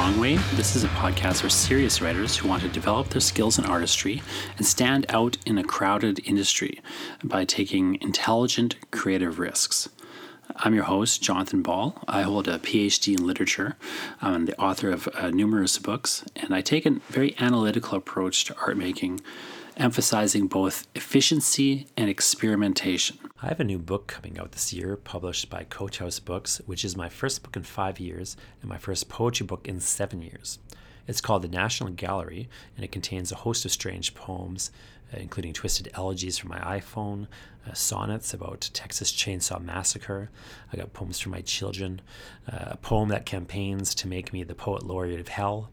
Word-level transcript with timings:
Wrong 0.00 0.18
Way. 0.18 0.36
This 0.54 0.76
is 0.76 0.84
a 0.84 0.88
podcast 0.88 1.42
for 1.42 1.50
serious 1.50 2.00
writers 2.00 2.34
who 2.34 2.48
want 2.48 2.62
to 2.62 2.70
develop 2.70 3.10
their 3.10 3.20
skills 3.20 3.58
in 3.58 3.66
artistry 3.66 4.22
and 4.56 4.64
stand 4.64 5.04
out 5.10 5.36
in 5.44 5.58
a 5.58 5.62
crowded 5.62 6.26
industry 6.26 6.80
by 7.22 7.44
taking 7.44 8.00
intelligent, 8.00 8.76
creative 8.92 9.38
risks. 9.38 9.90
I'm 10.56 10.74
your 10.74 10.84
host, 10.84 11.22
Jonathan 11.22 11.60
Ball. 11.60 12.02
I 12.08 12.22
hold 12.22 12.48
a 12.48 12.58
PhD 12.58 13.18
in 13.18 13.26
literature. 13.26 13.76
I'm 14.22 14.46
the 14.46 14.58
author 14.58 14.90
of 14.90 15.06
uh, 15.14 15.28
numerous 15.28 15.76
books, 15.76 16.24
and 16.34 16.54
I 16.54 16.62
take 16.62 16.86
a 16.86 16.98
very 17.10 17.36
analytical 17.38 17.98
approach 17.98 18.46
to 18.46 18.56
art 18.56 18.78
making, 18.78 19.20
emphasizing 19.76 20.46
both 20.46 20.86
efficiency 20.94 21.86
and 21.96 22.08
experimentation. 22.08 23.18
I 23.42 23.46
have 23.48 23.60
a 23.60 23.64
new 23.64 23.78
book 23.78 24.06
coming 24.06 24.38
out 24.38 24.52
this 24.52 24.72
year, 24.72 24.96
published 24.96 25.48
by 25.48 25.64
Coach 25.64 25.98
House 25.98 26.18
Books, 26.20 26.60
which 26.66 26.84
is 26.84 26.96
my 26.96 27.08
first 27.08 27.42
book 27.42 27.56
in 27.56 27.62
five 27.62 27.98
years 27.98 28.36
and 28.60 28.68
my 28.68 28.78
first 28.78 29.08
poetry 29.08 29.46
book 29.46 29.66
in 29.66 29.80
seven 29.80 30.22
years. 30.22 30.58
It's 31.06 31.20
called 31.20 31.42
The 31.42 31.48
National 31.48 31.90
Gallery, 31.90 32.48
and 32.76 32.84
it 32.84 32.92
contains 32.92 33.32
a 33.32 33.36
host 33.36 33.64
of 33.64 33.72
strange 33.72 34.14
poems, 34.14 34.70
uh, 35.12 35.16
including 35.18 35.52
twisted 35.52 35.90
elegies 35.94 36.38
from 36.38 36.50
my 36.50 36.60
iPhone, 36.60 37.26
uh, 37.68 37.72
sonnets 37.72 38.32
about 38.32 38.70
Texas 38.72 39.12
Chainsaw 39.12 39.60
Massacre. 39.60 40.30
I 40.72 40.76
got 40.76 40.92
poems 40.92 41.18
for 41.18 41.30
my 41.30 41.40
children, 41.40 42.00
uh, 42.50 42.68
a 42.72 42.76
poem 42.76 43.08
that 43.08 43.26
campaigns 43.26 43.94
to 43.96 44.08
make 44.08 44.32
me 44.32 44.44
the 44.44 44.54
poet 44.54 44.84
laureate 44.84 45.20
of 45.20 45.28
hell, 45.28 45.70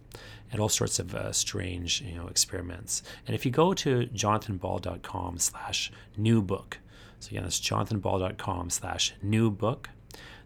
and 0.52 0.62
all 0.62 0.70
sorts 0.70 1.00
of 1.00 1.14
uh, 1.14 1.32
strange, 1.32 2.02
you 2.02 2.16
know, 2.16 2.28
experiments. 2.28 3.04
And 3.26 3.36
if 3.36 3.46
you 3.46 3.52
go 3.52 3.74
to 3.74 4.08
jonathanball.com 4.08 5.40
slash 5.40 5.92
new 6.16 6.42
book, 6.42 6.80
so 7.20 7.30
again, 7.30 7.44
that's 7.44 7.60
jonathanball.com 7.60 8.70
slash 8.70 9.14
new 9.22 9.50
book, 9.52 9.90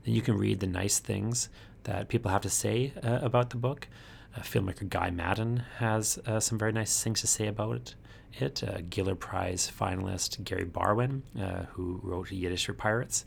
then 0.03 0.13
you 0.15 0.21
can 0.21 0.37
read 0.37 0.59
the 0.59 0.67
nice 0.67 0.99
things 0.99 1.49
that 1.83 2.07
people 2.07 2.31
have 2.31 2.41
to 2.41 2.49
say 2.49 2.93
uh, 3.03 3.19
about 3.21 3.49
the 3.49 3.57
book. 3.57 3.87
Uh, 4.35 4.41
filmmaker 4.41 4.87
Guy 4.87 5.09
Maddin 5.09 5.63
has 5.77 6.17
uh, 6.25 6.39
some 6.39 6.57
very 6.57 6.71
nice 6.71 7.03
things 7.03 7.21
to 7.21 7.27
say 7.27 7.47
about 7.47 7.75
it 7.75 7.95
it. 8.39 8.63
Uh, 8.63 8.77
Giller 8.89 9.17
Prize 9.17 9.71
finalist 9.77 10.43
Gary 10.43 10.65
Barwin, 10.65 11.21
uh, 11.39 11.65
who 11.71 11.99
wrote 12.03 12.31
Yiddish 12.31 12.65
for 12.65 12.73
Pirates, 12.73 13.25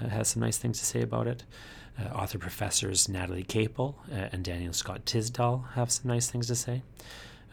uh, 0.00 0.08
has 0.08 0.28
some 0.28 0.40
nice 0.40 0.58
things 0.58 0.78
to 0.78 0.86
say 0.86 1.02
about 1.02 1.26
it. 1.26 1.44
Uh, 1.98 2.14
author 2.14 2.38
professors 2.38 3.08
Natalee 3.08 3.46
Caple 3.46 3.94
uh, 4.12 4.28
and 4.30 4.44
Daniel 4.44 4.72
Scott 4.72 5.04
Tysdal 5.04 5.64
have 5.74 5.90
some 5.90 6.08
nice 6.08 6.30
things 6.30 6.46
to 6.46 6.54
say. 6.54 6.82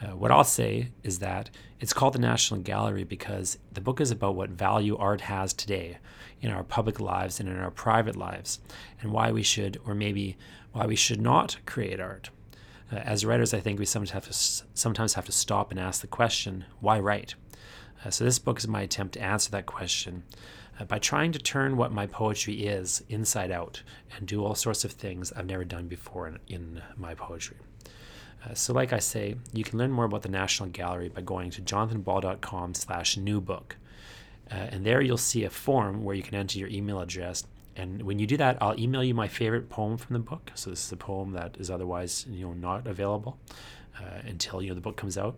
Uh, 0.02 0.16
what 0.16 0.30
I'll 0.30 0.44
say 0.44 0.90
is 1.04 1.20
that 1.20 1.50
it's 1.80 1.94
called 1.94 2.14
the 2.14 2.20
National 2.20 2.60
Gallery 2.60 3.04
because 3.04 3.58
the 3.72 3.82
book 3.82 4.00
is 4.00 4.12
about 4.12 4.36
what 4.36 4.50
value 4.50 4.98
art 4.98 5.22
has 5.22 5.54
today 5.54 5.98
in 6.42 6.52
our 6.52 6.64
public 6.64 7.00
lives 7.00 7.40
and 7.40 7.50
in 7.50 7.58
our 7.58 7.72
private 7.72 8.16
lives, 8.16 8.60
and 9.02 9.12
why 9.12 9.32
we 9.32 9.42
should, 9.42 9.80
or 9.86 9.96
maybe 9.96 10.38
why 10.74 10.86
we 10.86 10.96
should 10.96 11.22
not 11.22 11.58
create 11.66 12.00
art. 12.00 12.30
Uh, 12.92 12.98
as 12.98 13.26
writers, 13.26 13.54
I 13.54 13.62
think 13.62 13.80
we 13.80 13.86
sometimes 13.86 14.12
have 14.12 14.28
to 14.28 14.34
sometimes 14.74 15.16
have 15.16 15.26
to 15.26 15.32
stop 15.32 15.72
and 15.72 15.80
ask 15.80 16.02
the 16.02 16.08
question, 16.08 16.66
why 16.82 17.00
write? 17.00 17.34
Uh, 18.04 18.12
so 18.12 18.24
this 18.24 18.38
book 18.38 18.60
is 18.60 18.68
my 18.68 18.82
attempt 18.82 19.14
to 19.14 19.22
answer 19.22 19.50
that 19.52 19.66
question 19.66 20.24
by 20.84 21.00
trying 21.00 21.32
to 21.32 21.40
turn 21.40 21.78
what 21.78 21.92
my 21.92 22.06
poetry 22.06 22.66
is 22.66 23.04
inside 23.08 23.52
out 23.52 23.82
and 24.18 24.28
do 24.28 24.44
all 24.44 24.56
sorts 24.56 24.84
of 24.84 24.92
things 24.92 25.32
I've 25.32 25.46
never 25.46 25.64
done 25.64 25.88
before 25.88 26.28
in, 26.28 26.40
in 26.48 26.82
my 26.98 27.14
poetry. 27.14 27.58
Uh, 28.44 28.54
so, 28.54 28.74
like 28.74 28.92
I 28.92 29.00
say, 29.00 29.36
you 29.54 29.64
can 29.64 29.80
learn 29.80 29.92
more 29.92 30.06
about 30.06 30.22
the 30.22 30.30
National 30.30 30.70
Gallery 30.70 31.10
by 31.10 31.22
going 31.22 31.50
to 31.52 31.62
jonathanball.com 31.62 32.74
slash 32.74 33.18
new 33.18 33.40
book. 33.40 33.78
Uh, 34.52 34.56
and 34.56 34.86
there 34.86 35.02
you'll 35.02 35.18
see 35.18 35.44
a 35.44 35.50
form 35.50 36.04
where 36.04 36.16
you 36.16 36.22
can 36.22 36.36
enter 36.36 36.60
your 36.60 36.68
email 36.68 37.00
address 37.00 37.46
and 37.76 38.02
when 38.04 38.20
you 38.20 38.28
do 38.28 38.38
that, 38.38 38.58
I'll 38.62 38.80
email 38.80 39.04
you 39.04 39.14
my 39.14 39.28
favorite 39.28 39.70
poem 39.70 39.98
from 39.98 40.14
the 40.14 40.20
book. 40.20 40.52
So 40.56 40.70
this 40.70 40.86
is 40.86 40.92
a 40.92 40.98
poem 40.98 41.32
that 41.32 41.58
is 41.60 41.70
otherwise, 41.70 42.26
you 42.30 42.46
know, 42.46 42.54
not 42.54 42.88
available 42.88 43.38
uh, 44.00 44.22
until 44.26 44.62
you 44.62 44.70
know 44.70 44.76
the 44.76 44.82
book 44.82 44.96
comes 44.96 45.18
out. 45.18 45.36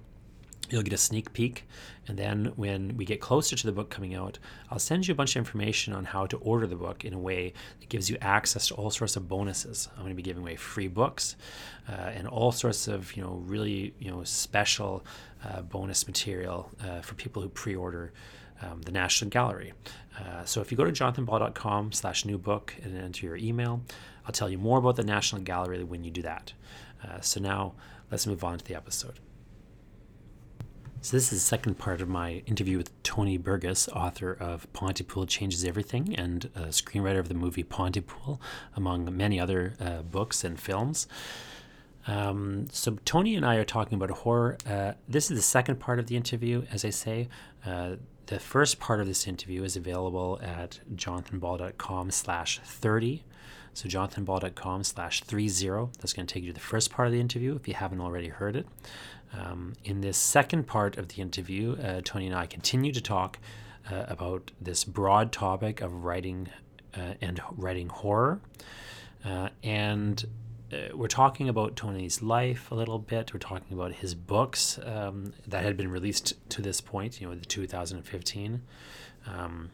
You'll 0.70 0.84
get 0.84 0.94
a 0.94 0.98
sneak 0.98 1.32
peek, 1.32 1.66
and 2.08 2.18
then 2.18 2.52
when 2.58 2.98
we 2.98 3.06
get 3.06 3.22
closer 3.22 3.56
to 3.56 3.66
the 3.66 3.72
book 3.72 3.90
coming 3.90 4.16
out, 4.16 4.38
I'll 4.70 4.80
send 4.80 5.08
you 5.08 5.14
a 5.14 5.16
bunch 5.16 5.36
of 5.36 5.40
information 5.40 5.94
on 5.94 6.04
how 6.04 6.26
to 6.26 6.38
order 6.38 6.68
the 6.68 6.76
book 6.76 7.06
in 7.06 7.14
a 7.14 7.20
way 7.20 7.54
that 7.80 7.88
gives 7.88 8.10
you 8.10 8.18
access 8.20 8.68
to 8.68 8.76
all 8.76 8.90
sorts 8.90 9.16
of 9.16 9.30
bonuses. 9.30 9.88
I'm 9.94 10.02
going 10.02 10.12
to 10.12 10.16
be 10.16 10.22
giving 10.22 10.44
away 10.44 10.58
free 10.58 10.90
books 10.90 11.38
uh, 11.88 12.12
and 12.14 12.28
all 12.28 12.52
sorts 12.52 12.90
of 12.90 13.16
you 13.16 13.24
know 13.24 13.42
really 13.46 13.94
you 14.00 14.12
know 14.12 14.24
special 14.24 15.06
uh, 15.46 15.62
bonus 15.62 16.06
material 16.06 16.70
uh, 16.84 17.00
for 17.00 17.16
people 17.16 17.42
who 17.42 17.50
pre-order 17.50 18.12
um, 18.62 18.82
the 18.82 18.92
National 18.92 19.30
Gallery. 19.30 19.74
Uh, 20.20 20.44
so 20.44 20.62
if 20.62 20.72
you 20.72 20.78
go 20.78 20.84
to 20.84 20.92
jonathanball.com 20.92 21.92
slash 21.92 22.26
new 22.26 22.38
book 22.38 22.74
and 22.84 22.98
enter 22.98 23.26
your 23.26 23.38
email, 23.38 23.82
I'll 24.26 24.32
tell 24.32 24.50
you 24.50 24.58
more 24.58 24.80
about 24.80 24.96
the 24.96 25.04
National 25.04 25.42
Gallery 25.42 25.84
when 25.84 26.04
you 26.04 26.12
do 26.12 26.24
that. 26.24 26.54
Uh, 27.04 27.22
so 27.22 27.40
now 27.40 27.74
let's 28.12 28.26
move 28.26 28.44
on 28.44 28.58
to 28.58 28.66
the 28.66 28.76
episode. 28.76 29.20
So 31.08 31.16
this 31.16 31.32
is 31.32 31.40
the 31.40 31.48
second 31.48 31.76
part 31.76 32.02
of 32.02 32.10
my 32.10 32.44
interview 32.48 32.78
with 32.78 32.92
Tony 33.02 33.38
Burgess, 33.38 33.88
author 33.88 34.34
of 34.34 34.68
Pontypool 34.74 35.26
Changes 35.26 35.64
Everything 35.64 36.14
and 36.14 36.50
screenwriter 36.64 37.18
of 37.18 37.30
the 37.30 37.34
movie 37.34 37.64
Pontypool, 37.64 38.42
among 38.76 39.16
many 39.16 39.40
other 39.40 39.76
uh, 39.80 40.02
books 40.02 40.44
and 40.44 40.60
films. 40.60 41.08
Um, 42.08 42.68
so 42.74 42.98
Tony 43.06 43.38
and 43.38 43.46
I 43.46 43.56
are 43.56 43.64
talking 43.64 43.96
about 43.96 44.10
horror. 44.10 44.58
Uh, 44.70 44.96
this 45.08 45.32
is 45.32 45.38
the 45.38 45.44
second 45.44 45.80
part 45.80 45.98
of 45.98 46.08
the 46.08 46.18
interview, 46.18 46.64
as 46.74 46.84
I 46.84 46.90
say. 46.90 47.30
Uh, 47.66 47.96
the 48.26 48.38
first 48.38 48.82
part 48.82 49.00
of 49.00 49.08
this 49.08 49.28
interview 49.28 49.64
is 49.64 49.78
available 49.78 50.42
at 50.44 50.82
jonathanball.com 50.94 52.12
slash 52.12 52.60
30. 52.66 53.24
So 53.74 53.88
jonathanball.com 53.88 54.84
slash 54.84 55.24
30. 55.24 55.48
That's 56.00 56.12
going 56.12 56.28
to 56.28 56.34
take 56.34 56.44
you 56.44 56.50
to 56.50 56.54
the 56.54 56.60
first 56.60 56.92
part 56.92 57.08
of 57.08 57.14
the 57.14 57.22
interview 57.22 57.56
if 57.56 57.66
you 57.66 57.76
haven't 57.76 58.02
already 58.02 58.28
heard 58.28 58.58
it. 58.58 58.68
Um, 59.34 59.74
in 59.84 60.02
this 60.02 60.18
second 60.18 60.68
part 60.68 60.98
of 60.98 61.10
the 61.10 61.22
interview, 61.22 61.78
uh, 61.78 62.02
Tony 62.04 62.28
and 62.28 62.36
I 62.36 62.46
continue 62.46 62.92
to 62.92 63.02
talk 63.02 63.40
uh, 63.92 64.06
about 64.08 64.52
this 64.60 64.84
broad 64.84 65.32
topic 65.32 65.82
of 65.82 66.04
writing 66.04 66.50
uh, 66.96 67.14
and 67.22 67.42
writing 67.56 67.90
horror. 67.90 68.40
Uh, 69.24 69.50
and 69.64 70.26
uh, 70.72 70.96
we're 70.96 71.08
talking 71.08 71.48
about 71.48 71.76
Tony's 71.76 72.22
life 72.22 72.72
a 72.72 72.76
little 72.76 73.00
bit. 73.00 73.34
We're 73.34 73.40
talking 73.40 73.78
about 73.78 73.94
his 73.94 74.16
books 74.16 74.80
um, 74.84 75.34
that 75.48 75.64
had 75.64 75.78
been 75.78 75.90
released 75.90 76.34
to 76.50 76.62
this 76.62 76.82
point, 76.82 77.22
you 77.22 77.28
know, 77.28 77.36
the 77.36 77.46
2015. 77.46 78.62
Um, 79.28 79.72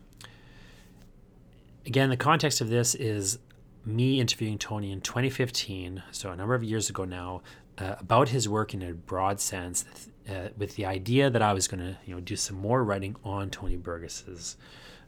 again, 1.85 2.09
the 2.09 2.17
context 2.17 2.61
of 2.61 2.69
this 2.69 2.95
is 2.95 3.39
me 3.85 4.19
interviewing 4.19 4.57
Tony 4.57 4.91
in 4.91 5.01
2015, 5.01 6.03
so 6.11 6.31
a 6.31 6.35
number 6.35 6.55
of 6.55 6.63
years 6.63 6.89
ago 6.89 7.05
now, 7.05 7.41
uh, 7.77 7.95
about 7.99 8.29
his 8.29 8.47
work 8.47 8.73
in 8.73 8.81
a 8.81 8.93
broad 8.93 9.39
sense, 9.39 9.85
uh, 10.29 10.49
with 10.57 10.75
the 10.75 10.85
idea 10.85 11.29
that 11.29 11.41
I 11.41 11.53
was 11.53 11.67
going 11.67 11.81
to, 11.81 11.97
you 12.05 12.15
know, 12.15 12.21
do 12.21 12.35
some 12.35 12.57
more 12.57 12.83
writing 12.83 13.15
on 13.23 13.49
Tony 13.49 13.75
Burgess's 13.75 14.57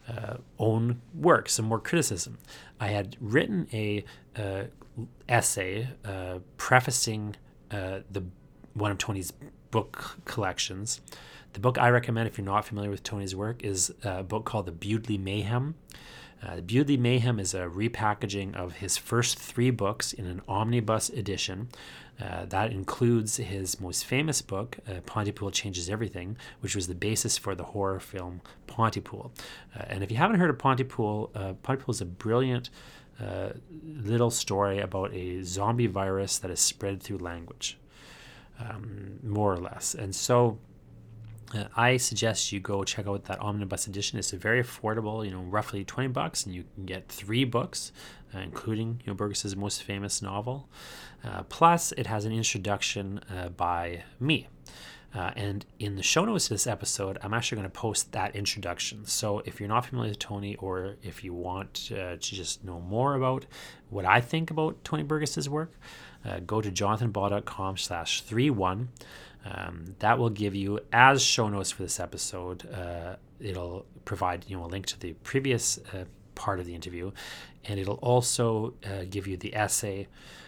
uh, 0.08 0.38
own 0.60 1.02
work, 1.14 1.50
some 1.50 1.66
more 1.66 1.80
criticism. 1.80 2.38
I 2.80 2.88
had 2.88 3.18
written 3.20 3.68
a 3.72 4.04
uh, 4.36 4.64
essay 5.28 5.90
uh, 6.04 6.40
prefacing 6.58 7.36
uh, 7.72 8.00
the 8.12 8.24
one 8.74 8.92
of 8.92 8.98
Tony's 8.98 9.32
book 9.72 10.18
collections. 10.26 11.02
The 11.54 11.60
book 11.60 11.78
I 11.78 11.90
recommend, 11.90 12.28
if 12.28 12.38
you're 12.38 12.46
not 12.46 12.66
familiar 12.66 12.90
with 12.90 13.04
Tony's 13.04 13.36
work, 13.36 13.64
is 13.64 13.94
a 14.04 14.24
book 14.24 14.46
called 14.46 14.66
The 14.66 14.74
Bewdley 14.74 15.18
Mayhem. 15.18 15.76
Uh, 16.44 16.58
Bewdley 16.58 16.98
Mayhem 16.98 17.40
is 17.40 17.54
a 17.54 17.62
repackaging 17.62 18.56
of 18.56 18.74
his 18.74 18.98
first 18.98 19.40
three 19.40 19.72
books 19.72 20.14
in 20.14 20.26
an 20.26 20.42
omnibus 20.48 21.10
edition. 21.10 21.70
Uh, 22.22 22.46
that 22.46 22.72
includes 22.72 23.38
his 23.38 23.80
most 23.82 24.06
famous 24.06 24.42
book, 24.42 24.78
uh, 24.88 25.02
Pontypool 25.06 25.52
Changes 25.52 25.90
Everything, 25.90 26.38
which 26.62 26.76
was 26.76 26.88
the 26.88 26.96
basis 26.96 27.38
for 27.38 27.56
the 27.56 27.64
horror 27.64 28.00
film 28.00 28.42
Pontypool. 28.68 29.32
Uh, 29.76 29.84
and 29.88 30.04
if 30.04 30.12
you 30.12 30.18
haven't 30.18 30.40
heard 30.40 30.50
of 30.50 30.58
Pontypool, 30.58 31.32
uh, 31.36 31.54
Pontypool 31.62 31.94
is 31.94 32.02
a 32.02 32.06
brilliant 32.06 32.70
uh, 33.20 33.50
little 33.84 34.32
story 34.32 34.80
about 34.80 35.14
a 35.14 35.42
zombie 35.44 35.88
virus 35.88 36.38
that 36.38 36.52
is 36.52 36.60
spread 36.60 37.02
through 37.02 37.18
language, 37.18 37.78
um, 38.60 39.20
more 39.24 39.54
or 39.54 39.58
less. 39.58 39.94
And 39.94 40.16
so 40.16 40.58
uh, 41.54 41.66
I 41.76 41.98
suggest 41.98 42.52
you 42.52 42.60
go 42.60 42.84
check 42.84 43.08
out 43.08 43.26
that 43.26 43.40
omnibus 43.40 43.88
edition. 43.88 44.18
It's 44.18 44.34
a 44.34 44.38
very 44.38 44.64
affordable, 44.64 45.24
you 45.24 45.32
know, 45.32 45.42
roughly 45.42 45.84
20 45.84 46.10
bucks, 46.10 46.46
and 46.46 46.56
you 46.56 46.64
can 46.76 46.86
get 46.86 47.08
three 47.08 47.44
books, 47.44 47.92
uh, 48.34 48.40
including 48.40 49.02
you 49.06 49.12
know, 49.12 49.16
Burgess's 49.16 49.56
most 49.56 49.84
famous 49.84 50.22
novel. 50.22 50.68
Uh, 51.24 51.44
plus, 51.44 51.92
it 51.94 52.08
has 52.08 52.26
an 52.26 52.32
introduction 52.32 53.20
uh, 53.36 53.50
by 53.50 54.04
me. 54.20 54.48
Uh, 55.14 55.32
and 55.38 55.66
in 55.80 55.96
the 55.96 56.04
show 56.04 56.26
notes 56.26 56.46
of 56.46 56.50
this 56.50 56.68
episode, 56.68 57.18
I'm 57.22 57.34
actually 57.34 57.58
going 57.58 57.70
to 57.70 57.80
post 57.80 58.12
that 58.12 58.36
introduction. 58.36 59.06
So 59.06 59.42
if 59.46 59.62
you're 59.62 59.70
not 59.70 59.86
familiar 59.86 60.10
with 60.10 60.20
Tony, 60.20 60.58
or 60.58 60.98
if 61.02 61.24
you 61.24 61.34
want 61.34 61.90
uh, 61.94 62.16
to 62.16 62.20
just 62.20 62.66
know 62.66 62.82
more 62.82 63.16
about 63.16 63.46
what 63.90 64.04
I 64.04 64.20
think 64.20 64.52
about 64.52 64.84
Tony 64.84 65.04
Burgess's 65.04 65.48
work, 65.48 65.72
uh, 66.26 66.40
go 66.46 66.60
to 66.60 66.70
jonathanball.com 66.70 67.78
slash 67.78 68.22
31. 68.24 68.90
Um, 69.46 69.96
that 70.00 70.18
will 70.18 70.32
give 70.32 70.56
you, 70.56 70.80
as 70.92 71.22
show 71.22 71.48
notes 71.48 71.72
for 71.72 71.84
this 71.84 72.00
episode, 72.00 72.68
uh, 72.74 73.16
it'll 73.40 73.86
provide 74.04 74.46
you 74.48 74.58
know 74.58 74.66
a 74.66 74.68
link 74.68 74.88
to 74.88 75.00
the 75.00 75.14
previous 75.24 75.78
uh, 75.94 76.06
part 76.34 76.60
of 76.60 76.66
the 76.66 76.74
interview, 76.74 77.12
and 77.66 77.80
it'll 77.80 77.96
also 77.96 78.74
uh, 78.86 79.06
give 79.10 79.28
you 79.28 79.38
the 79.38 79.56
essay 79.56 80.08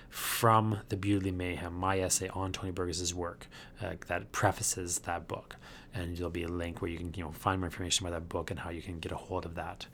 from 0.09 0.79
the 0.89 0.97
Bewdley 0.97 1.33
Mayhem, 1.33 1.73
my 1.73 1.99
essay 1.99 2.29
on 2.29 2.51
Tony 2.51 2.71
Burgess's 2.71 3.13
work 3.13 3.47
uh, 3.81 3.93
that 4.07 4.31
prefaces 4.31 4.99
that 4.99 5.27
book. 5.27 5.57
And 5.93 6.15
there'll 6.15 6.29
be 6.29 6.43
a 6.43 6.47
link 6.47 6.81
where 6.81 6.89
you 6.89 6.97
can 6.97 7.13
you 7.15 7.23
know 7.23 7.31
find 7.31 7.59
more 7.59 7.67
information 7.67 8.05
about 8.05 8.15
that 8.15 8.29
book 8.29 8.51
and 8.51 8.59
how 8.59 8.69
you 8.69 8.81
can 8.81 8.99
get 8.99 9.11
a 9.11 9.15
hold 9.15 9.45
of 9.45 9.55
that. 9.55 9.85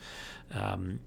Um, 0.53 0.99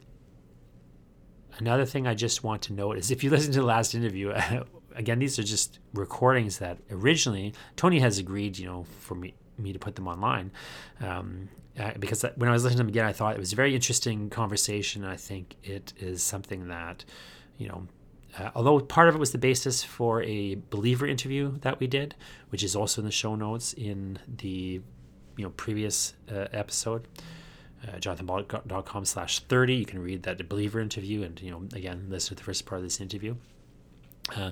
another 1.59 1.85
thing 1.85 2.07
I 2.07 2.15
just 2.15 2.45
want 2.45 2.63
to 2.63 2.73
note 2.73 2.99
is 2.99 3.11
if 3.11 3.25
you 3.25 3.31
listen 3.37 3.53
to 3.53 3.61
the 3.61 3.67
last 3.67 3.95
interview, 3.95 4.35
again, 4.97 5.19
these 5.19 5.39
are 5.39 5.43
just 5.43 5.79
recordings 5.95 6.59
that 6.59 6.79
originally 6.91 7.55
Tony 7.77 8.01
has 8.01 8.19
agreed, 8.19 8.59
you 8.59 8.67
know, 8.67 8.85
for 9.01 9.15
me 9.15 9.35
me 9.59 9.73
to 9.73 9.79
put 9.79 9.97
them 9.97 10.07
online. 10.07 10.51
Um, 11.01 11.49
uh, 11.79 11.93
because 11.99 12.25
when 12.37 12.49
I 12.49 12.53
was 12.53 12.65
listening 12.65 12.79
to 12.79 12.83
them 12.85 12.89
again, 12.89 13.07
I 13.07 13.13
thought 13.13 13.35
it 13.35 13.39
was 13.39 13.53
a 13.53 13.57
very 13.57 13.75
interesting 13.75 14.29
conversation. 14.29 15.05
I 15.05 15.17
think 15.17 15.57
it 15.63 15.93
is 15.99 16.23
something 16.23 16.69
that, 16.69 17.05
you 17.57 17.69
know, 17.69 17.87
uh, 18.39 18.51
although 18.55 18.81
part 18.81 19.09
of 19.09 19.15
it 19.15 19.19
was 19.19 19.33
the 19.33 19.39
basis 19.39 19.83
for 19.83 20.23
a 20.23 20.57
believer 20.71 21.07
interview 21.07 21.59
that 21.61 21.81
we 21.81 21.87
did, 21.87 22.15
which 22.51 22.63
is 22.63 22.77
also 22.77 23.01
in 23.01 23.07
the 23.07 23.13
show 23.13 23.35
notes 23.35 23.73
in 23.73 24.19
the 24.29 24.81
you 25.37 25.45
know 25.45 25.51
previous 25.51 26.15
uh, 26.31 26.47
episode, 26.53 27.07
uh, 27.87 27.97
jonathanball.com 27.97 29.05
slash 29.05 29.41
30. 29.41 29.75
You 29.75 29.87
can 29.87 30.03
read 30.03 30.23
that 30.25 30.49
believer 30.49 30.81
interview 30.81 31.23
and, 31.23 31.41
you 31.41 31.51
know, 31.51 31.63
again, 31.75 32.07
listen 32.09 32.31
to 32.31 32.35
the 32.37 32.43
first 32.43 32.67
part 32.67 32.79
of 32.79 32.85
this 32.85 33.01
interview. 33.01 33.37
Uh, 34.35 34.51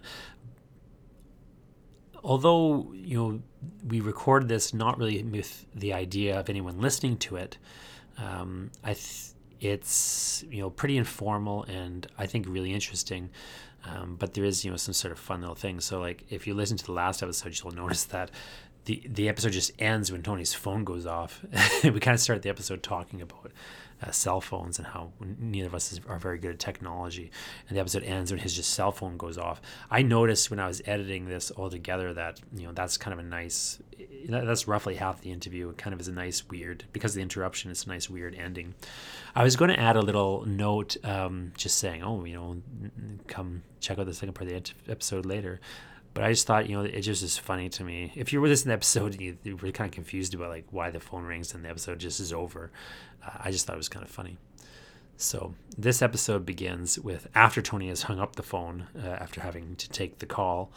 although, 2.25 2.93
you 2.95 3.17
know, 3.17 3.43
we 3.87 4.01
recorded 4.01 4.49
this 4.49 4.75
not 4.75 4.99
really 4.99 5.23
with 5.23 5.67
the 5.75 5.93
idea 5.93 6.39
of 6.41 6.49
anyone 6.49 6.81
listening 6.81 7.17
to 7.19 7.37
it, 7.37 7.59
um, 8.19 8.71
I 8.83 8.95
th- 8.95 9.33
it's, 9.61 10.45
you 10.51 10.61
know, 10.61 10.71
pretty 10.71 10.97
informal 10.97 11.65
and 11.65 12.07
I 12.19 12.27
think 12.27 12.47
really 12.49 12.73
interesting. 12.73 13.31
Um, 13.87 14.17
but 14.19 14.33
there 14.33 14.45
is, 14.45 14.65
you 14.65 14.71
know, 14.71 14.79
some 14.79 14.95
sort 14.95 15.13
of 15.13 15.19
fun 15.19 15.41
little 15.41 15.55
thing. 15.55 15.79
So, 15.81 16.01
like, 16.01 16.25
if 16.31 16.47
you 16.47 16.55
listen 16.55 16.79
to 16.79 16.85
the 16.85 16.93
last 16.93 17.23
episode, 17.23 17.59
you'll 17.63 17.75
notice 17.75 18.05
that 18.05 18.31
the 18.87 19.03
the 19.07 19.29
episode 19.29 19.53
just 19.53 19.73
ends 19.79 20.11
when 20.11 20.23
Tony's 20.23 20.55
phone 20.55 20.85
goes 20.85 21.07
off. 21.07 21.45
we 21.85 22.01
kind 22.01 22.15
of 22.15 22.21
start 22.21 22.43
the 22.43 22.49
episode 22.49 22.83
talking 22.83 23.21
about 23.21 23.53
uh, 24.03 24.11
cell 24.11 24.41
phones 24.41 24.79
and 24.79 24.87
how 24.89 25.11
neither 25.39 25.69
of 25.69 25.75
us 25.75 25.93
is, 25.93 26.01
are 26.09 26.19
very 26.19 26.39
good 26.39 26.53
at 26.53 26.59
technology. 26.59 27.31
And 27.69 27.77
the 27.77 27.81
episode 27.81 28.03
ends 28.05 28.31
when 28.31 28.41
his 28.41 28.55
just 28.55 28.71
cell 28.71 28.93
phone 28.93 29.17
goes 29.17 29.39
off. 29.39 29.61
I 29.91 30.03
noticed 30.03 30.51
when 30.51 30.61
I 30.61 30.67
was 30.67 30.83
editing 30.87 31.27
this 31.27 31.51
all 31.51 31.71
together 31.71 32.13
that 32.15 32.41
you 32.55 32.67
know 32.67 32.73
that's 32.73 32.97
kind 32.97 33.13
of 33.13 33.25
a 33.25 33.29
nice. 33.29 33.79
That's 34.29 34.67
roughly 34.67 34.95
half 34.95 35.21
the 35.21 35.31
interview. 35.31 35.69
It 35.69 35.79
kind 35.79 35.93
of 35.93 36.01
is 36.01 36.09
a 36.09 36.13
nice 36.13 36.49
weird 36.49 36.85
because 36.93 37.13
of 37.13 37.17
the 37.17 37.23
interruption. 37.23 37.71
It's 37.71 37.85
a 37.85 37.89
nice 37.89 38.09
weird 38.09 38.35
ending. 38.35 38.75
I 39.35 39.45
was 39.45 39.57
going 39.57 39.71
to 39.71 39.79
add 39.79 39.97
a 39.97 40.03
little 40.03 40.45
note, 40.47 40.97
um, 41.05 41.53
just 41.57 41.79
saying, 41.79 42.03
oh, 42.03 42.25
you 42.25 42.35
know, 42.35 42.63
come 43.27 43.63
check 43.81 43.99
out 43.99 44.07
the 44.07 44.15
second 44.15 44.35
part 44.35 44.51
of 44.51 44.63
the 44.63 44.91
episode 44.91 45.27
later. 45.27 45.61
But 46.15 46.25
I 46.25 46.31
just 46.31 46.47
thought, 46.47 46.69
you 46.69 46.77
know, 46.77 46.85
it 46.85 47.01
just 47.01 47.23
is 47.25 47.37
funny 47.37 47.69
to 47.71 47.85
me. 47.85 48.13
If 48.15 48.33
you 48.33 48.41
were 48.41 48.47
listening 48.47 48.65
to 48.65 48.69
the 48.69 48.75
episode 48.75 49.13
and 49.13 49.21
you, 49.21 49.37
you 49.43 49.57
were 49.63 49.71
kind 49.73 49.89
of 49.89 49.95
confused 49.95 50.33
about 50.35 50.49
like 50.49 50.67
why 50.71 50.91
the 50.91 51.01
phone 51.01 51.25
rings 51.25 51.53
and 51.55 51.65
the 51.65 51.69
episode 51.69 51.99
just 51.99 52.21
is 52.21 52.33
over, 52.33 52.71
uh, 53.27 53.31
I 53.41 53.51
just 53.51 53.67
thought 53.67 53.75
it 53.75 53.79
was 53.79 53.89
kind 53.89 54.05
of 54.05 54.11
funny. 54.11 54.39
So 55.17 55.55
this 55.77 56.03
episode 56.03 56.47
begins 56.47 56.99
with 56.99 57.29
after 57.35 57.63
Tony 57.63 57.89
has 57.89 58.03
hung 58.03 58.19
up 58.19 58.37
the 58.37 58.43
phone 58.43 58.87
uh, 58.97 59.09
after 59.09 59.41
having 59.41 59.77
to 59.77 59.89
take 59.89 60.19
the 60.19 60.27
call. 60.27 60.73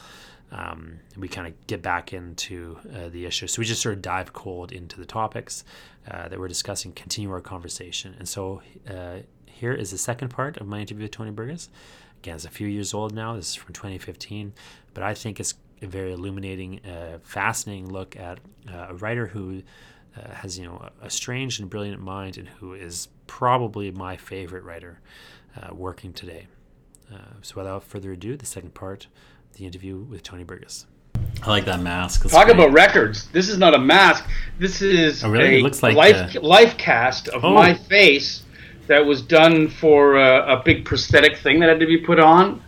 Um, 0.51 1.00
we 1.18 1.28
kind 1.28 1.48
of 1.48 1.68
get 1.68 1.81
back 1.81 2.13
into 2.13 2.80
uh, 2.95 3.10
the 3.10 3.25
issue. 3.25 3.48
So 3.48 3.60
we 3.60 3.66
just 3.66 3.81
sort 3.81 3.95
of 3.95 4.01
dive 4.01 4.34
cold 4.34 4.72
into 4.72 5.00
the 5.00 5.06
topics 5.06 5.63
uh, 6.10 6.30
that 6.30 6.39
we're 6.39 6.48
discussing, 6.48 6.94
continue 6.94 7.31
our 7.31 7.42
conversation. 7.42 8.16
And 8.18 8.30
so 8.30 8.62
uh, 8.89 9.18
here 9.45 9.74
is 9.74 9.92
the 9.92 9.98
second 9.98 10.30
part 10.30 10.57
of 10.57 10.68
my 10.68 10.80
interview 10.80 11.04
with 11.04 11.12
Tony 11.12 11.31
Burgess. 11.31 11.69
Again, 12.19 12.35
it's 12.35 12.45
a 12.45 12.49
few 12.49 12.67
years 12.67 12.93
old 12.93 13.13
now. 13.13 13.35
This 13.35 13.49
is 13.49 13.55
from 13.55 13.73
2015, 13.73 14.53
but 14.93 15.03
I 15.03 15.13
think 15.13 15.39
it's 15.39 15.53
a 15.81 15.87
very 15.87 16.11
illuminating, 16.11 16.83
uh, 16.85 17.19
fascinating 17.23 17.91
look 17.91 18.15
at 18.15 18.39
uh, 18.71 18.87
a 18.89 18.95
writer 18.95 19.27
who 19.27 19.61
uh, 20.17 20.33
has 20.33 20.57
you 20.57 20.65
know 20.65 20.89
a, 21.01 21.09
strange 21.09 21.59
and 21.59 21.69
brilliant 21.69 22.01
mind, 22.01 22.37
and 22.37 22.47
who 22.47 22.73
is 22.73 23.07
probably 23.27 23.91
my 23.91 24.17
favorite 24.17 24.63
writer 24.63 24.99
uh, 25.55 25.73
working 25.73 26.13
today. 26.13 26.47
Uh, 27.13 27.17
so, 27.41 27.55
without 27.55 27.83
further 27.83 28.11
ado, 28.11 28.35
the 28.35 28.45
second 28.45 28.73
part, 28.73 29.07
the 29.53 29.65
interview 29.65 29.97
with 29.97 30.23
Tony 30.23 30.43
Burgess. 30.43 30.85
I 31.43 31.49
like 31.49 31.65
that 31.65 31.81
mask. 31.81 32.23
That's 32.23 32.33
Talk 32.33 32.45
great. 32.45 32.55
about 32.55 32.73
records. 32.73 33.27
This 33.29 33.47
is 33.47 33.57
not 33.57 33.75
a 33.75 33.79
mask. 33.79 34.27
This 34.57 34.81
is 34.81 35.23
oh, 35.23 35.29
really? 35.29 35.55
a 35.55 35.59
it 35.59 35.61
looks 35.61 35.83
like 35.83 35.95
life, 35.95 36.35
a... 36.35 36.39
life 36.39 36.77
cast 36.77 37.27
of 37.27 37.45
oh. 37.45 37.53
my 37.53 37.75
face 37.75 38.43
that 38.88 39.06
was 39.06 39.22
done 39.22 39.68
for 39.68 40.16
a, 40.16 40.60
a, 40.60 40.63
big 40.63 40.86
prosthetic 40.86 41.38
thing 41.38 41.60
that 41.60 41.69
had 41.69 41.80
to 41.80 41.86
be 41.86 41.98
put 41.98 42.19
on 42.19 42.62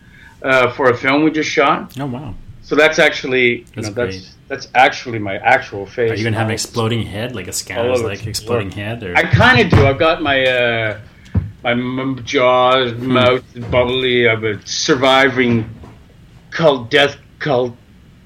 uh, 0.43 0.71
for 0.71 0.89
a 0.89 0.97
film 0.97 1.23
we 1.23 1.31
just 1.31 1.49
shot. 1.49 1.97
Oh 1.99 2.05
wow! 2.05 2.35
So 2.61 2.75
that's 2.75 2.99
actually 2.99 3.65
that's 3.75 3.87
know, 3.87 3.93
that's, 3.93 4.35
that's 4.47 4.67
actually 4.75 5.19
my 5.19 5.37
actual 5.37 5.85
face. 5.85 6.11
Are 6.11 6.15
you 6.15 6.23
gonna 6.23 6.37
have 6.37 6.47
an 6.47 6.53
exploding 6.53 7.03
head, 7.03 7.35
like 7.35 7.47
a 7.47 7.53
scanner's 7.53 8.01
like 8.01 8.25
exploding 8.27 8.71
head? 8.71 9.03
Or? 9.03 9.15
I 9.15 9.23
kind 9.23 9.59
of 9.59 9.71
do. 9.71 9.85
I've 9.85 9.99
got 9.99 10.21
my 10.21 10.45
uh, 10.45 10.99
my 11.63 12.21
jaws, 12.23 12.91
hmm. 12.93 13.13
mouth 13.13 13.71
bubbly. 13.71 14.29
I'm 14.29 14.43
a 14.45 14.65
surviving 14.67 15.69
cult 16.51 16.89
death 16.89 17.17
cult 17.39 17.75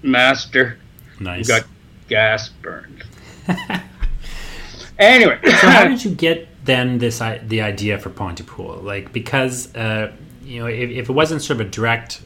master. 0.01 0.77
Nice. 1.19 1.47
got 1.47 1.65
gas 2.07 2.49
burned. 2.49 3.03
anyway, 4.99 5.39
so 5.43 5.51
how 5.51 5.87
did 5.87 6.03
you 6.05 6.11
get 6.11 6.47
then 6.63 6.97
this 6.97 7.19
the 7.19 7.61
idea 7.61 7.99
for 7.99 8.09
Pontypool? 8.09 8.77
Like 8.77 9.11
because 9.11 9.73
uh, 9.75 10.13
you 10.43 10.59
know 10.59 10.67
if, 10.67 10.89
if, 10.89 11.09
it 11.09 11.13
wasn't 11.13 11.41
sort 11.41 11.59
of 11.59 11.67
a 11.67 11.69
direct, 11.69 12.21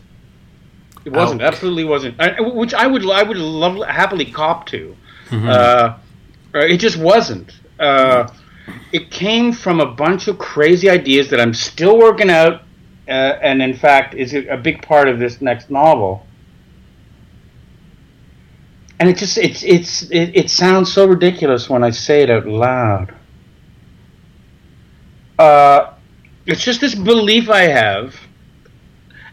it 1.05 1.11
wasn't 1.11 1.41
out. 1.41 1.53
absolutely 1.53 1.85
wasn't. 1.85 2.19
I, 2.19 2.41
which 2.41 2.73
I 2.73 2.87
would 2.87 3.09
I 3.09 3.23
would 3.23 3.37
love 3.37 3.85
happily 3.87 4.25
cop 4.25 4.65
to. 4.67 4.95
Mm-hmm. 5.29 5.47
Uh, 5.49 5.97
it 6.53 6.77
just 6.77 6.97
wasn't. 6.97 7.59
Uh, 7.79 8.27
it 8.91 9.11
came 9.11 9.51
from 9.51 9.79
a 9.79 9.85
bunch 9.85 10.27
of 10.27 10.37
crazy 10.37 10.89
ideas 10.89 11.29
that 11.29 11.39
I'm 11.39 11.53
still 11.53 11.97
working 11.97 12.29
out, 12.29 12.61
uh, 13.07 13.11
and 13.11 13.61
in 13.61 13.75
fact 13.75 14.13
is 14.13 14.33
a 14.33 14.57
big 14.57 14.81
part 14.81 15.07
of 15.07 15.19
this 15.19 15.41
next 15.41 15.69
novel. 15.69 16.25
And 18.99 19.09
it 19.09 19.17
just 19.17 19.37
it's 19.37 19.63
it's 19.63 20.03
it, 20.09 20.35
it 20.35 20.49
sounds 20.49 20.91
so 20.91 21.07
ridiculous 21.07 21.69
when 21.69 21.83
I 21.83 21.91
say 21.91 22.23
it 22.23 22.31
out 22.31 22.47
loud 22.47 23.13
uh, 25.39 25.93
it's 26.45 26.63
just 26.63 26.81
this 26.81 26.95
belief 26.95 27.49
I 27.49 27.63
have, 27.63 28.15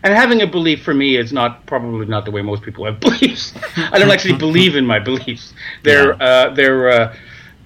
and 0.02 0.12
having 0.12 0.42
a 0.42 0.46
belief 0.46 0.82
for 0.82 0.94
me 0.94 1.16
is 1.16 1.32
not 1.32 1.64
probably 1.66 2.06
not 2.06 2.24
the 2.24 2.30
way 2.30 2.42
most 2.42 2.62
people 2.62 2.84
have 2.84 3.00
beliefs. 3.08 3.54
I 3.76 3.98
don't 3.98 4.10
actually 4.10 4.38
believe 4.38 4.76
in 4.76 4.84
my 4.86 4.98
beliefs. 4.98 5.54
They're 5.82 6.14
yeah. 6.14 6.24
uh, 6.24 6.54
they're 6.54 6.88
uh, 6.90 7.16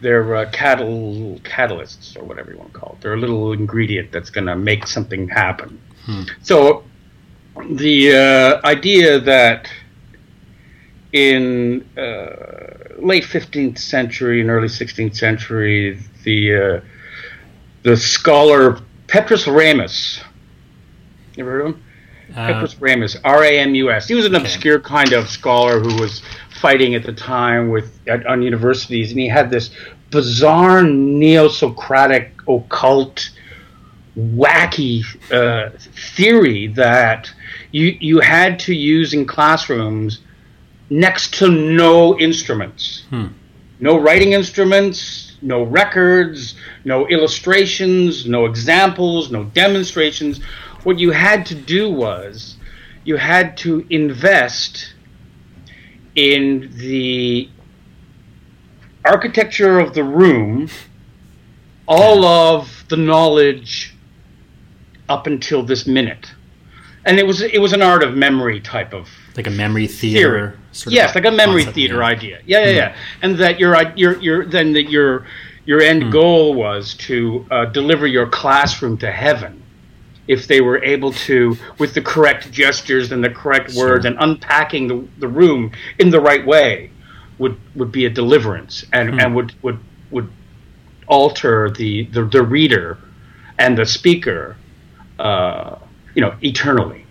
they're 0.01 0.37
uh, 0.37 0.51
catal- 0.51 1.41
catalysts 1.43 2.17
or 2.17 2.25
whatever 2.25 2.53
you 2.53 2.59
want 2.59 2.73
to 2.73 2.79
call 2.79 2.93
it. 2.93 3.01
They're 3.01 3.15
a 3.15 3.21
little 3.21 3.53
ingredient 3.53 4.13
that's 4.13 4.31
going 4.31 4.47
to 4.47 4.57
make 4.57 4.87
something 4.87 5.29
happen. 5.29 5.81
Hmm. 6.05 6.23
So 6.43 6.85
the 7.71 8.61
uh, 8.63 8.67
idea 8.67 9.19
that 9.21 9.69
in 11.13 11.89
uh, 11.97 12.95
late 12.99 13.25
15th 13.25 13.79
century 13.79 14.41
and 14.41 14.51
early 14.51 14.69
16th 14.69 15.17
century, 15.17 15.99
the 16.25 16.55
uh, 16.55 16.81
the 17.83 17.97
scholar 17.97 18.81
Petrus 19.07 19.47
Ramus. 19.47 20.21
You 21.37 21.45
ever 21.45 21.51
heard 21.51 21.61
of 21.61 21.67
him? 21.75 21.85
Uh, 22.37 22.47
Petrus 22.47 22.81
Ramus, 22.81 23.17
R 23.25 23.45
A 23.45 23.59
M 23.59 23.75
U 23.75 23.91
S. 23.91 24.09
He 24.09 24.15
was 24.15 24.27
an 24.27 24.35
okay. 24.35 24.45
obscure 24.45 24.81
kind 24.81 25.13
of 25.13 25.29
scholar 25.29 25.81
who 25.81 26.01
was 26.01 26.23
fighting 26.61 26.95
at 26.95 27.05
the 27.05 27.13
time 27.13 27.71
with 27.71 27.99
at, 28.07 28.27
on 28.27 28.43
universities, 28.43 29.11
and 29.11 29.21
he 29.21 29.29
had 29.29 29.51
this 29.51 29.71
bizarre 30.11 30.83
neo-Socratic 30.83 32.33
occult 32.49 33.31
wacky 34.17 35.05
uh, 35.33 35.71
theory 36.17 36.67
that 36.69 37.33
you 37.71 37.97
you 38.01 38.21
had 38.21 38.59
to 38.59 38.75
use 38.75 39.15
in 39.15 39.25
classrooms 39.25 40.21
next 40.91 41.35
to 41.35 41.49
no 41.49 42.19
instruments, 42.19 43.05
hmm. 43.11 43.29
no 43.81 43.99
writing 43.99 44.33
instruments, 44.33 45.28
no 45.43 45.63
records, 45.63 46.55
no 46.85 47.07
illustrations, 47.09 48.27
no 48.27 48.47
examples, 48.47 49.31
no 49.31 49.45
demonstrations. 49.45 50.43
What 50.85 50.99
you 50.99 51.11
had 51.11 51.47
to 51.47 51.55
do 51.55 51.91
was 51.91 52.57
you 53.05 53.17
had 53.17 53.57
to 53.59 53.87
invest 53.91 54.95
in 56.15 56.71
the 56.75 57.49
architecture 59.05 59.79
of 59.79 59.95
the 59.95 60.05
room, 60.05 60.69
all 61.87 62.25
of 62.25 62.85
the 62.89 62.97
knowledge 62.97 63.95
up 65.09 65.27
until 65.27 65.63
this 65.63 65.87
minute. 65.87 66.33
And 67.05 67.19
it 67.19 67.27
was 67.27 67.41
it 67.41 67.61
was 67.61 67.73
an 67.73 67.83
art 67.83 68.03
of 68.03 68.15
memory 68.15 68.61
type 68.61 68.93
of 68.93 69.09
like 69.39 69.47
a 69.47 69.51
memory 69.51 69.87
theater. 69.87 70.59
Sort 70.73 70.89
of 70.89 70.93
yes, 70.93 71.15
like 71.15 71.25
a 71.25 71.31
memory 71.31 71.65
theater 71.65 72.05
idea. 72.05 72.41
Yeah, 72.45 72.65
yeah, 72.65 72.67
mm. 72.67 72.77
yeah. 72.77 72.97
And 73.23 73.37
that 73.39 73.59
you're 73.59 73.75
you're 73.97 74.19
you're 74.21 74.45
then 74.45 74.75
that 74.75 74.91
you're 74.91 75.27
your 75.65 75.81
end 75.81 76.03
mm. 76.03 76.13
goal 76.13 76.55
was 76.55 76.95
to 76.95 77.47
uh, 77.51 77.67
deliver 77.67 78.07
your 78.07 78.27
classroom 78.27 78.99
to 78.99 79.11
heaven 79.11 79.63
if 80.29 80.47
they 80.47 80.61
were 80.61 80.83
able 80.85 81.13
to, 81.13 81.57
with 81.79 81.95
the 81.95 82.03
correct 82.03 82.53
gestures 82.53 83.13
and 83.13 83.25
the 83.25 83.31
correct 83.31 83.73
sure. 83.73 83.89
words 83.89 84.05
and 84.05 84.17
unpacking 84.21 84.87
the, 84.87 85.09
the 85.19 85.29
room 85.29 85.73
in 85.99 86.11
the 86.11 86.21
right 86.21 86.47
way, 86.47 86.91
would, 87.39 87.59
would 87.75 87.91
be 87.91 88.05
a 88.05 88.11
deliverance 88.11 88.85
and, 88.93 89.11
mm. 89.11 89.23
and 89.23 89.35
would, 89.35 89.55
would, 89.63 89.79
would 90.11 90.31
alter 91.07 91.71
the, 91.71 92.05
the, 92.07 92.25
the 92.25 92.43
reader 92.43 92.99
and 93.59 93.77
the 93.77 93.87
speaker, 93.87 94.57
uh, 95.19 95.77
you 96.15 96.21
know, 96.21 96.35
eternally. 96.43 97.07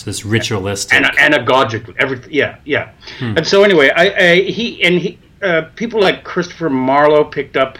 So 0.00 0.06
this 0.06 0.24
ritualistic 0.24 0.94
and, 0.94 1.06
and, 1.18 1.34
a 1.34 1.94
everything. 1.98 2.32
Yeah, 2.32 2.56
yeah. 2.64 2.92
Hmm. 3.18 3.36
And 3.36 3.46
so 3.46 3.64
anyway, 3.64 3.90
I, 3.90 4.30
I 4.30 4.34
he 4.36 4.82
and 4.82 4.98
he, 4.98 5.18
uh, 5.42 5.64
people 5.76 6.00
like 6.00 6.24
Christopher 6.24 6.70
Marlowe 6.70 7.24
picked 7.24 7.58
up 7.58 7.78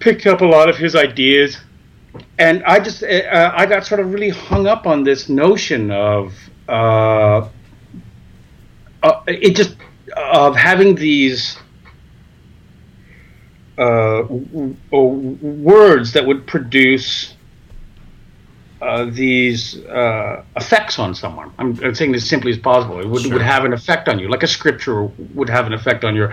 picked 0.00 0.26
up 0.26 0.42
a 0.42 0.44
lot 0.44 0.68
of 0.68 0.76
his 0.76 0.94
ideas, 0.94 1.56
and 2.38 2.62
I 2.64 2.78
just 2.78 3.02
uh, 3.02 3.52
I 3.56 3.64
got 3.64 3.86
sort 3.86 4.02
of 4.02 4.12
really 4.12 4.28
hung 4.28 4.66
up 4.66 4.86
on 4.86 5.02
this 5.02 5.30
notion 5.30 5.90
of 5.90 6.34
uh, 6.68 7.48
uh 9.02 9.22
it 9.28 9.56
just 9.56 9.76
of 10.14 10.56
having 10.56 10.94
these 10.94 11.56
uh, 13.78 14.24
words 14.90 16.12
that 16.12 16.26
would 16.26 16.46
produce 16.46 17.34
uh, 18.80 19.04
these 19.04 19.76
uh, 19.86 20.42
effects 20.56 20.98
on 20.98 21.14
someone. 21.14 21.52
I'm, 21.58 21.78
I'm, 21.84 21.94
saying 21.94 22.12
this 22.12 22.22
as 22.22 22.28
simply 22.28 22.50
as 22.50 22.58
possible. 22.58 22.98
It 23.00 23.06
would, 23.06 23.22
sure. 23.22 23.32
would 23.34 23.42
have 23.42 23.64
an 23.64 23.72
effect 23.72 24.08
on 24.08 24.18
you, 24.18 24.28
like 24.28 24.42
a 24.42 24.46
scripture 24.46 25.04
would 25.34 25.50
have 25.50 25.66
an 25.66 25.74
effect 25.74 26.04
on 26.04 26.16
your. 26.16 26.32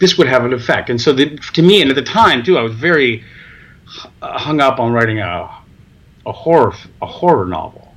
This 0.00 0.18
would 0.18 0.26
have 0.26 0.44
an 0.44 0.52
effect, 0.52 0.90
and 0.90 1.00
so 1.00 1.12
the, 1.12 1.36
to 1.36 1.62
me, 1.62 1.80
and 1.82 1.90
at 1.90 1.96
the 1.96 2.02
time 2.02 2.42
too, 2.42 2.58
I 2.58 2.62
was 2.62 2.74
very 2.74 3.22
hung 4.20 4.60
up 4.60 4.80
on 4.80 4.92
writing 4.92 5.20
a 5.20 5.50
a 6.26 6.32
horror 6.32 6.74
a 7.00 7.06
horror 7.06 7.46
novel. 7.46 7.94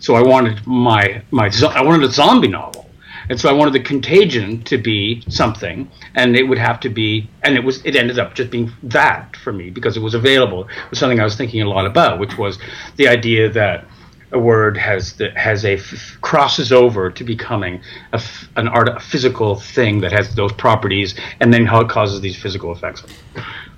So 0.00 0.14
I 0.14 0.22
wanted 0.22 0.66
my 0.66 1.22
my 1.30 1.50
I 1.70 1.82
wanted 1.82 2.08
a 2.08 2.12
zombie 2.12 2.48
novel 2.48 2.87
and 3.28 3.40
so 3.40 3.48
I 3.48 3.52
wanted 3.52 3.74
the 3.74 3.80
contagion 3.80 4.62
to 4.64 4.78
be 4.78 5.22
something, 5.28 5.90
and 6.14 6.36
it 6.36 6.44
would 6.44 6.58
have 6.58 6.80
to 6.80 6.88
be, 6.88 7.28
and 7.42 7.56
it 7.56 7.64
was, 7.64 7.84
it 7.84 7.96
ended 7.96 8.18
up 8.18 8.34
just 8.34 8.50
being 8.50 8.72
that 8.82 9.36
for 9.36 9.52
me 9.52 9.70
because 9.70 9.96
it 9.96 10.00
was 10.00 10.14
available. 10.14 10.62
It 10.64 10.90
was 10.90 10.98
something 10.98 11.20
I 11.20 11.24
was 11.24 11.36
thinking 11.36 11.62
a 11.62 11.68
lot 11.68 11.86
about, 11.86 12.18
which 12.18 12.38
was 12.38 12.58
the 12.96 13.08
idea 13.08 13.50
that 13.50 13.84
a 14.32 14.38
word 14.38 14.76
has 14.76 15.14
the, 15.14 15.30
has 15.30 15.64
a 15.64 15.74
f- 15.74 16.18
crosses 16.20 16.72
over 16.72 17.10
to 17.10 17.24
becoming 17.24 17.80
a 18.12 18.16
f- 18.16 18.48
an 18.56 18.68
art 18.68 18.88
a 18.88 19.00
physical 19.00 19.56
thing 19.56 20.00
that 20.00 20.12
has 20.12 20.34
those 20.34 20.52
properties, 20.52 21.14
and 21.40 21.52
then 21.52 21.66
how 21.66 21.80
it 21.80 21.88
causes 21.88 22.20
these 22.20 22.36
physical 22.40 22.72
effects. 22.72 23.02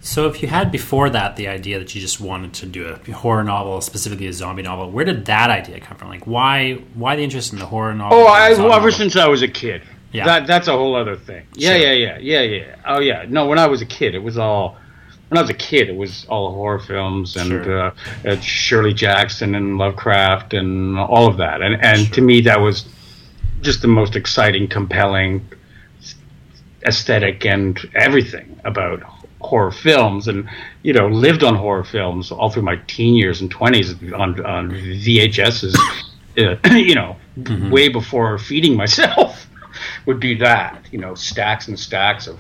So, 0.01 0.27
if 0.27 0.43
you 0.43 0.49
had 0.49 0.73
before 0.73 1.11
that 1.11 1.37
the 1.37 1.49
idea 1.49 1.79
that 1.79 1.95
you 1.95 2.01
just 2.01 2.21
wanted 2.21 2.55
to 2.55 2.67
do 2.67 2.89
a 2.89 3.13
horror 3.13 3.45
novel, 3.45 3.81
specifically 3.81 4.27
a 4.27 4.33
zombie 4.33 4.63
novel, 4.63 4.91
where 4.91 5.05
did 5.05 5.27
that 5.27 5.51
idea 5.51 5.79
come 5.81 5.97
from? 5.97 6.09
Like, 6.09 6.27
why 6.27 6.75
why 6.95 7.17
the 7.17 7.23
interest 7.23 7.53
in 7.53 7.59
the 7.59 7.67
horror 7.67 7.95
novel? 7.95 8.19
Oh, 8.19 8.27
I, 8.27 8.53
well, 8.55 8.73
ever 8.73 8.91
since 8.91 9.17
I 9.17 9.29
was 9.29 9.43
a 9.43 9.49
kid. 9.49 9.83
Yeah, 10.13 10.25
that 10.25 10.47
that's 10.47 10.67
a 10.67 10.73
whole 10.73 10.97
other 10.97 11.17
thing. 11.17 11.47
Yeah, 11.55 11.77
sure. 11.77 11.87
yeah, 11.87 11.93
yeah, 11.93 12.19
yeah, 12.19 12.41
yeah. 12.41 12.77
Oh, 12.85 13.01
yeah. 13.01 13.27
No, 13.29 13.47
when 13.47 13.59
I 13.59 13.67
was 13.67 13.81
a 13.81 13.87
kid, 13.87 14.15
it 14.15 14.23
was 14.23 14.39
all. 14.39 14.77
When 15.31 15.39
I 15.39 15.43
was 15.43 15.51
a 15.51 15.55
kid, 15.55 15.89
it 15.89 15.97
was 15.97 16.27
all 16.29 16.53
horror 16.53 16.81
films 16.81 17.37
and 17.37 17.49
sure. 17.49 17.93
uh, 18.27 18.41
Shirley 18.41 18.93
Jackson 18.93 19.55
and 19.55 19.79
Lovecraft 19.79 20.55
and 20.55 20.99
all 20.99 21.29
of 21.29 21.37
that. 21.37 21.63
And 21.63 21.83
and 21.85 22.01
sure. 22.01 22.15
to 22.17 22.21
me, 22.21 22.41
that 22.43 22.61
was 22.61 22.85
just 23.61 23.81
the 23.81 23.89
most 23.89 24.17
exciting, 24.17 24.67
compelling, 24.67 25.49
aesthetic 26.87 27.45
and 27.45 27.79
everything 27.95 28.59
about 28.65 29.03
horror 29.41 29.71
films 29.71 30.29
and 30.29 30.49
you 30.83 30.93
know 30.93 31.09
lived 31.09 31.43
on 31.43 31.55
horror 31.55 31.85
films 31.85 32.31
all 32.31 32.51
through 32.51 32.63
my 32.63 32.77
teen 32.87 33.15
years 33.15 33.41
and 33.41 33.53
20s 33.55 34.19
on, 34.19 34.45
on 34.45 34.71
VHSs 34.71 35.75
uh, 36.39 36.57
you 36.77 36.95
know 36.95 37.17
mm-hmm. 37.39 37.71
way 37.71 37.89
before 37.89 38.39
feeding 38.39 38.77
myself 38.77 39.47
would 40.07 40.21
be 40.21 40.35
that 40.35 40.85
you 40.91 40.99
know 40.99 41.15
stacks 41.15 41.69
and 41.69 41.79
stacks 41.79 42.27
of 42.27 42.39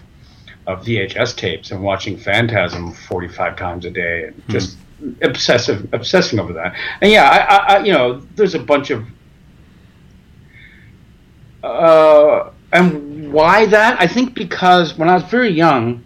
of 0.66 0.84
VHS 0.84 1.36
tapes 1.36 1.70
and 1.70 1.82
watching 1.82 2.16
Phantasm 2.16 2.92
45 2.92 3.56
times 3.56 3.84
a 3.84 3.90
day 3.90 4.24
and 4.24 4.42
just 4.48 4.76
obsessive 5.22 5.88
obsessing 5.92 6.38
over 6.38 6.52
that. 6.52 6.74
And 7.00 7.10
yeah 7.10 7.24
I, 7.24 7.38
I, 7.38 7.76
I, 7.76 7.84
you 7.84 7.92
know 7.92 8.20
there's 8.36 8.54
a 8.54 8.58
bunch 8.58 8.90
of 8.90 9.04
uh 11.62 12.50
and 12.72 13.32
why 13.32 13.66
that? 13.66 14.00
I 14.00 14.06
think 14.06 14.34
because 14.34 14.96
when 14.96 15.08
I 15.08 15.14
was 15.14 15.24
very 15.24 15.50
young 15.50 16.04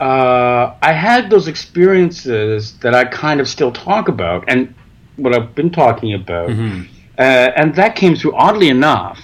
uh, 0.00 0.74
I 0.82 0.92
had 0.92 1.30
those 1.30 1.48
experiences 1.48 2.78
that 2.78 2.94
I 2.94 3.04
kind 3.04 3.40
of 3.40 3.48
still 3.48 3.72
talk 3.72 4.08
about, 4.08 4.44
and 4.48 4.74
what 5.16 5.34
I've 5.34 5.54
been 5.54 5.70
talking 5.70 6.12
about, 6.12 6.50
mm-hmm. 6.50 6.82
uh, 7.18 7.22
and 7.22 7.74
that 7.76 7.96
came 7.96 8.14
through 8.14 8.34
oddly 8.34 8.68
enough, 8.68 9.18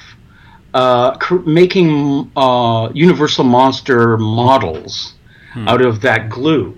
uh, 0.75 1.17
cr- 1.19 1.47
making 1.47 2.31
uh, 2.37 2.91
Universal 2.95 3.45
Monster 3.45 4.17
models 4.17 5.15
hmm. 5.53 5.69
out 5.69 5.83
of 5.83 6.01
that 6.03 6.29
glue 6.29 6.77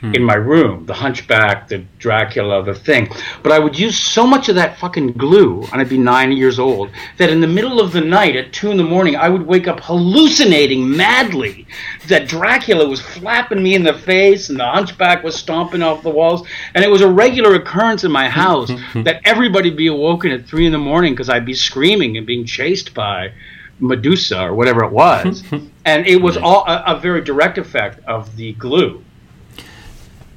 hmm. 0.00 0.14
in 0.14 0.22
my 0.22 0.34
room, 0.34 0.86
the 0.86 0.94
Hunchback, 0.94 1.68
the 1.68 1.78
Dracula, 1.98 2.62
the 2.62 2.74
thing. 2.74 3.08
But 3.42 3.52
I 3.52 3.58
would 3.58 3.78
use 3.78 3.98
so 3.98 4.26
much 4.26 4.48
of 4.48 4.54
that 4.56 4.78
fucking 4.78 5.12
glue, 5.12 5.62
and 5.72 5.80
I'd 5.80 5.88
be 5.88 5.98
nine 5.98 6.32
years 6.32 6.58
old, 6.58 6.90
that 7.18 7.30
in 7.30 7.40
the 7.40 7.46
middle 7.46 7.80
of 7.80 7.92
the 7.92 8.00
night 8.00 8.36
at 8.36 8.52
two 8.52 8.70
in 8.70 8.76
the 8.76 8.84
morning, 8.84 9.16
I 9.16 9.28
would 9.28 9.46
wake 9.46 9.68
up 9.68 9.80
hallucinating 9.80 10.96
madly 10.96 11.66
that 12.08 12.28
Dracula 12.28 12.88
was 12.88 13.00
flapping 13.00 13.62
me 13.62 13.74
in 13.74 13.82
the 13.82 13.94
face 13.94 14.48
and 14.48 14.58
the 14.58 14.66
Hunchback 14.66 15.22
was 15.22 15.36
stomping 15.36 15.82
off 15.82 16.02
the 16.02 16.10
walls. 16.10 16.46
And 16.74 16.84
it 16.84 16.90
was 16.90 17.00
a 17.00 17.08
regular 17.08 17.54
occurrence 17.54 18.04
in 18.04 18.12
my 18.12 18.28
house 18.28 18.70
that 18.94 19.20
everybody'd 19.24 19.76
be 19.76 19.88
awoken 19.88 20.30
at 20.30 20.46
three 20.46 20.66
in 20.66 20.72
the 20.72 20.78
morning 20.78 21.12
because 21.12 21.28
I'd 21.28 21.46
be 21.46 21.54
screaming 21.54 22.16
and 22.16 22.26
being 22.26 22.44
chased 22.44 22.94
by. 22.94 23.32
Medusa 23.78 24.40
or 24.40 24.54
whatever 24.54 24.84
it 24.84 24.90
was, 24.90 25.44
and 25.84 26.06
it 26.06 26.16
was 26.16 26.38
all 26.38 26.64
a, 26.66 26.82
a 26.86 26.98
very 26.98 27.20
direct 27.22 27.58
effect 27.58 28.02
of 28.06 28.34
the 28.36 28.54
glue. 28.54 29.04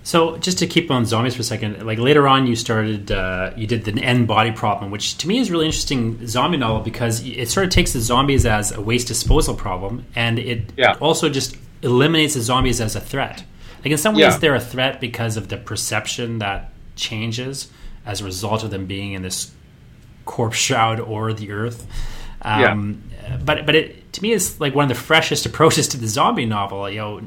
So 0.04 0.38
just 0.38 0.58
to 0.60 0.68
keep 0.68 0.90
on 0.90 1.06
zombies 1.06 1.36
for 1.36 1.42
a 1.42 1.44
second, 1.44 1.86
like 1.86 2.00
later 2.00 2.28
on, 2.28 2.48
you 2.48 2.56
started, 2.56 3.12
uh, 3.12 3.52
you 3.56 3.68
did 3.68 3.84
the 3.84 4.02
n-Body 4.02 4.52
Problem, 4.52 4.92
which 4.92 5.18
to 5.20 5.28
me 5.28 5.40
is 5.40 5.52
really 5.52 5.66
interesting 5.66 6.26
zombie 6.26 6.58
novel 6.58 6.82
because 6.82 7.24
it 7.26 7.50
sort 7.50 7.66
of 7.66 7.72
takes 7.72 7.94
the 7.94 8.00
zombies 8.00 8.46
as 8.46 8.72
a 8.72 8.82
waste 8.82 9.08
disposal 9.08 9.56
problem, 9.56 10.06
and 10.16 10.40
it 10.40 10.74
yeah. 10.78 10.96
also 11.00 11.30
just 11.30 11.58
eliminates 11.82 12.34
the 12.34 12.42
zombies 12.42 12.82
as 12.82 12.96
a 12.96 13.02
threat. 13.02 13.44
Like 13.80 13.92
in 13.92 13.98
some 13.98 14.16
ways, 14.16 14.34
yeah. 14.34 14.38
they're 14.38 14.56
a 14.56 14.60
threat 14.60 15.00
because 15.00 15.38
of 15.38 15.50
the 15.50 15.58
perception 15.58 16.40
that 16.40 16.72
changes 16.96 17.70
as 18.06 18.22
a 18.22 18.26
result 18.26 18.64
of 18.64 18.72
them 18.72 18.86
being 18.86 19.14
in 19.14 19.22
this 19.22 19.52
corpse 20.26 20.58
shroud 20.58 21.00
or 21.00 21.34
the 21.34 21.52
earth. 21.52 21.88
Um, 22.42 23.04
yeah. 23.12 23.38
But 23.38 23.66
but 23.66 23.76
it 23.76 24.14
to 24.14 24.22
me 24.22 24.32
is 24.32 24.60
like 24.60 24.76
one 24.76 24.84
of 24.84 24.90
the 24.90 25.02
freshest 25.02 25.46
approaches 25.46 25.88
to 25.90 25.98
the 25.98 26.08
zombie 26.08 26.46
novel. 26.46 26.90
You 26.90 26.98
know 26.98 27.22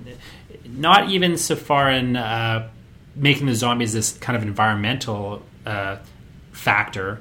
not 0.66 1.11
even 1.11 1.37
so 1.37 1.57
far 1.57 1.90
in 1.90 2.16
uh, 2.16 2.69
making 3.14 3.47
the 3.47 3.54
zombies 3.54 3.92
this 3.92 4.16
kind 4.19 4.37
of 4.37 4.42
environmental 4.42 5.42
uh, 5.66 5.97
factor, 6.52 7.21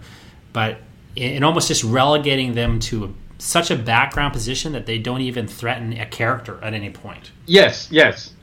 but 0.54 0.78
in, 1.16 1.44
almost 1.44 1.68
just 1.68 1.84
relegating 1.84 2.54
them 2.54 2.80
to 2.80 3.06
a, 3.06 3.10
such 3.38 3.72
a 3.72 3.76
background 3.76 4.34
position 4.34 4.74
that 4.74 4.86
they 4.86 4.98
don't 4.98 5.22
even 5.22 5.48
threaten 5.48 5.94
a 5.94 6.06
character 6.06 6.60
at 6.64 6.74
any 6.74 6.90
point. 6.90 7.32
Yes, 7.46 7.90
yes. 7.92 8.34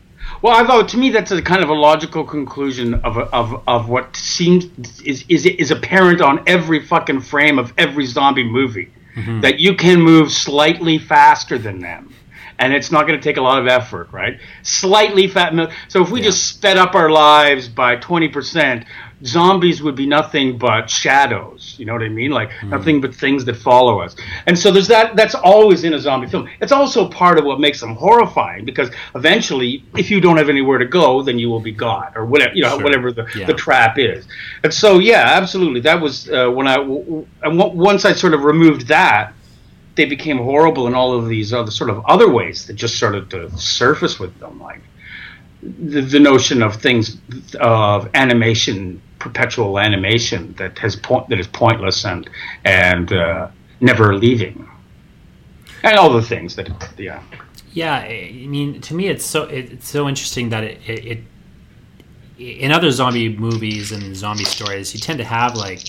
Well, 0.43 0.55
I 0.55 0.67
thought 0.67 0.89
to 0.91 0.99
me 0.99 1.11
that's 1.11 1.31
a 1.31 1.41
kind 1.41 1.63
of 1.63 1.71
a 1.71 1.75
logical 1.75 2.25
conclusion 2.25 2.95
of 2.95 3.17
of, 3.17 3.63
of 3.67 3.89
what 3.89 4.15
seems 4.15 4.67
is, 5.01 5.25
is 5.29 5.47
is 5.47 5.71
apparent 5.71 6.21
on 6.21 6.43
every 6.47 6.85
fucking 6.85 7.21
frame 7.21 7.59
of 7.59 7.73
every 7.79 8.05
zombie 8.05 8.45
movie. 8.45 8.93
Mm-hmm. 9.15 9.41
That 9.41 9.59
you 9.59 9.75
can 9.75 10.01
move 10.01 10.31
slightly 10.31 10.99
faster 10.99 11.59
than 11.59 11.81
them 11.81 12.15
and 12.59 12.73
it's 12.73 12.91
not 12.91 13.07
going 13.07 13.19
to 13.19 13.23
take 13.23 13.37
a 13.37 13.43
lot 13.43 13.61
of 13.61 13.69
effort, 13.69 14.09
right? 14.13 14.39
Slightly 14.63 15.29
fat. 15.29 15.55
milk. 15.55 15.71
So 15.89 16.03
if 16.03 16.11
we 16.11 16.21
yeah. 16.21 16.27
just 16.27 16.47
sped 16.47 16.77
up 16.77 16.95
our 16.95 17.11
lives 17.11 17.69
by 17.69 17.97
twenty 17.97 18.29
percent, 18.29 18.85
zombies 19.25 19.83
would 19.83 19.95
be 19.95 20.07
nothing 20.07 20.59
but 20.59 20.91
shadows. 20.91 21.75
You 21.79 21.87
know 21.87 21.93
what 21.93 22.03
I 22.03 22.09
mean? 22.09 22.31
Like 22.31 22.51
mm. 22.51 22.71
nothing 22.71 23.01
but 23.01 23.15
things 23.15 23.45
that 23.45 23.57
follow 23.57 24.01
us. 24.01 24.17
And 24.47 24.59
so 24.59 24.71
there's 24.71 24.89
that. 24.89 25.17
That's 25.17 25.35
always 25.35 25.85
in 25.85 25.95
a 25.95 26.01
zombie 26.01 26.27
film. 26.27 26.49
It's 26.61 26.73
also 26.73 27.09
part 27.09 27.39
of 27.39 27.45
what 27.45 27.61
makes 27.61 27.81
them 27.81 27.95
horrifying 27.95 28.65
because 28.65 28.91
eventually, 29.15 29.85
if 29.97 30.11
you 30.11 30.21
don't 30.21 30.37
have 30.37 30.49
anywhere 30.49 30.79
to 30.79 30.87
go, 30.87 31.23
then 31.23 31.39
you 31.39 31.49
will 31.49 31.61
be 31.61 31.73
got 31.73 32.17
or 32.17 32.27
whatever. 32.27 32.55
You 32.55 32.63
know, 32.63 32.77
sure. 32.77 32.85
whatever 32.85 33.13
the, 33.13 33.27
yeah. 33.37 33.47
the 33.47 33.55
trap 33.55 33.99
is. 33.99 34.27
And 34.65 34.75
so, 34.75 34.99
yeah, 34.99 35.25
absolutely. 35.27 35.81
That 35.81 36.01
was 36.01 36.29
uh, 36.31 36.51
when 36.51 36.67
I. 36.67 36.77
And 37.43 37.59
once 37.59 38.05
I 38.05 38.13
sort 38.13 38.35
of 38.35 38.43
removed 38.43 38.89
that 38.89 39.33
they 39.99 40.05
became 40.05 40.39
horrible 40.39 40.87
in 40.87 40.95
all 40.95 41.13
of 41.19 41.29
these 41.29 41.53
other 41.53 41.73
sort 41.73 41.91
of 41.91 42.07
other 42.07 42.31
ways 42.31 42.67
that 42.67 42.75
just 42.75 42.97
started 42.97 43.29
to 43.31 43.51
surface 43.59 44.21
with 44.21 44.39
them, 44.39 44.61
like 44.61 44.81
the, 45.61 46.01
the 46.01 46.21
notion 46.21 46.63
of 46.63 46.77
things 46.77 47.19
of 47.61 48.09
animation, 48.15 49.03
perpetual 49.19 49.77
animation 49.81 50.55
that 50.57 50.79
has 50.79 50.95
point 50.95 51.29
that 51.31 51.41
is 51.41 51.49
pointless 51.49 52.05
and 52.05 52.31
and 52.65 53.13
uh, 53.13 53.49
never 53.81 54.15
leaving, 54.15 54.69
and 55.83 55.99
all 55.99 56.13
the 56.13 56.23
things 56.23 56.55
that 56.55 56.69
yeah. 56.97 57.21
Yeah, 57.73 57.97
I 57.97 58.47
mean, 58.49 58.81
to 58.81 58.95
me, 58.95 59.09
it's 59.09 59.25
so 59.25 59.43
it's 59.45 59.89
so 59.89 60.09
interesting 60.09 60.51
that 60.51 60.63
it, 60.63 60.79
it, 60.87 61.07
it 62.39 62.63
in 62.63 62.71
other 62.71 62.93
zombie 62.93 63.37
movies 63.37 63.91
and 63.91 64.17
zombie 64.17 64.45
stories, 64.45 64.95
you 64.95 65.01
tend 65.01 65.19
to 65.19 65.25
have 65.25 65.57
like 65.57 65.81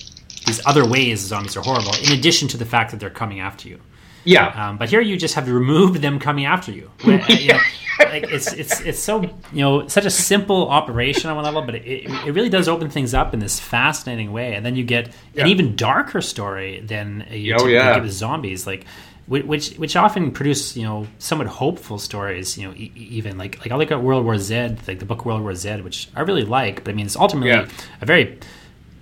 these 0.47 0.59
other 0.65 0.85
ways 0.85 1.19
zombies 1.19 1.55
are 1.55 1.61
horrible, 1.61 1.93
in 2.03 2.11
addition 2.17 2.47
to 2.47 2.57
the 2.57 2.65
fact 2.65 2.89
that 2.89 2.99
they're 2.99 3.17
coming 3.23 3.39
after 3.39 3.69
you. 3.69 3.79
Yeah. 4.23 4.47
Um, 4.69 4.77
but 4.77 4.89
here 4.89 5.01
you 5.01 5.17
just 5.17 5.35
have 5.35 5.49
removed 5.49 6.01
them 6.01 6.19
coming 6.19 6.45
after 6.45 6.71
you. 6.71 6.91
you 7.05 7.17
know, 7.47 7.59
like 7.99 8.23
it's 8.31 8.51
it's 8.53 8.81
it's 8.81 8.99
so 8.99 9.21
you 9.21 9.61
know 9.61 9.87
such 9.87 10.05
a 10.05 10.09
simple 10.09 10.69
operation 10.69 11.29
on 11.29 11.35
one 11.35 11.45
level, 11.45 11.61
but 11.61 11.75
it, 11.75 12.05
it 12.27 12.31
really 12.33 12.49
does 12.49 12.67
open 12.67 12.89
things 12.89 13.13
up 13.13 13.33
in 13.33 13.39
this 13.39 13.59
fascinating 13.59 14.31
way, 14.31 14.55
and 14.55 14.65
then 14.65 14.75
you 14.75 14.83
get 14.83 15.09
Yeah. 15.33 15.43
an 15.43 15.47
even 15.49 15.75
darker 15.75 16.21
story 16.21 16.81
than 16.81 17.25
you 17.31 17.55
Oh, 17.59 17.67
yeah. 17.67 17.93
get 17.95 18.03
with 18.03 18.11
zombies, 18.11 18.65
like. 18.67 18.85
Which 19.27 19.75
which 19.75 19.95
often 19.95 20.31
produce 20.31 20.75
you 20.75 20.81
know 20.85 21.05
somewhat 21.19 21.45
hopeful 21.45 21.99
stories 21.99 22.57
you 22.57 22.67
know 22.67 22.73
e- 22.73 22.91
even 22.95 23.37
like 23.37 23.59
like 23.59 23.71
I 23.71 23.75
look 23.75 23.91
at 23.91 24.01
World 24.01 24.25
War 24.25 24.39
Z 24.39 24.55
like 24.87 24.97
the 24.97 25.05
book 25.05 25.23
World 25.23 25.43
War 25.43 25.53
Z 25.53 25.81
which 25.83 26.09
I 26.15 26.21
really 26.21 26.41
like 26.41 26.83
but 26.83 26.93
I 26.93 26.95
mean 26.95 27.05
it's 27.05 27.15
ultimately 27.15 27.51
Yeah. 27.51 27.67
a 28.01 28.07
very 28.07 28.39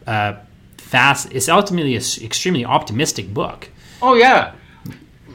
uh, 0.06 0.34
fast 0.78 1.30
it's 1.32 1.48
ultimately 1.48 1.96
an 1.96 2.02
extremely 2.22 2.66
optimistic 2.66 3.34
book 3.34 3.70
Oh 4.02 4.16
yeah. 4.16 4.52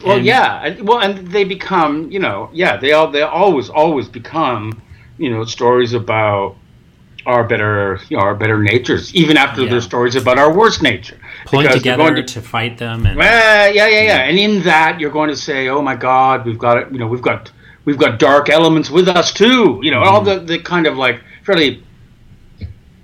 Well, 0.05 0.17
And- 0.17 0.27
yeah. 0.27 0.65
And, 0.67 0.87
well, 0.89 1.01
and 1.01 1.29
they 1.29 1.45
become, 1.45 2.11
you 2.11 2.19
know, 2.19 2.51
yeah. 2.53 2.77
They 2.77 2.93
all 2.93 3.11
they 3.11 3.23
always 3.23 3.69
always 3.69 4.09
become, 4.09 4.81
you 5.19 5.31
know, 5.31 5.45
stories 5.45 5.93
about 5.93 6.57
our 7.25 7.45
better, 7.45 8.01
you 8.09 8.17
know, 8.17 8.23
our 8.25 8.35
better 8.35 8.59
natures, 8.59 9.15
even 9.15 9.37
after 9.37 9.63
Yeah. 9.63 9.71
they're 9.71 9.81
stories 9.81 10.17
about 10.17 10.39
our 10.39 10.53
worst 10.53 10.83
nature. 10.83 11.17
pulling 11.47 11.67
Because 11.67 11.81
together 11.83 12.11
going 12.11 12.27
to, 12.27 12.41
fight 12.41 12.79
them 12.79 13.07
and 13.07 13.17
Well, 13.17 13.73
yeah, 13.75 13.87
yeah, 13.87 14.03
yeah. 14.03 14.19
And 14.29 14.39
in 14.39 14.63
that, 14.63 14.99
you're 15.01 15.11
going 15.11 15.29
to 15.31 15.37
say, 15.37 15.69
"Oh 15.69 15.83
my 15.83 15.95
God, 15.97 16.45
we've 16.47 16.59
got 16.59 16.79
it. 16.79 16.89
You 16.93 16.99
know, 16.99 17.07
we've 17.07 17.23
got 17.23 17.51
we've 17.85 17.99
got 17.99 18.19
dark 18.19 18.49
elements 18.49 18.91
with 18.91 19.09
us 19.09 19.33
too." 19.33 19.79
You 19.83 19.91
know, 19.93 20.01
all 20.03 20.21
the 20.21 20.39
the 20.41 20.59
kind 20.59 20.87
of 20.87 20.97
like 20.97 21.21
fairly, 21.45 21.83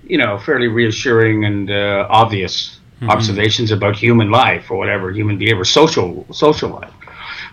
you 0.07 0.17
know, 0.17 0.37
fairly 0.37 0.67
reassuring 0.67 1.45
and 1.45 1.69
uh, 1.71 2.07
obvious 2.09 2.78
observations 3.07 3.71
about 3.71 3.95
human 3.95 4.29
life 4.31 4.69
or 4.71 4.77
whatever 4.77 5.11
human 5.11 5.37
behavior, 5.37 5.63
social 5.65 6.25
social 6.31 6.69
life. 6.69 6.91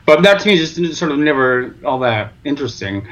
But 0.05 0.23
that 0.23 0.41
to 0.41 0.49
me 0.49 0.55
is 0.59 0.75
just 0.77 0.99
sort 0.99 1.11
of 1.13 1.19
never 1.19 1.75
all 1.85 1.99
that 2.01 2.33
interesting. 2.45 3.07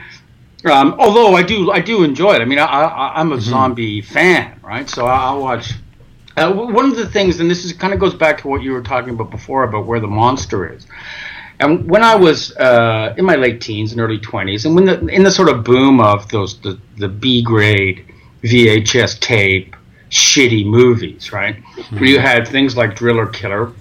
Um, 0.65 0.95
although 0.99 1.35
I 1.35 1.43
do 1.43 1.71
I 1.71 1.81
do 1.81 2.05
enjoy 2.05 2.35
it. 2.35 2.41
I 2.41 2.45
mean, 2.47 2.59
I, 2.59 2.65
I, 2.65 3.21
I'm 3.21 3.33
a 3.33 3.41
zombie 3.41 4.01
fan, 4.01 4.59
right? 4.63 4.89
So 4.89 5.07
I- 5.07 5.25
I'll 5.27 5.41
watch. 5.41 5.73
Uh, 6.37 6.53
one 6.53 6.87
of 6.87 6.97
the 6.97 7.07
things, 7.07 7.39
and 7.39 7.49
this 7.49 7.65
is 7.65 7.73
kind 7.73 7.95
of 7.95 8.01
goes 8.01 8.15
back 8.15 8.39
to 8.41 8.49
what 8.49 8.61
you 8.63 8.73
were 8.73 8.83
talking 8.83 9.11
about 9.15 9.31
before 9.31 9.63
about 9.65 9.87
where 9.87 10.01
the 10.01 10.07
monster 10.09 10.73
is. 10.73 10.87
And 11.61 11.89
when 11.89 12.03
I 12.03 12.17
was 12.17 12.57
uh, 12.57 13.15
in 13.17 13.25
my 13.25 13.37
late 13.37 13.61
teens 13.61 13.93
and 13.93 14.01
early 14.01 14.19
twenties, 14.19 14.65
and 14.67 14.75
when 14.75 14.85
the 14.87 15.07
in 15.07 15.23
the 15.23 15.31
sort 15.31 15.49
of 15.49 15.63
boom 15.63 16.01
of 16.01 16.29
those 16.31 16.59
the, 16.61 16.81
the 16.97 17.09
B 17.09 17.43
grade 17.43 18.05
VHS 18.43 19.21
tape 19.21 19.77
shitty 20.15 20.65
movies, 20.67 21.33
right? 21.33 21.57
Where 21.91 22.05
you 22.05 22.19
had 22.19 22.47
things 22.47 22.77
like 22.77 22.95
Driller 22.95 23.27
Killer, 23.27 23.73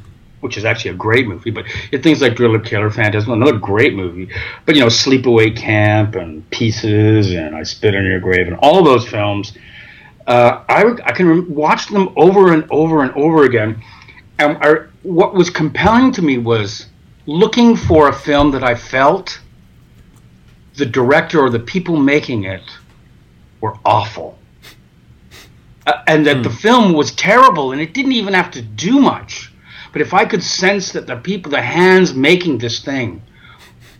which 0.41 0.57
is 0.57 0.65
actually 0.65 0.91
a 0.91 0.95
great 0.95 1.27
movie, 1.27 1.51
but 1.51 1.65
you 1.65 1.89
had 1.93 2.03
things 2.03 2.21
like 2.21 2.35
Driller 2.35 2.59
Killer, 2.59 2.89
Phantasm, 2.89 3.31
another 3.31 3.57
great 3.57 3.93
movie. 3.95 4.29
But 4.65 4.75
you 4.75 4.81
know, 4.81 4.87
Sleepaway 4.87 5.55
Camp 5.55 6.15
and 6.15 6.47
Pieces 6.49 7.31
and 7.31 7.55
I 7.55 7.63
Spit 7.63 7.95
on 7.95 8.05
Your 8.05 8.19
Grave 8.19 8.47
and 8.47 8.57
all 8.57 8.83
those 8.83 9.07
films 9.07 9.57
uh, 10.27 10.63
I, 10.69 10.85
I 11.05 11.11
can 11.11 11.53
watch 11.53 11.87
them 11.87 12.09
over 12.15 12.53
and 12.53 12.65
over 12.71 13.03
and 13.03 13.11
over 13.13 13.43
again. 13.43 13.81
And 14.39 14.57
I, 14.61 14.85
what 15.03 15.33
was 15.33 15.49
compelling 15.49 16.11
to 16.13 16.21
me 16.21 16.37
was 16.37 16.87
looking 17.25 17.75
for 17.75 18.09
a 18.09 18.13
film 18.13 18.51
that 18.51 18.63
I 18.63 18.75
felt 18.75 19.39
the 20.75 20.85
director 20.85 21.39
or 21.39 21.49
the 21.49 21.59
people 21.59 21.97
making 21.97 22.45
it 22.45 22.63
were 23.61 23.77
awful. 23.85 24.37
Uh, 25.85 26.01
and 26.07 26.25
that 26.25 26.43
the 26.43 26.49
film 26.49 26.93
was 26.93 27.11
terrible 27.11 27.73
and 27.73 27.81
it 27.81 27.93
didn't 27.93 28.13
even 28.13 28.33
have 28.33 28.49
to 28.51 28.61
do 28.61 28.99
much. 29.01 29.51
But 29.91 30.01
if 30.01 30.13
I 30.13 30.25
could 30.25 30.41
sense 30.41 30.91
that 30.93 31.07
the 31.07 31.17
people, 31.17 31.51
the 31.51 31.61
hands 31.61 32.13
making 32.13 32.57
this 32.59 32.83
thing 32.83 33.21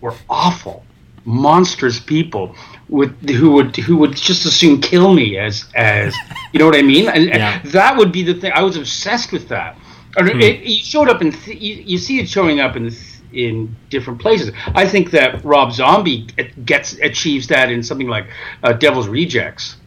were 0.02 0.16
awful, 0.30 0.86
monstrous 1.26 2.00
people 2.00 2.56
with 2.90 3.30
who 3.30 3.52
would 3.52 3.76
who 3.76 3.98
would 3.98 4.16
just 4.16 4.46
as 4.46 4.56
soon 4.56 4.82
kill 4.82 5.14
me 5.14 5.38
as 5.38 5.66
as 5.76 6.16
you 6.54 6.60
know 6.60 6.66
what 6.66 6.76
I 6.76 6.82
mean. 6.82 7.08
And, 7.10 7.30
and 7.32 7.72
that 7.72 7.98
would 7.98 8.12
be 8.12 8.24
the 8.24 8.34
thing. 8.34 8.52
I 8.54 8.64
was 8.64 8.76
obsessed 8.78 9.32
with 9.32 9.48
that. 9.50 9.78
And 10.16 10.30
it, 10.30 10.62
it 10.62 10.86
showed 10.86 11.10
up 11.10 11.22
in 11.22 11.32
th- 11.32 11.60
you, 11.60 11.76
you 11.76 11.98
see 11.98 12.20
it 12.20 12.30
showing 12.30 12.60
up 12.60 12.76
in 12.76 12.90
th- 12.90 13.14
in 13.34 13.76
different 13.90 14.22
places. 14.22 14.52
I 14.76 14.88
think 14.88 15.12
that 15.12 15.44
Rob 15.44 15.74
Zombie 15.74 16.28
gets 16.66 16.94
achieves 17.00 17.48
that 17.48 17.72
in 17.72 17.82
something 17.84 18.08
like 18.08 18.28
uh, 18.62 18.74
Devil's 18.74 19.08
Rejects. 19.08 19.78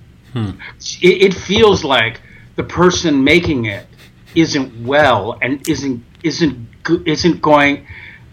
It, 1.03 1.23
it 1.23 1.35
feels 1.35 1.85
like 1.85 2.21
the 2.57 2.63
person 2.65 3.23
making 3.25 3.67
it 3.67 3.87
isn't 4.35 4.87
well 4.87 5.39
and 5.43 5.67
isn't 5.69 6.05
isn't 6.23 6.69
isn't 7.07 7.41
going 7.43 7.87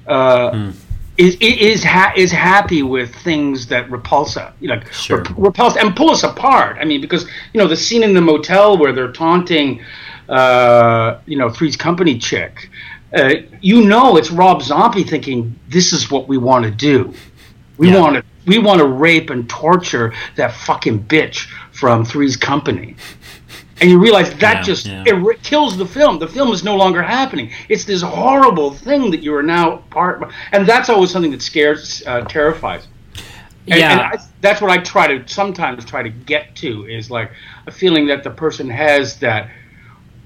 uh, 0.08 0.72
is 1.18 1.38
is 1.40 1.84
ha- 1.84 2.14
is 2.16 2.32
happy 2.32 2.84
with 2.84 3.14
things 3.24 3.68
that 3.68 3.90
repulse 3.90 4.36
us, 4.38 4.54
you 4.60 4.68
know, 4.68 4.82
Sure. 4.92 5.20
rep- 5.20 5.34
repulse 5.38 5.76
and 5.78 5.96
pull 5.96 6.10
us 6.10 6.24
apart. 6.24 6.78
I 6.82 6.86
mean, 6.86 7.02
because 7.02 7.26
you 7.54 7.60
know 7.62 7.68
the 7.68 7.76
scene 7.78 8.04
in 8.04 8.14
the 8.14 8.22
motel 8.22 8.78
where 8.78 8.92
they're 8.92 9.12
taunting, 9.12 9.82
uh, 10.30 11.20
you 11.26 11.38
know, 11.38 11.50
Three's 11.50 11.78
Company 11.78 12.18
chick. 12.18 12.70
Uh, 13.16 13.36
you 13.62 13.86
know, 13.86 14.18
it's 14.18 14.32
Rob 14.32 14.64
Zombie 14.64 15.04
thinking 15.04 15.58
this 15.70 15.94
is 15.94 16.10
what 16.10 16.28
we 16.28 16.38
want 16.38 16.66
to 16.66 16.72
do. 16.72 17.14
We 17.78 17.92
Yeah. 17.92 18.00
want 18.02 18.16
to 18.18 18.24
we 18.46 18.58
want 18.58 18.80
to 18.80 18.86
rape 18.88 19.30
and 19.30 19.48
torture 19.48 20.14
that 20.36 20.54
fucking 20.54 21.04
bitch 21.06 21.48
from 21.84 22.06
Three's 22.06 22.38
Company. 22.38 22.96
And 23.82 23.90
you 23.90 24.00
realize 24.00 24.34
that 24.36 24.56
Yeah, 24.56 24.62
just 24.62 24.86
yeah. 24.86 25.04
it 25.06 25.44
kills 25.44 25.76
the 25.76 25.86
film. 25.86 26.18
The 26.18 26.30
film 26.30 26.54
is 26.54 26.64
no 26.64 26.78
longer 26.78 27.04
happening. 27.04 27.52
It's 27.68 27.84
this 27.84 28.02
horrible 28.02 28.72
thing 28.72 29.12
that 29.12 29.22
you 29.22 29.36
are 29.36 29.44
now 29.44 29.84
part, 29.90 30.24
of. 30.24 30.32
and 30.54 30.66
that's 30.66 30.88
always 30.88 31.12
something 31.12 31.32
that 31.32 31.42
scares, 31.42 32.02
uh, 32.08 32.22
terrifies. 32.22 32.88
And, 33.68 33.80
Yeah. 33.82 33.92
and 33.92 34.02
I, 34.02 34.14
that's 34.40 34.62
what 34.62 34.72
I 34.72 34.78
try 34.78 35.08
to 35.08 35.28
sometimes 35.28 35.84
try 35.84 36.02
to 36.04 36.10
get 36.10 36.56
to 36.64 36.86
is 36.86 37.12
like 37.12 37.32
a 37.68 37.72
feeling 37.72 38.08
that 38.08 38.24
the 38.24 38.30
person 38.30 38.70
has 38.70 39.20
that 39.20 39.50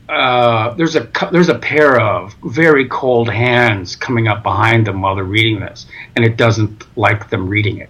uh, 0.10 0.76
there's 0.76 0.96
a 0.96 1.10
there's 1.32 1.50
a 1.50 1.58
pair 1.58 2.00
of 2.00 2.36
very 2.43 2.88
cold 2.88 3.30
hands 3.32 3.96
coming 3.96 4.28
up 4.28 4.43
behind 4.43 4.86
them 4.86 5.02
while 5.02 5.15
they're 5.15 5.24
reading 5.39 5.60
this, 5.60 5.88
and 6.15 6.24
it 6.24 6.38
doesn't 6.38 6.86
like 6.96 7.30
them 7.32 7.50
reading 7.50 7.80
it. 7.80 7.89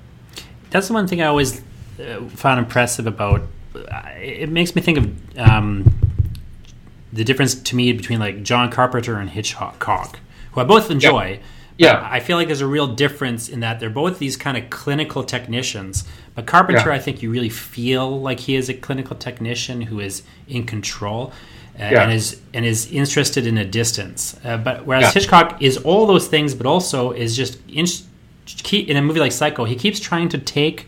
that's 0.70 0.88
the 0.88 0.94
one 0.94 1.06
thing 1.08 1.22
I 1.22 1.26
always 1.26 1.62
uh, 2.00 2.22
found 2.30 2.58
impressive 2.60 3.06
about. 3.08 3.42
It 4.20 4.50
makes 4.50 4.76
me 4.76 4.82
think 4.82 4.98
of 4.98 5.38
um, 5.40 6.00
the 7.14 7.24
difference 7.24 7.56
to 7.56 7.76
me 7.76 7.92
between 7.94 8.20
like 8.20 8.44
John 8.44 8.70
Carpenter 8.72 9.20
and 9.20 9.30
Hitchcock, 9.30 10.20
who 10.52 10.62
I 10.62 10.64
both 10.64 10.92
enjoy. 10.92 11.40
Yeah. 11.80 11.94
but 12.02 12.04
I 12.12 12.20
feel 12.22 12.38
like 12.38 12.48
there's 12.48 12.62
a 12.62 12.66
real 12.68 12.88
difference 12.88 13.50
in 13.50 13.60
that 13.60 13.80
they're 13.80 13.92
both 13.92 14.18
these 14.18 14.36
kind 14.36 14.58
of 14.58 14.68
clinical 14.72 15.24
technicians. 15.24 16.06
But 16.34 16.48
Carpenter, 16.48 16.90
Yeah. 16.90 16.96
I 16.96 17.00
think 17.00 17.22
you 17.22 17.30
really 17.30 17.50
feel 17.50 18.20
like 18.20 18.40
he 18.40 18.56
is 18.56 18.68
a 18.68 18.74
clinical 18.74 19.16
technician 19.16 19.82
who 19.82 20.00
is 20.00 20.24
in 20.48 20.66
control. 20.66 21.32
Uh, 21.80 21.90
Yeah. 21.92 22.02
and 22.04 22.12
is 22.12 22.42
and 22.56 22.66
is 22.66 22.92
interested 22.92 23.46
in 23.46 23.60
a 23.60 23.64
distance, 23.64 24.36
uh, 24.44 24.58
but 24.58 24.88
whereas 24.88 25.04
Yeah. 25.04 25.12
Hitchcock 25.12 25.62
is 25.62 25.78
all 25.78 26.08
those 26.08 26.26
things, 26.28 26.56
but 26.56 26.66
also 26.66 27.12
is 27.12 27.38
just 27.38 27.60
in, 27.70 27.86
in 28.74 28.98
a 28.98 29.02
movie 29.04 29.20
like 29.20 29.32
Psycho, 29.32 29.64
he 29.66 29.76
keeps 29.76 30.00
trying 30.00 30.28
to 30.30 30.40
take 30.40 30.88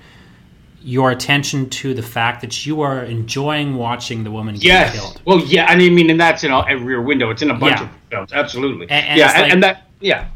your 0.82 1.12
attention 1.12 1.70
to 1.70 1.94
the 1.94 2.02
fact 2.02 2.42
that 2.42 2.65
you 2.65 2.82
are 2.82 3.04
enjoying 3.04 3.76
watching 3.76 4.24
the 4.24 4.32
woman 4.32 4.56
get 4.56 4.63
Yes. 4.63 4.96
killed. 4.96 5.22
Well, 5.26 5.39
yeah, 5.39 5.65
I 5.65 5.76
mean, 5.76 6.10
and 6.10 6.20
that's 6.20 6.44
in 6.44 6.52
a, 6.52 6.60
a 6.70 6.78
rear 6.78 7.02
window. 7.02 7.30
It's 7.32 7.42
in 7.42 7.50
a 7.52 7.54
bunch 7.54 7.80
Yeah. 7.80 7.84
of 7.86 7.89
films, 8.10 8.34
absolutely. 8.34 8.89
And- 8.89 9.06
and 9.06 9.18
yeah, 9.20 9.32
and, 9.34 9.42
like- 9.44 9.52
and 9.54 9.63
that, 9.63 9.88
yeah. 10.00 10.28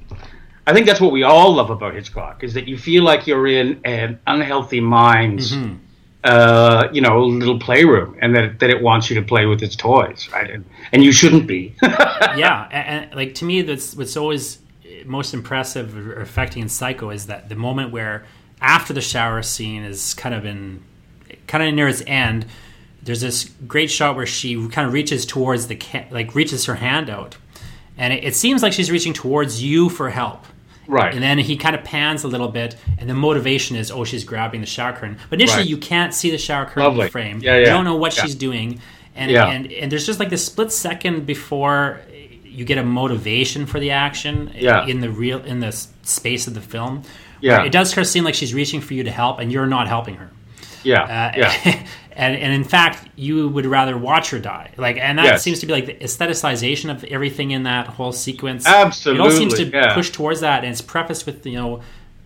I 0.66 0.74
think 0.74 0.86
that's 0.86 1.02
what 1.02 1.12
we 1.12 1.24
all 1.24 1.54
love 1.56 1.70
about 1.70 1.94
Hitchcock 1.94 2.44
is 2.44 2.54
that 2.54 2.68
you 2.68 2.78
feel 2.78 3.04
like 3.04 3.28
you're 3.28 3.48
in 3.48 3.80
an 3.86 4.20
unhealthy 4.28 4.80
mind's, 4.80 5.54
Mm-hmm. 5.56 5.76
uh, 6.24 6.88
you 6.94 7.02
know, 7.02 7.24
little 7.26 7.60
playroom, 7.60 8.16
and 8.22 8.34
that 8.36 8.60
that 8.60 8.70
it 8.70 8.82
wants 8.82 9.10
you 9.10 9.16
to 9.20 9.22
play 9.26 9.46
with 9.46 9.62
its 9.62 9.76
toys, 9.76 10.30
right? 10.32 10.50
And, 10.50 10.64
and 10.94 11.04
you 11.04 11.12
shouldn't 11.12 11.48
be. 11.48 11.76
yeah, 11.82 12.68
and, 12.72 13.06
and 13.06 13.16
like 13.16 13.36
to 13.36 13.46
me, 13.46 13.62
that's 13.62 13.94
what's 13.96 14.16
always 14.16 14.60
most 15.06 15.34
impressive 15.34 15.98
or 15.98 16.22
affecting 16.22 16.62
in 16.62 16.70
Psycho 16.70 17.10
is 17.10 17.26
that 17.26 17.50
the 17.50 17.56
moment 17.56 17.92
where 17.92 18.24
after 18.64 18.94
the 18.94 19.02
shower 19.02 19.44
scene 19.44 19.84
is 19.84 20.14
kind 20.16 20.34
of 20.34 20.46
in 20.46 20.82
kind 21.48 21.64
of 21.64 21.74
near 21.76 21.88
its 21.88 22.02
end. 22.08 22.46
There's 23.04 23.20
this 23.22 23.50
great 23.68 23.92
shot 23.92 24.16
where 24.16 24.26
she 24.26 24.56
kind 24.70 24.88
of 24.88 24.94
reaches 24.94 25.26
towards 25.26 25.68
the 25.68 25.76
ca- 25.76 26.08
like 26.10 26.34
reaches 26.34 26.66
her 26.66 26.76
hand 26.76 27.10
out, 27.10 27.36
and 27.98 28.14
it, 28.14 28.24
it 28.24 28.36
seems 28.36 28.64
like 28.64 28.72
she's 28.74 28.90
reaching 28.90 29.14
towards 29.14 29.62
you 29.62 29.90
for 29.90 30.10
help. 30.10 30.46
right. 30.88 31.14
And 31.14 31.22
then 31.22 31.38
he 31.38 31.56
kind 31.58 31.76
of 31.76 31.84
pans 31.84 32.24
a 32.24 32.28
little 32.30 32.48
bit, 32.48 32.76
and 32.98 33.10
the 33.10 33.14
motivation 33.14 33.76
is, 33.76 33.92
oh, 33.92 34.04
she's 34.06 34.24
grabbing 34.24 34.62
the 34.62 34.68
shower 34.68 34.94
curtain. 34.94 35.18
But 35.30 35.40
initially, 35.40 35.64
Right. 35.64 35.70
you 35.70 35.78
can't 35.78 36.14
see 36.14 36.32
the 36.32 36.38
shower 36.38 36.66
curtain 36.66 36.82
in 36.84 36.88
Lovely. 36.90 37.06
the 37.06 37.12
frame. 37.12 37.40
Yeah, 37.42 37.58
You 37.60 37.66
don't 37.66 37.84
know 37.86 37.96
what 37.98 38.16
Yeah. 38.16 38.24
she's 38.24 38.36
doing, 38.36 38.80
and 39.16 39.30
Yeah. 39.32 39.48
and 39.50 39.70
and 39.72 39.92
there's 39.92 40.06
just 40.06 40.20
like 40.22 40.30
this 40.30 40.46
split 40.46 40.72
second 40.72 41.26
before 41.26 42.00
you 42.46 42.64
get 42.66 42.78
a 42.78 42.84
motivation 42.84 43.66
for 43.66 43.80
the 43.82 43.92
action 43.92 44.52
Yeah. 44.56 44.86
in 44.86 45.02
the 45.02 45.10
real 45.10 45.40
in 45.44 45.60
the 45.60 45.72
space 46.04 46.48
of 46.48 46.54
the 46.54 46.62
film, 46.62 47.04
Yeah. 47.44 47.64
It 47.66 47.72
does 47.72 47.94
her 47.94 48.04
seem 48.04 48.24
like 48.24 48.36
she's 48.36 48.54
reaching 48.54 48.80
for 48.82 48.94
you 48.94 49.04
to 49.04 49.12
help, 49.12 49.40
and 49.40 49.52
you're 49.52 49.66
not 49.68 49.88
helping 49.88 50.16
her. 50.16 50.30
Yeah. 50.84 51.04
Uh, 51.04 51.32
yeah. 51.38 51.84
and 52.16 52.36
and 52.36 52.54
in 52.54 52.64
fact, 52.64 53.08
you 53.16 53.48
would 53.50 53.66
rather 53.66 53.98
watch 53.98 54.30
her 54.32 54.40
die. 54.40 54.72
Like, 54.78 54.98
and 54.98 55.18
that 55.18 55.26
Yes. 55.26 55.44
seems 55.44 55.60
to 55.60 55.66
be 55.66 55.74
like 55.74 55.86
the 55.86 55.94
aestheticization 55.96 56.90
of 56.90 57.04
everything 57.06 57.52
in 57.52 57.64
that 57.64 57.88
whole 57.88 58.12
sequence. 58.14 58.66
Absolutely, 58.66 59.24
It 59.24 59.26
all 59.26 59.32
seems 59.38 59.54
to 59.56 59.66
yeah. 59.66 59.94
push 59.94 60.10
towards 60.12 60.40
that, 60.42 60.64
and 60.64 60.72
it's 60.72 60.82
prefaced 60.82 61.26
with 61.26 61.46
you 61.46 61.56
know, 61.60 61.82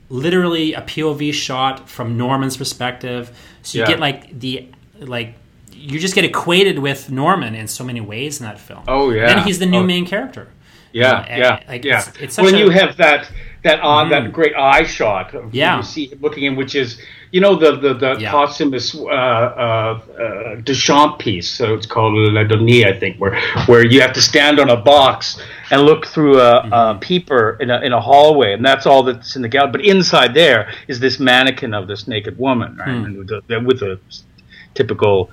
literally 0.09 0.73
a 0.73 0.81
POV 0.81 1.33
shot 1.33 1.89
from 1.89 2.17
Norman's 2.17 2.57
perspective. 2.57 3.31
So 3.63 3.77
you 3.77 3.83
Yeah. 3.83 3.87
get 3.89 3.99
like 3.99 4.39
the 4.39 4.67
like. 4.99 5.35
You 5.79 5.99
just 5.99 6.15
get 6.15 6.25
equated 6.25 6.79
with 6.79 7.11
Norman 7.11 7.53
in 7.53 7.67
so 7.67 7.83
many 7.83 8.01
ways 8.01 8.39
in 8.39 8.45
that 8.47 8.59
film. 8.59 8.81
Oh, 8.87 9.11
yeah. 9.11 9.29
and 9.29 9.41
he's 9.41 9.59
the 9.59 9.67
new 9.67 9.79
Oh. 9.79 9.83
main 9.83 10.07
character. 10.07 10.47
Yeah, 10.91 11.11
Uh, 11.11 11.25
yeah, 11.37 11.59
like, 11.67 11.85
yeah. 11.85 11.99
it's- 11.99 12.13
it's 12.19 12.37
when 12.37 12.55
a- 12.55 12.57
you 12.57 12.69
have 12.71 12.97
that 12.97 13.29
that 13.63 13.79
uh, 13.81 14.07
that 14.09 14.31
great 14.31 14.55
eye 14.55 14.83
shot, 14.83 15.33
of 15.33 15.53
Yeah. 15.53 15.77
you 15.77 15.83
see 15.83 16.05
him 16.07 16.19
looking 16.21 16.43
in, 16.45 16.55
which 16.55 16.75
is 16.75 16.99
you 17.31 17.41
know 17.41 17.55
the 17.55 17.71
the, 17.77 17.93
the 17.93 18.15
Yeah. 18.19 18.31
posthumous 18.31 18.95
uh, 18.95 19.07
uh, 19.07 19.99
uh, 20.19 20.55
Duchamp 20.61 21.19
piece. 21.19 21.49
So 21.49 21.73
it's 21.73 21.85
called 21.85 22.13
La 22.33 22.43
Donnée, 22.43 22.85
I 22.85 22.93
think, 22.97 23.17
where 23.17 23.39
where 23.65 23.85
you 23.85 23.99
have 24.01 24.13
to 24.13 24.21
stand 24.21 24.59
on 24.59 24.69
a 24.69 24.77
box 24.77 25.39
and 25.71 25.81
look 25.81 26.05
through 26.07 26.39
a, 26.39 26.63
Mm-hmm. 26.63 26.73
a 26.73 26.97
peeper 27.01 27.57
in 27.59 27.69
a 27.69 27.81
in 27.81 27.93
a 27.93 27.99
hallway, 28.01 28.53
and 28.53 28.63
that's 28.65 28.85
all 28.85 29.03
that's 29.03 29.35
in 29.35 29.41
the 29.41 29.49
gallery. 29.49 29.71
But 29.71 29.81
inside 29.85 30.33
there 30.33 30.71
is 30.87 30.99
this 30.99 31.19
mannequin 31.19 31.73
of 31.73 31.87
this 31.87 32.07
naked 32.07 32.37
woman, 32.37 32.77
right, 32.77 32.89
and 32.89 33.17
with, 33.17 33.27
the, 33.29 33.59
with 33.69 33.81
a 33.83 33.99
typical 34.73 35.29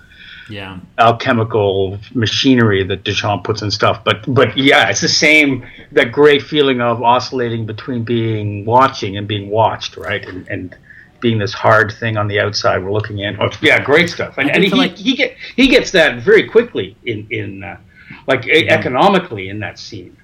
Yeah. 0.49 0.79
alchemical 0.99 1.99
machinery 2.15 2.85
that 2.85 3.05
Duchamp 3.05 3.45
puts 3.45 3.63
in 3.63 3.71
stuff. 3.71 4.05
But 4.05 4.25
but 4.29 4.57
yeah, 4.59 4.91
it's 4.91 5.01
the 5.01 5.09
same 5.09 5.65
that 5.93 6.13
great 6.13 6.43
feeling 6.43 6.81
of 6.81 7.03
oscillating 7.03 7.65
between 7.67 8.05
being 8.05 8.65
watching 8.65 9.17
and 9.17 9.27
being 9.27 9.49
watched, 9.51 9.97
right? 9.97 10.25
And 10.27 10.47
and 10.49 10.77
being 11.21 11.39
this 11.39 11.55
hard 11.55 11.91
thing 12.01 12.19
on 12.19 12.29
the 12.29 12.39
outside 12.41 12.85
we're 12.85 12.93
looking 12.93 13.21
in. 13.21 13.41
Oh, 13.41 13.49
yeah, 13.63 13.83
great 13.83 14.11
stuff. 14.11 14.37
And, 14.37 14.51
and 14.51 14.63
he 14.63 14.71
like- 14.71 14.97
he 14.99 15.17
get 15.17 15.37
he 15.57 15.69
gets 15.69 15.91
that 15.93 16.19
very 16.23 16.47
quickly 16.49 16.97
in 17.07 17.27
in 17.31 17.65
uh, 17.65 17.79
like 18.27 18.47
e- 18.47 18.69
economically 18.69 19.49
in 19.49 19.61
that 19.61 19.79
scene. 19.79 20.15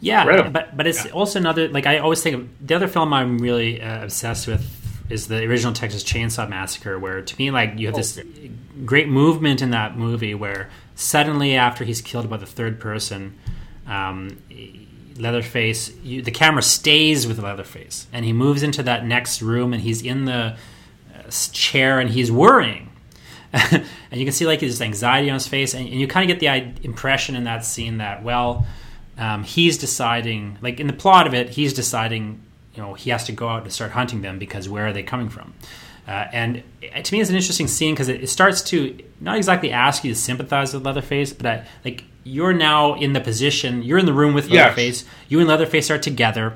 Yeah, 0.00 0.22
Incredible. 0.22 0.50
but 0.50 0.76
but 0.76 0.86
it's 0.86 1.04
Yeah. 1.04 1.12
also 1.12 1.38
another 1.38 1.68
like 1.68 1.86
I 1.86 1.98
always 1.98 2.22
think 2.22 2.34
of 2.34 2.48
the 2.66 2.74
other 2.74 2.88
film 2.88 3.12
I'm 3.12 3.38
really 3.38 3.80
uh, 3.80 4.04
obsessed 4.04 4.48
with 4.48 4.62
is 5.08 5.28
the 5.28 5.44
original 5.44 5.72
Texas 5.72 6.02
Chainsaw 6.02 6.48
Massacre, 6.48 6.98
where 6.98 7.22
to 7.22 7.38
me 7.38 7.50
like 7.50 7.78
you 7.78 7.86
have 7.86 7.96
this 7.96 8.20
great 8.84 9.08
movement 9.08 9.62
in 9.62 9.70
that 9.70 9.96
movie 9.96 10.34
where 10.34 10.68
suddenly 10.94 11.54
after 11.56 11.84
he's 11.84 12.00
killed 12.00 12.28
by 12.28 12.36
the 12.36 12.46
third 12.46 12.80
person, 12.80 13.38
um, 13.86 14.38
Leatherface, 15.18 15.94
you, 16.02 16.22
the 16.22 16.30
camera 16.30 16.62
stays 16.62 17.26
with 17.26 17.38
Leatherface, 17.38 18.06
and 18.12 18.24
he 18.24 18.32
moves 18.32 18.62
into 18.62 18.82
that 18.82 19.04
next 19.06 19.40
room, 19.40 19.72
and 19.72 19.82
he's 19.82 20.02
in 20.02 20.24
the 20.26 20.56
uh, 21.14 21.30
chair, 21.52 21.98
and 22.00 22.10
he's 22.10 22.30
worrying. 22.30 22.90
and 23.52 23.84
you 24.12 24.24
can 24.24 24.32
see 24.32 24.46
like 24.46 24.60
his 24.60 24.82
anxiety 24.82 25.30
on 25.30 25.34
his 25.34 25.48
face, 25.48 25.72
and, 25.72 25.88
and 25.88 26.00
you 26.00 26.06
kind 26.06 26.28
of 26.28 26.34
get 26.34 26.40
the 26.40 26.48
i- 26.48 26.74
impression 26.82 27.34
in 27.36 27.44
that 27.44 27.64
scene 27.64 27.98
that 27.98 28.22
well, 28.22 28.66
um, 29.18 29.44
he's 29.44 29.78
deciding, 29.78 30.58
like 30.60 30.80
in 30.80 30.86
the 30.86 30.92
plot 30.92 31.26
of 31.26 31.34
it, 31.34 31.50
he's 31.50 31.72
deciding, 31.72 32.42
you 32.76 32.82
know, 32.82 32.94
he 32.94 33.10
has 33.10 33.24
to 33.24 33.32
go 33.32 33.48
out 33.48 33.62
and 33.62 33.72
start 33.72 33.92
hunting 33.92 34.20
them 34.22 34.38
because 34.38 34.68
where 34.68 34.86
are 34.86 34.92
they 34.92 35.02
coming 35.02 35.28
from? 35.28 35.54
Uh, 36.06 36.26
and 36.32 36.62
to 37.02 37.12
me, 37.14 37.20
it's 37.20 37.30
an 37.30 37.36
interesting 37.36 37.66
scene 37.66 37.94
because 37.94 38.08
it, 38.08 38.22
it 38.22 38.28
starts 38.28 38.62
to 38.62 38.96
not 39.20 39.36
exactly 39.36 39.72
ask 39.72 40.04
you 40.04 40.12
to 40.14 40.18
sympathize 40.18 40.72
with 40.72 40.84
Leatherface, 40.84 41.32
but 41.32 41.46
I, 41.46 41.66
like 41.84 42.04
you're 42.22 42.52
now 42.52 42.94
in 42.94 43.12
the 43.12 43.20
position, 43.20 43.82
you're 43.82 43.98
in 43.98 44.06
the 44.06 44.12
room 44.12 44.32
with 44.34 44.48
Yes. 44.48 44.54
Leatherface. 44.76 45.04
You 45.28 45.40
and 45.40 45.48
Leatherface 45.48 45.90
are 45.90 45.98
together. 45.98 46.54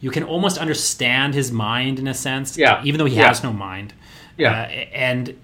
You 0.00 0.10
can 0.10 0.22
almost 0.24 0.58
understand 0.58 1.34
his 1.34 1.50
mind 1.50 1.98
in 1.98 2.06
a 2.06 2.14
sense, 2.14 2.56
Yeah. 2.58 2.80
even 2.84 2.98
though 2.98 3.04
he 3.06 3.16
Yeah. 3.16 3.28
has 3.28 3.42
no 3.42 3.52
mind. 3.52 3.92
Yeah. 4.36 4.52
Uh, 4.52 4.64
and 4.94 5.34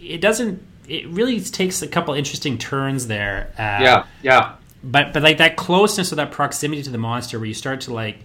it 0.00 0.20
doesn't. 0.20 0.62
It 0.88 1.06
really 1.08 1.40
takes 1.40 1.82
a 1.82 1.86
couple 1.86 2.14
interesting 2.14 2.56
turns 2.58 3.08
there. 3.08 3.52
Uh, 3.58 3.82
Yeah, 3.82 4.04
yeah, 4.22 4.52
but 4.82 5.12
but 5.12 5.22
like 5.22 5.36
that 5.38 5.56
closeness 5.56 6.12
or 6.12 6.16
that 6.16 6.30
proximity 6.32 6.82
to 6.82 6.90
the 6.90 6.98
monster, 6.98 7.38
where 7.38 7.46
you 7.46 7.54
start 7.54 7.82
to 7.82 7.92
like, 7.94 8.18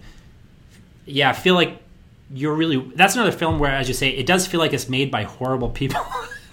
yeah, 1.06 1.30
I 1.30 1.32
feel 1.32 1.54
like 1.54 1.80
you're 2.32 2.54
really. 2.54 2.78
That's 2.94 3.14
another 3.14 3.32
film 3.32 3.58
where, 3.58 3.72
as 3.72 3.88
you 3.88 3.94
say, 3.94 4.08
it 4.10 4.26
does 4.26 4.46
feel 4.46 4.60
like 4.60 4.72
it's 4.72 4.88
made 4.88 5.10
by 5.10 5.24
horrible 5.24 5.68
people. 5.70 6.00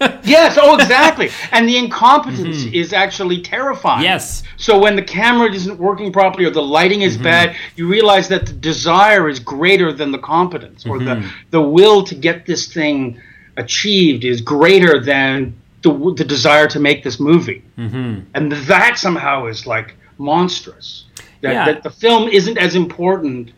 yes. 0.24 0.58
Oh, 0.60 0.74
exactly. 0.76 1.30
and 1.52 1.68
the 1.68 1.76
incompetence 1.78 2.64
is 2.64 2.92
actually 2.92 3.40
terrifying. 3.40 3.98
Mm-hmm. 3.98 4.04
yes, 4.04 4.42
So 4.56 4.78
when 4.78 4.96
the 4.96 5.02
camera 5.02 5.50
isn't 5.52 5.78
working 5.78 6.12
properly 6.12 6.44
or 6.44 6.50
the 6.50 6.62
lighting 6.62 7.02
is 7.02 7.16
bad, 7.16 7.56
you 7.76 7.88
realize 7.88 8.28
that 8.28 8.46
the 8.46 8.52
desire 8.52 9.28
is 9.28 9.38
greater 9.38 9.92
than 9.92 10.12
the 10.12 10.18
competence, 10.18 10.84
or 10.86 10.98
the 10.98 11.30
the 11.50 11.60
will 11.60 12.02
to 12.04 12.14
get 12.14 12.46
this 12.46 12.72
thing 12.72 13.20
achieved 13.56 14.24
is 14.24 14.40
greater 14.40 15.00
than 15.00 15.54
the 15.82 15.92
the 16.16 16.24
desire 16.24 16.66
to 16.68 16.80
make 16.80 17.02
this 17.02 17.18
movie, 17.20 17.62
mm-hmm. 17.78 18.20
and 18.34 18.52
that 18.52 18.98
somehow 18.98 19.46
is 19.46 19.66
like 19.66 19.94
monstrous. 20.18 21.04
That, 21.42 21.52
Yeah. 21.54 21.64
that 21.66 21.82
the 21.82 21.90
film 21.90 22.28
isn't 22.28 22.56
as 22.56 22.76
important 22.76 23.50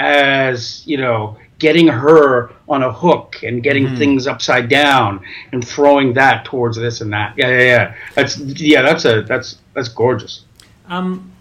as 0.00 0.86
you 0.86 0.96
know 0.96 1.36
getting 1.58 1.86
her 1.86 2.50
on 2.68 2.82
a 2.82 2.90
hook 2.90 3.36
and 3.42 3.62
getting 3.62 3.94
things 3.96 4.26
upside 4.26 4.68
down 4.70 5.22
and 5.52 5.66
throwing 5.66 6.14
that 6.14 6.44
towards 6.46 6.78
this 6.78 7.02
and 7.02 7.12
that. 7.12 7.34
Yeah, 7.36 7.48
yeah, 7.48 7.62
yeah. 7.62 7.94
That's 8.14 8.38
yeah, 8.38 8.82
that's 8.82 9.04
a 9.04 9.22
that's 9.22 9.58
that's 9.74 9.88
gorgeous. 9.88 10.44
Um, 10.88 11.32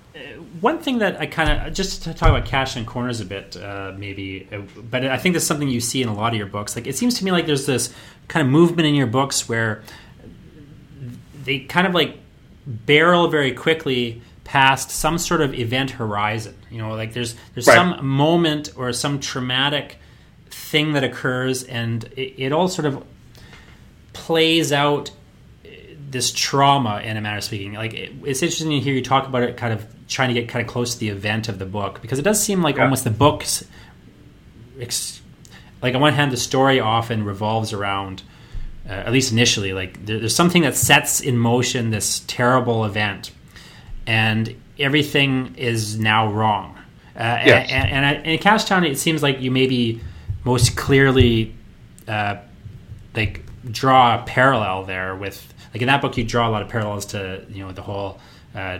one 0.59 0.79
thing 0.79 0.99
that 0.99 1.19
I 1.19 1.25
kind 1.25 1.67
of 1.67 1.73
just 1.73 2.03
to 2.03 2.13
talk 2.13 2.29
about 2.29 2.45
Cashtown 2.45 2.85
Corners 2.85 3.21
a 3.21 3.25
bit, 3.25 3.55
uh, 3.55 3.93
maybe, 3.97 4.47
uh, 4.51 4.59
but 4.89 5.05
I 5.05 5.17
think 5.17 5.33
that's 5.33 5.45
something 5.45 5.69
you 5.69 5.79
see 5.79 6.01
in 6.01 6.09
a 6.09 6.13
lot 6.13 6.33
of 6.33 6.37
your 6.37 6.47
books. 6.47 6.75
Like 6.75 6.85
it 6.85 6.97
seems 6.97 7.17
to 7.19 7.25
me 7.25 7.31
like 7.31 7.45
there's 7.45 7.65
this 7.65 7.93
kind 8.27 8.45
of 8.45 8.51
movement 8.51 8.87
in 8.87 8.93
your 8.93 9.07
books 9.07 9.47
where 9.47 9.81
they 11.43 11.59
kind 11.59 11.87
of 11.87 11.93
like 11.93 12.17
barrel 12.67 13.29
very 13.29 13.53
quickly 13.53 14.21
past 14.49 14.89
some 14.89 15.19
sort 15.19 15.41
of 15.41 15.53
event 15.53 15.91
horizon. 15.91 16.55
You 16.71 16.79
know, 16.79 16.95
like 16.95 17.13
there's 17.13 17.35
there's 17.53 17.67
Right. 17.67 17.75
some 17.75 18.03
moment 18.05 18.71
or 18.75 18.91
some 18.93 19.19
traumatic 19.19 19.97
thing 20.49 20.93
that 20.93 21.03
occurs, 21.03 21.63
and 21.63 22.03
it, 22.15 22.33
it 22.45 22.51
all 22.51 22.67
sort 22.67 22.87
of 22.87 23.03
plays 24.13 24.71
out 24.71 25.11
this 26.11 26.31
trauma 26.31 26.99
in 27.03 27.15
a 27.17 27.21
manner 27.21 27.37
of 27.37 27.43
speaking. 27.43 27.73
Like 27.73 27.93
it, 27.93 28.11
it's 28.23 28.41
interesting 28.41 28.71
to 28.71 28.79
hear 28.79 28.93
you 28.95 29.03
talk 29.03 29.27
about 29.27 29.43
it, 29.43 29.55
kind 29.57 29.71
of 29.71 29.85
trying 30.07 30.33
to 30.33 30.39
get 30.41 30.49
kind 30.49 30.65
of 30.65 30.71
close 30.71 30.93
to 30.95 30.99
the 30.99 31.09
event 31.09 31.47
of 31.49 31.59
the 31.59 31.65
book 31.67 32.01
because 32.01 32.17
it 32.17 32.23
does 32.23 32.41
seem 32.41 32.63
like 32.63 32.77
Yeah. 32.77 32.83
almost 32.85 33.03
the 33.03 33.11
books, 33.11 33.63
ex- 34.81 35.21
like 35.83 35.93
on 35.93 36.01
one 36.01 36.13
hand, 36.13 36.31
the 36.31 36.37
story 36.37 36.79
often 36.79 37.23
revolves 37.23 37.71
around, 37.73 38.23
uh, 38.87 38.93
at 38.93 39.11
least 39.11 39.31
initially, 39.31 39.71
like 39.73 40.03
there, 40.07 40.17
there's 40.17 40.35
something 40.35 40.63
that 40.63 40.75
sets 40.75 41.19
in 41.19 41.37
motion 41.37 41.91
this 41.91 42.23
terrible 42.25 42.85
event, 42.85 43.29
and 44.09 44.55
everything 44.79 45.55
is 45.57 45.97
now 45.99 46.31
wrong. 46.31 46.75
Uh, 47.15 47.41
Yes. 47.45 47.69
and, 47.71 47.89
and, 47.91 48.17
and 48.17 48.25
in 48.27 48.39
Cashtown, 48.39 48.89
it 48.89 48.97
seems 48.97 49.21
like 49.21 49.41
you 49.41 49.51
maybe 49.51 49.99
most 50.45 50.75
clearly 50.75 51.53
uh, 52.07 52.37
like 53.15 53.43
draw 53.71 54.19
a 54.19 54.23
parallel 54.25 54.85
there 54.85 55.15
with 55.15 55.53
like 55.73 55.81
in 55.81 55.87
that 55.87 56.01
book 56.01 56.17
you 56.17 56.23
draw 56.23 56.47
a 56.47 56.51
lot 56.51 56.61
of 56.61 56.69
parallels 56.69 57.05
to 57.07 57.45
you 57.49 57.63
know 57.63 57.71
the 57.73 57.81
whole 57.81 58.19
uh, 58.55 58.79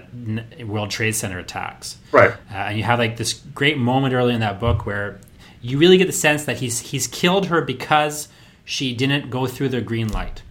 World 0.66 0.90
Trade 0.90 1.14
Center 1.16 1.38
attacks, 1.38 1.98
Right. 2.12 2.32
uh, 2.32 2.54
and 2.54 2.78
you 2.78 2.84
have 2.84 2.98
like 2.98 3.18
this 3.18 3.34
great 3.34 3.78
moment 3.78 4.14
early 4.16 4.34
in 4.34 4.40
that 4.40 4.60
book 4.60 4.86
where 4.86 5.20
you 5.62 5.78
really 5.78 5.98
get 5.98 6.08
the 6.08 6.14
sense 6.14 6.46
that 6.46 6.58
he's 6.58 6.80
he's 6.80 7.06
killed 7.08 7.48
her 7.48 7.62
because 7.62 8.30
she 8.66 8.96
didn't 8.96 9.30
go 9.30 9.46
through 9.48 9.70
the 9.70 9.82
green 9.82 10.08
light. 10.08 10.42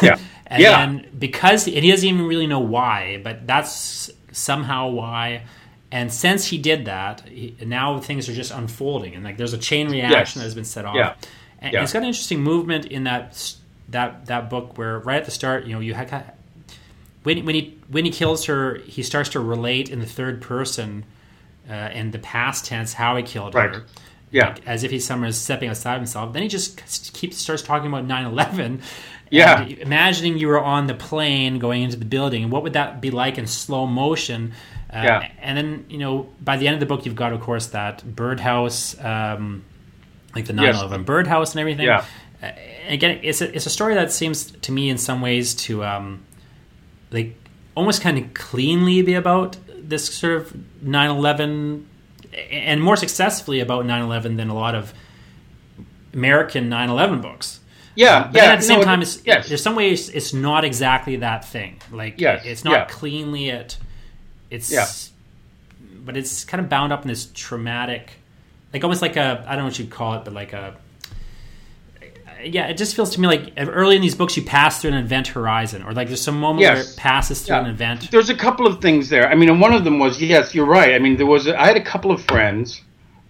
Yeah. 0.00 0.18
And 0.52 0.62
Yeah. 0.62 0.84
then 0.86 1.08
because 1.18 1.66
and 1.66 1.78
he 1.84 1.90
doesn't 1.90 2.06
even 2.08 2.26
really 2.26 2.46
know 2.46 2.60
why, 2.60 3.20
but 3.24 3.46
that's 3.46 4.10
somehow 4.32 4.88
why. 4.88 5.42
And 5.90 6.12
since 6.12 6.46
he 6.46 6.58
did 6.58 6.84
that, 6.86 7.22
he, 7.28 7.54
now 7.64 7.98
things 8.00 8.28
are 8.28 8.34
just 8.34 8.50
unfolding, 8.52 9.14
and 9.14 9.24
like 9.24 9.36
there's 9.38 9.52
a 9.54 9.58
chain 9.58 9.88
reaction 9.90 10.12
Yes. 10.18 10.34
that 10.34 10.40
has 10.42 10.54
been 10.54 10.64
set 10.64 10.84
off. 10.84 10.94
Yeah. 10.96 11.14
And 11.58 11.72
Yeah. 11.72 11.82
it's 11.82 11.92
got 11.92 12.00
an 12.02 12.08
interesting 12.08 12.42
movement 12.42 12.84
in 12.86 13.04
that 13.04 13.54
that 13.88 14.26
that 14.26 14.50
book 14.50 14.76
where 14.78 14.98
right 15.00 15.16
at 15.16 15.24
the 15.24 15.30
start, 15.30 15.64
you 15.66 15.72
know, 15.74 15.80
you 15.80 15.94
have 15.94 16.32
when 17.22 17.44
when 17.46 17.54
he 17.54 17.78
when 17.88 18.04
he 18.04 18.10
kills 18.10 18.44
her, 18.46 18.74
he 18.86 19.02
starts 19.02 19.30
to 19.30 19.40
relate 19.40 19.88
in 19.88 20.00
the 20.00 20.06
third 20.06 20.40
person 20.42 21.04
uh, 21.70 21.88
in 21.94 22.10
the 22.10 22.18
past 22.18 22.66
tense 22.66 22.92
how 22.94 23.16
he 23.16 23.22
killed 23.22 23.54
Right. 23.54 23.74
her 23.74 23.84
Yeah. 24.30 24.54
as 24.66 24.82
if 24.84 24.90
he's 24.90 25.04
someone 25.06 25.32
stepping 25.32 25.68
outside 25.70 25.96
himself. 25.96 26.32
Then 26.32 26.42
he 26.42 26.48
just 26.48 27.12
keeps 27.14 27.36
starts 27.38 27.62
talking 27.62 27.88
about 27.88 28.06
9/11. 28.06 28.80
Yeah. 29.32 29.62
And 29.62 29.78
imagining 29.78 30.38
you 30.38 30.48
were 30.48 30.60
on 30.60 30.86
the 30.86 30.94
plane 30.94 31.58
going 31.58 31.82
into 31.82 31.96
the 31.96 32.04
building, 32.04 32.42
and 32.44 32.52
what 32.52 32.62
would 32.62 32.74
that 32.74 33.00
be 33.00 33.10
like 33.10 33.38
in 33.38 33.46
slow 33.46 33.86
motion? 33.86 34.52
Uh, 34.92 35.00
Yeah. 35.04 35.28
And 35.40 35.56
then 35.58 35.84
you 35.88 35.98
know, 35.98 36.28
by 36.40 36.56
the 36.58 36.66
end 36.68 36.74
of 36.74 36.80
the 36.80 36.86
book, 36.86 37.06
you've 37.06 37.16
got, 37.16 37.32
of 37.32 37.40
course, 37.40 37.68
that 37.68 38.04
birdhouse, 38.04 38.94
um, 39.02 39.64
like 40.34 40.44
the 40.46 40.52
9/11 40.52 41.04
birdhouse 41.04 41.52
and 41.52 41.60
everything. 41.60 41.86
Yeah. 41.86 42.04
Uh, 42.42 42.50
again, 42.88 43.20
it's 43.22 43.40
a, 43.40 43.54
it's 43.54 43.66
a 43.66 43.70
story 43.70 43.94
that 43.94 44.12
seems 44.12 44.50
to 44.50 44.72
me, 44.72 44.90
in 44.90 44.98
some 44.98 45.20
ways, 45.22 45.54
to 45.66 45.82
um, 45.84 46.22
like 47.10 47.34
almost 47.74 48.02
kind 48.02 48.18
of 48.18 48.34
cleanly 48.34 49.00
be 49.02 49.14
about 49.14 49.56
this 49.68 50.04
sort 50.06 50.34
of 50.36 50.52
9/11 50.84 51.84
and 52.50 52.82
more 52.82 52.96
successfully 52.96 53.60
about 53.60 53.84
9/11 53.86 54.36
than 54.36 54.48
a 54.50 54.54
lot 54.54 54.74
of 54.74 54.92
American 56.12 56.68
9/11 56.68 57.22
books. 57.22 57.60
Yeah, 57.94 58.16
um, 58.16 58.32
But 58.32 58.42
yeah. 58.42 58.52
at 58.52 58.56
the 58.56 58.62
same 58.62 58.78
no, 58.80 58.84
time, 58.84 59.02
it's, 59.02 59.24
yes. 59.26 59.48
there's 59.48 59.62
some 59.62 59.76
ways 59.76 60.08
it's 60.08 60.32
not 60.32 60.64
exactly 60.64 61.16
that 61.16 61.44
thing. 61.44 61.78
Like 61.90 62.20
Yes, 62.20 62.42
it's 62.44 62.64
not 62.64 62.72
yeah. 62.72 62.84
cleanly 62.86 63.48
it. 63.50 63.76
It's 64.50 64.70
Yeah. 64.72 64.86
but 66.04 66.16
it's 66.16 66.44
kind 66.44 66.60
of 66.62 66.68
bound 66.68 66.92
up 66.92 67.02
in 67.02 67.08
this 67.08 67.30
traumatic, 67.34 68.12
like 68.72 68.82
almost 68.84 69.02
like 69.02 69.16
a 69.16 69.44
I 69.46 69.50
don't 69.52 69.58
know 69.58 69.64
what 69.64 69.78
you'd 69.78 69.90
call 69.90 70.14
it, 70.14 70.24
but 70.24 70.32
like 70.34 70.52
a 70.52 70.74
yeah. 72.44 72.66
It 72.66 72.76
just 72.76 72.96
feels 72.96 73.10
to 73.10 73.20
me 73.20 73.28
like 73.28 73.52
early 73.56 73.94
in 73.96 74.02
these 74.02 74.14
books 74.16 74.36
you 74.36 74.42
pass 74.42 74.80
through 74.82 74.92
an 74.92 74.96
event 74.96 75.28
horizon, 75.28 75.82
or 75.84 75.92
like 75.92 76.08
there's 76.08 76.20
some 76.22 76.40
moment 76.40 76.66
where 76.66 76.82
it 76.82 76.94
passes 76.96 77.42
through 77.42 77.56
Yeah. 77.56 77.62
an 77.64 77.70
event. 77.70 78.10
There's 78.10 78.30
a 78.30 78.34
couple 78.34 78.66
of 78.66 78.80
things 78.80 79.08
there. 79.10 79.28
I 79.30 79.34
mean, 79.36 79.48
and 79.48 79.60
one 79.60 79.72
of 79.72 79.84
them 79.84 79.98
was 79.98 80.20
yes, 80.20 80.54
you're 80.54 80.66
right. 80.66 80.94
I 80.94 80.98
mean, 80.98 81.16
there 81.16 81.26
was 81.26 81.46
I 81.46 81.66
had 81.66 81.76
a 81.76 81.84
couple 81.84 82.10
of 82.10 82.22
friends. 82.24 82.80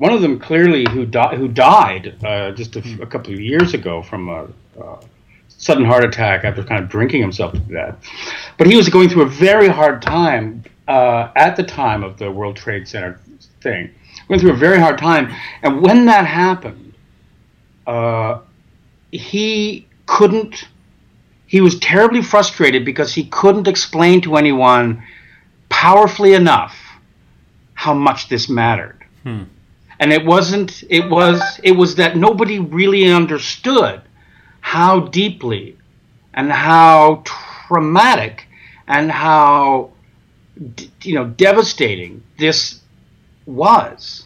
One 0.03 0.13
of 0.13 0.21
them 0.21 0.41
clearly 0.41 0.85
who 0.91 1.07
di- 1.07 1.37
who 1.37 1.47
died 1.47 2.17
uh, 2.25 2.51
just 2.51 2.75
a, 2.75 2.81
f- 2.81 2.99
a 2.99 3.07
couple 3.07 3.33
of 3.33 3.39
years 3.39 3.73
ago 3.73 4.03
from 4.03 4.29
a 4.29 4.49
uh, 4.83 5.01
sudden 5.47 5.85
heart 5.85 6.05
attack 6.05 6.43
after 6.43 6.65
kind 6.65 6.83
of 6.83 6.91
drinking 6.91 7.21
himself 7.21 7.53
to 7.53 7.61
death. 7.61 7.95
But 8.59 8.67
he 8.67 8.75
was 8.75 8.89
going 8.89 9.09
through 9.11 9.23
a 9.23 9.29
very 9.29 9.69
hard 9.69 10.03
time 10.03 10.65
uh, 10.89 11.31
at 11.37 11.55
the 11.55 11.63
time 11.63 12.03
of 12.03 12.19
the 12.19 12.29
World 12.33 12.57
Trade 12.57 12.89
Center 12.89 13.21
thing. 13.61 13.95
Went 14.29 14.43
through 14.43 14.51
a 14.51 14.57
very 14.57 14.81
hard 14.81 14.99
time, 14.99 15.33
and 15.63 15.81
when 15.81 16.07
that 16.07 16.27
happened, 16.27 16.95
uh, 17.87 18.41
he 19.13 19.87
couldn't 20.07 20.67
he 21.47 21.61
was 21.61 21.79
terribly 21.79 22.23
frustrated 22.23 22.85
because 22.85 23.15
he 23.15 23.27
couldn't 23.27 23.69
explain 23.69 24.21
to 24.23 24.35
anyone 24.35 25.01
powerfully 25.69 26.35
enough 26.35 26.77
how 27.75 27.95
much 27.95 28.29
this 28.29 28.49
mattered. 28.49 28.99
Hmm. 29.23 29.45
And 30.03 30.13
it 30.13 30.27
wasn't 30.27 30.83
it 30.91 31.09
was 31.09 31.41
it 31.63 31.71
was 31.71 31.95
that 31.95 32.17
nobody 32.17 32.59
really 32.59 33.09
understood 33.09 34.03
how 34.61 34.99
deeply 34.99 35.77
and 36.35 36.51
how 36.51 37.23
traumatic 37.25 38.49
and 38.89 39.13
how 39.13 39.93
you 41.03 41.15
know 41.15 41.27
devastating 41.27 42.21
this 42.37 42.81
was. 43.47 44.25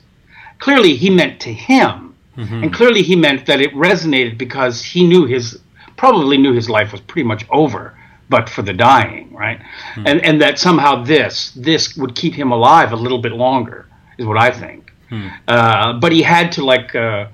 Clearly 0.61 0.97
he 0.97 1.11
meant 1.11 1.41
to 1.41 1.53
him. 1.53 2.15
Mm-hmm. 2.39 2.63
And 2.63 2.73
clearly 2.73 3.03
he 3.03 3.15
meant 3.15 3.45
that 3.45 3.61
it 3.61 3.75
resonated 3.75 4.39
because 4.39 4.83
he 4.83 5.07
knew 5.07 5.27
his 5.27 5.61
probably 5.99 6.39
knew 6.39 6.55
his 6.55 6.71
life 6.71 6.91
was 6.91 7.03
pretty 7.03 7.29
much 7.29 7.45
over 7.51 7.99
but 8.31 8.49
for 8.49 8.63
the 8.63 8.73
dying 8.73 9.31
right? 9.31 9.61
Hmm. 9.95 10.07
And 10.07 10.25
and 10.25 10.41
that 10.41 10.59
somehow 10.59 11.05
this 11.05 11.51
this 11.51 11.99
would 11.99 12.15
keep 12.15 12.33
him 12.33 12.51
alive 12.51 12.93
a 12.93 12.97
little 12.97 13.21
bit 13.21 13.33
longer 13.33 13.87
is 14.17 14.25
what 14.25 14.39
i 14.39 14.51
think 14.51 14.86
uh, 15.49 15.93
but 15.95 16.13
he 16.13 16.23
had 16.23 16.53
to 16.53 16.65
like 16.65 16.95
uh, 16.95 17.27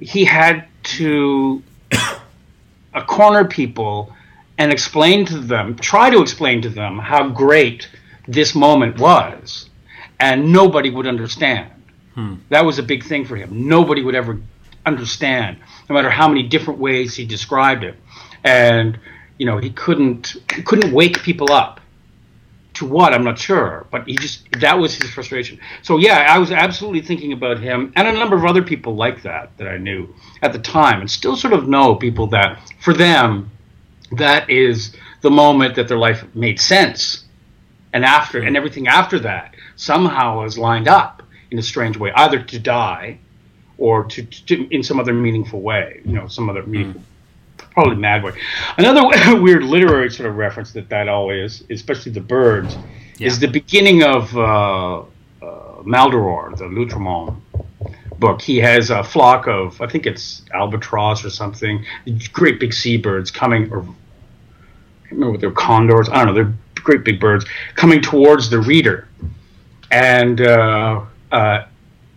he 0.00 0.24
had 0.24 0.66
to 0.82 1.62
uh, 1.92 3.04
corner 3.06 3.44
people 3.44 4.12
and 4.58 4.72
explain 4.72 5.24
to 5.26 5.38
them 5.38 5.76
try 5.76 6.10
to 6.10 6.20
explain 6.20 6.62
to 6.62 6.68
them 6.68 6.98
how 6.98 7.28
great 7.28 7.88
this 8.28 8.54
moment 8.54 8.98
was 8.98 9.68
and 10.18 10.52
nobody 10.52 10.90
would 10.90 11.06
understand 11.06 11.70
that 12.48 12.64
was 12.64 12.78
a 12.78 12.82
big 12.82 13.04
thing 13.04 13.24
for 13.24 13.36
him. 13.36 13.68
Nobody 13.68 14.02
would 14.02 14.14
ever 14.14 14.40
understand, 14.84 15.58
no 15.88 15.94
matter 15.94 16.10
how 16.10 16.28
many 16.28 16.42
different 16.42 16.80
ways 16.80 17.14
he 17.14 17.24
described 17.24 17.84
it. 17.84 17.96
And 18.44 18.98
you 19.38 19.46
know, 19.46 19.58
he 19.58 19.70
couldn't 19.70 20.36
he 20.54 20.62
couldn't 20.62 20.92
wake 20.92 21.22
people 21.22 21.52
up. 21.52 21.79
To 22.80 22.86
what? 22.86 23.12
I'm 23.12 23.24
not 23.24 23.38
sure, 23.38 23.86
but 23.90 24.06
he 24.06 24.16
just 24.16 24.50
that 24.52 24.78
was 24.78 24.94
his 24.94 25.10
frustration. 25.10 25.60
So 25.82 25.98
yeah, 25.98 26.26
I 26.34 26.38
was 26.38 26.50
absolutely 26.50 27.02
thinking 27.02 27.34
about 27.34 27.58
him 27.60 27.92
and 27.94 28.08
a 28.08 28.12
number 28.12 28.36
of 28.36 28.46
other 28.46 28.62
people 28.62 28.94
like 28.94 29.22
that 29.22 29.54
that 29.58 29.68
I 29.68 29.76
knew 29.76 30.08
at 30.40 30.54
the 30.54 30.58
time, 30.58 31.02
and 31.02 31.10
still 31.10 31.36
sort 31.36 31.52
of 31.52 31.68
know 31.68 31.94
people 31.94 32.26
that 32.28 32.58
for 32.80 32.94
them 32.94 33.50
that 34.12 34.48
is 34.48 34.96
the 35.20 35.30
moment 35.30 35.74
that 35.74 35.88
their 35.88 35.98
life 35.98 36.24
made 36.34 36.58
sense. 36.58 37.24
And 37.92 38.02
after 38.02 38.40
and 38.40 38.56
everything 38.56 38.88
after 38.88 39.18
that 39.18 39.54
somehow 39.76 40.42
is 40.44 40.56
lined 40.56 40.88
up 40.88 41.22
in 41.50 41.58
a 41.58 41.62
strange 41.62 41.98
way, 41.98 42.10
either 42.16 42.42
to 42.42 42.58
die 42.58 43.18
or 43.76 44.04
to, 44.04 44.22
to 44.22 44.74
in 44.74 44.82
some 44.82 44.98
other 44.98 45.12
meaningful 45.12 45.60
way, 45.60 46.00
you 46.06 46.14
know, 46.14 46.28
some 46.28 46.48
other 46.48 46.62
hmm. 46.62 46.70
meaningful, 46.70 47.02
probably. 47.84 48.40
Another 48.76 49.40
weird 49.42 49.64
literary 49.64 50.10
sort 50.10 50.28
of 50.28 50.36
reference 50.36 50.72
that 50.72 50.88
that 50.88 51.08
always, 51.08 51.64
especially 51.70 52.12
the 52.12 52.20
birds, 52.20 52.76
is 53.18 53.38
the 53.38 53.46
beginning 53.46 54.02
of 54.02 54.36
uh, 54.36 55.00
uh, 55.00 55.04
Maldoror, 55.82 56.56
the 56.56 56.64
Lautréamont 56.64 57.36
book. 58.18 58.40
He 58.40 58.58
has 58.58 58.90
a 58.90 59.02
flock 59.02 59.46
of, 59.46 59.80
I 59.80 59.86
think 59.86 60.06
it's 60.06 60.42
albatross 60.52 61.24
or 61.24 61.30
something, 61.30 61.84
great 62.32 62.60
big 62.60 62.72
seabirds 62.72 63.30
coming, 63.30 63.70
or 63.72 63.82
I 63.82 63.84
can't 63.84 65.12
remember 65.12 65.32
what 65.32 65.40
they're 65.40 65.50
condors. 65.50 66.08
I 66.08 66.24
don't 66.24 66.28
know. 66.28 66.34
They're 66.34 66.54
great 66.76 67.04
big 67.04 67.20
birds 67.20 67.44
coming 67.74 68.00
towards 68.00 68.48
the 68.48 68.60
reader, 68.60 69.08
and 69.90 70.40
uh, 70.40 71.02
uh, 71.32 71.64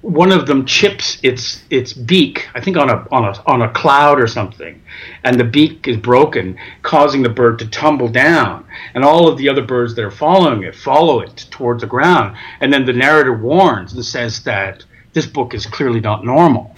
one 0.03 0.33
of 0.33 0.47
them 0.47 0.65
chips 0.65 1.17
its 1.23 1.63
its 1.69 1.93
beak. 1.93 2.49
I 2.53 2.59
think 2.59 2.75
on 2.75 2.89
a 2.89 3.07
on 3.09 3.23
a 3.23 3.41
on 3.47 3.61
a 3.61 3.71
cloud 3.71 4.19
or 4.19 4.27
something, 4.27 4.83
and 5.23 5.39
the 5.39 5.45
beak 5.45 5.87
is 5.87 5.95
broken, 5.95 6.57
causing 6.81 7.23
the 7.23 7.29
bird 7.29 7.57
to 7.59 7.69
tumble 7.69 8.09
down. 8.09 8.65
And 8.93 9.05
all 9.05 9.29
of 9.29 9.37
the 9.37 9.47
other 9.47 9.61
birds 9.61 9.95
that 9.95 10.03
are 10.03 10.11
following 10.11 10.63
it 10.63 10.75
follow 10.75 11.21
it 11.21 11.47
towards 11.51 11.81
the 11.81 11.87
ground. 11.87 12.35
And 12.59 12.71
then 12.71 12.85
the 12.85 12.91
narrator 12.91 13.33
warns 13.33 13.93
and 13.93 14.03
says 14.03 14.43
that 14.43 14.83
this 15.13 15.25
book 15.25 15.53
is 15.53 15.65
clearly 15.65 16.01
not 16.01 16.25
normal, 16.25 16.75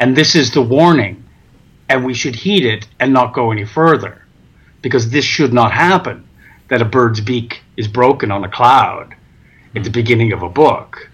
and 0.00 0.16
this 0.16 0.34
is 0.34 0.50
the 0.50 0.62
warning, 0.62 1.24
and 1.90 2.06
we 2.06 2.14
should 2.14 2.36
heed 2.36 2.64
it 2.64 2.88
and 2.98 3.12
not 3.12 3.34
go 3.34 3.52
any 3.52 3.66
further 3.66 4.22
because 4.80 5.10
this 5.10 5.26
should 5.26 5.52
not 5.52 5.72
happen 5.72 6.26
that 6.68 6.80
a 6.80 6.86
bird's 6.86 7.20
beak 7.20 7.62
is 7.76 7.86
broken 7.86 8.30
on 8.30 8.44
a 8.44 8.48
cloud 8.48 9.14
at 9.74 9.84
the 9.84 9.90
hmm. 9.90 9.94
beginning 9.94 10.32
of 10.32 10.42
a 10.42 10.48
book 10.48 11.10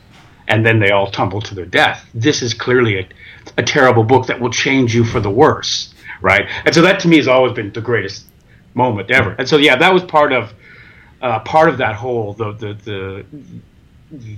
and 0.52 0.64
then 0.66 0.78
they 0.78 0.90
all 0.96 1.10
tumble 1.10 1.40
to 1.48 1.54
their 1.54 1.66
death. 1.80 1.98
This 2.26 2.42
is 2.42 2.52
clearly 2.54 2.94
a, 3.00 3.04
a 3.58 3.62
terrible 3.62 4.04
book 4.04 4.26
that 4.26 4.38
will 4.40 4.50
change 4.64 4.94
you 4.94 5.04
for 5.04 5.20
the 5.20 5.30
worse 5.30 5.88
right? 6.22 6.46
And 6.64 6.72
so 6.74 6.82
that 6.82 7.00
to 7.00 7.08
me 7.08 7.16
has 7.16 7.26
always 7.26 7.52
been 7.52 7.72
the 7.72 7.80
greatest 7.80 8.26
moment 8.74 9.10
ever. 9.10 9.34
And 9.38 9.48
so 9.48 9.56
yeah 9.56 9.76
that 9.76 9.92
was 9.92 10.02
part 10.04 10.32
of 10.32 10.52
uh, 11.20 11.40
part 11.40 11.68
of 11.68 11.78
that 11.78 11.94
whole 11.96 12.32
the 12.34 12.52
the 12.52 12.72
the, 12.88 13.26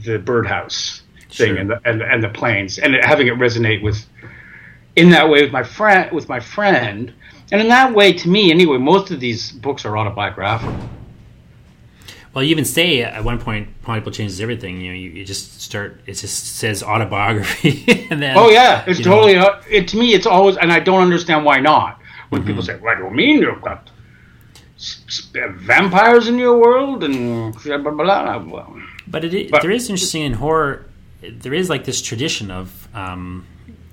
the 0.05 0.19
birdhouse 0.19 1.03
thing 1.31 1.49
Sure. 1.49 1.57
and 1.59 1.71
the 1.71 1.81
and, 1.85 2.01
the- 2.01 2.09
and 2.13 2.23
the 2.23 2.29
planes 2.41 2.79
and 2.79 2.95
having 3.03 3.27
it 3.27 3.35
resonate 3.35 3.83
with 3.83 3.99
in 4.97 5.11
that 5.11 5.29
way 5.29 5.43
with 5.43 5.53
my 5.53 5.63
friend 5.63 6.11
with 6.13 6.29
my 6.29 6.41
friend. 6.41 7.13
And 7.53 7.61
in 7.61 7.69
that 7.69 7.95
way 7.95 8.13
to 8.15 8.29
me 8.29 8.51
anyway 8.51 8.79
most 8.79 9.11
of 9.11 9.21
these 9.21 9.53
books 9.53 9.85
are 9.85 9.97
autobiographical 9.99 10.89
Well, 12.35 12.43
you 12.43 12.51
even 12.51 12.65
say 12.65 13.03
at 13.03 13.23
one 13.23 13.39
point, 13.41 13.69
Pontypool 13.83 14.13
changes 14.13 14.41
everything. 14.41 14.81
You 14.81 14.89
know, 14.91 14.99
you, 14.99 15.11
you 15.11 15.25
just 15.25 15.61
start. 15.61 16.01
It 16.07 16.15
just 16.15 16.57
says 16.57 16.83
autobiography, 16.83 17.85
and 18.11 18.21
then 18.21 18.37
oh 18.37 18.51
yeah 18.51 18.85
it's 18.87 19.01
totally 19.01 19.37
uh, 19.37 19.61
it 19.71 19.87
to 19.89 19.97
me 19.97 20.15
it's 20.15 20.27
always 20.27 20.57
and 20.57 20.73
i 20.73 20.81
don't 20.81 21.01
understand 21.01 21.45
why 21.45 21.61
not 21.61 22.01
when 22.31 22.45
people 22.45 22.63
say 22.63 22.77
what 22.77 22.99
do 22.99 23.05
you 23.05 23.11
mean 23.11 23.39
you've 23.41 23.63
got 23.63 23.91
vampires 25.61 26.29
in 26.29 26.39
your 26.39 26.59
world 26.59 27.05
and 27.05 27.55
blah, 27.63 27.79
blah, 27.79 27.93
blah, 27.93 28.39
blah. 28.39 28.81
But 29.07 29.25
it, 29.25 29.51
But- 29.51 29.63
there 29.63 29.71
is 29.71 29.89
interesting 29.89 30.23
in 30.23 30.35
horror. 30.35 30.87
There 31.23 31.55
is 31.55 31.71
like 31.71 31.85
this 31.85 32.03
tradition 32.03 32.51
of 32.51 32.89
um, 32.95 33.47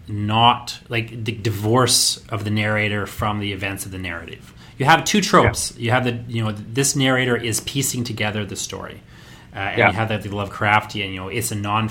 not 0.08 0.80
like 0.89 1.23
the 1.23 1.32
divorce 1.32 2.17
of 2.30 2.43
the 2.43 2.49
narrator 2.49 3.06
from 3.06 3.39
the 3.39 3.54
events 3.54 3.86
of 3.86 3.91
the 3.91 3.97
narrative. 3.97 4.54
You 4.82 4.86
have 4.86 5.04
two 5.06 5.22
tropes. 5.22 5.74
You 5.78 5.91
have 5.91 6.06
the 6.06 6.13
you 6.28 6.44
know 6.44 6.52
this 6.52 6.96
narrator 6.96 7.36
is 7.38 7.60
piecing 7.62 8.04
together 8.04 8.44
the 8.46 8.56
story. 8.56 9.00
Uh, 9.56 9.60
and 9.60 9.78
Yeah. 9.78 9.88
you 9.89 9.94
have 9.94 10.10
that 10.10 10.24
the 10.24 10.30
Lovecraftian, 10.30 11.12
you 11.12 11.17
know, 11.17 11.28
it's 11.28 11.52
a 11.52 11.56
non. 11.56 11.88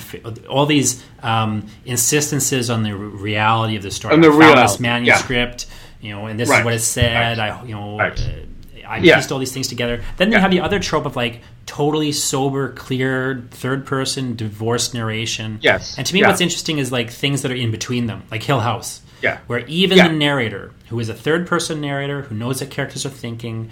All 0.49 0.67
these 0.67 1.01
um, 1.23 1.67
insistences 1.85 2.69
on 2.69 2.83
the 2.83 2.97
reality 2.97 3.77
of 3.77 3.85
the 3.85 3.93
story. 3.93 4.15
And 4.15 4.25
the 4.25 4.29
I 4.29 4.31
found 4.31 4.41
reality, 4.41 4.63
this 4.63 4.81
manuscript, 4.81 5.67
you 6.01 6.11
know, 6.11 6.27
and 6.27 6.41
this 6.41 6.51
is 6.51 6.65
what 6.65 6.75
it 6.75 6.81
said. 6.81 7.39
I, 7.39 7.63
you 7.65 7.75
know, 7.77 7.99
Right. 7.99 8.19
uh, 8.19 8.89
I 8.89 8.97
Yeah. 8.99 9.17
pieced 9.17 9.31
all 9.31 9.39
these 9.39 9.53
things 9.53 9.69
together. 9.69 10.03
Then 10.17 10.29
you 10.31 10.35
Yeah. 10.35 10.41
have 10.41 10.51
the 10.51 10.61
other 10.61 10.81
trope 10.81 11.07
of 11.07 11.15
like 11.15 11.43
totally 11.67 12.11
sober, 12.11 12.71
clear, 12.73 13.45
third 13.53 13.87
person 13.87 14.35
divorce 14.35 14.93
narration. 14.93 15.59
Yes. 15.63 15.97
And 15.97 16.05
to 16.09 16.13
me, 16.15 16.21
Yeah. 16.23 16.29
what's 16.29 16.41
interesting 16.41 16.79
is 16.79 16.91
like 16.91 17.11
things 17.13 17.43
that 17.43 17.53
are 17.53 17.61
in 17.67 17.71
between 17.71 18.07
them, 18.09 18.25
like 18.33 18.43
Hill 18.43 18.61
House. 18.61 19.01
Yeah. 19.23 19.39
Where 19.47 19.61
even 19.67 19.99
Yeah. 19.99 20.09
the 20.09 20.15
narrator, 20.15 20.73
who 20.89 20.99
is 21.01 21.09
a 21.09 21.15
third 21.15 21.47
person 21.47 21.81
narrator, 21.81 22.23
who 22.23 22.35
knows 22.35 22.61
that 22.61 22.71
characters 22.71 23.05
are 23.07 23.11
thinking, 23.11 23.71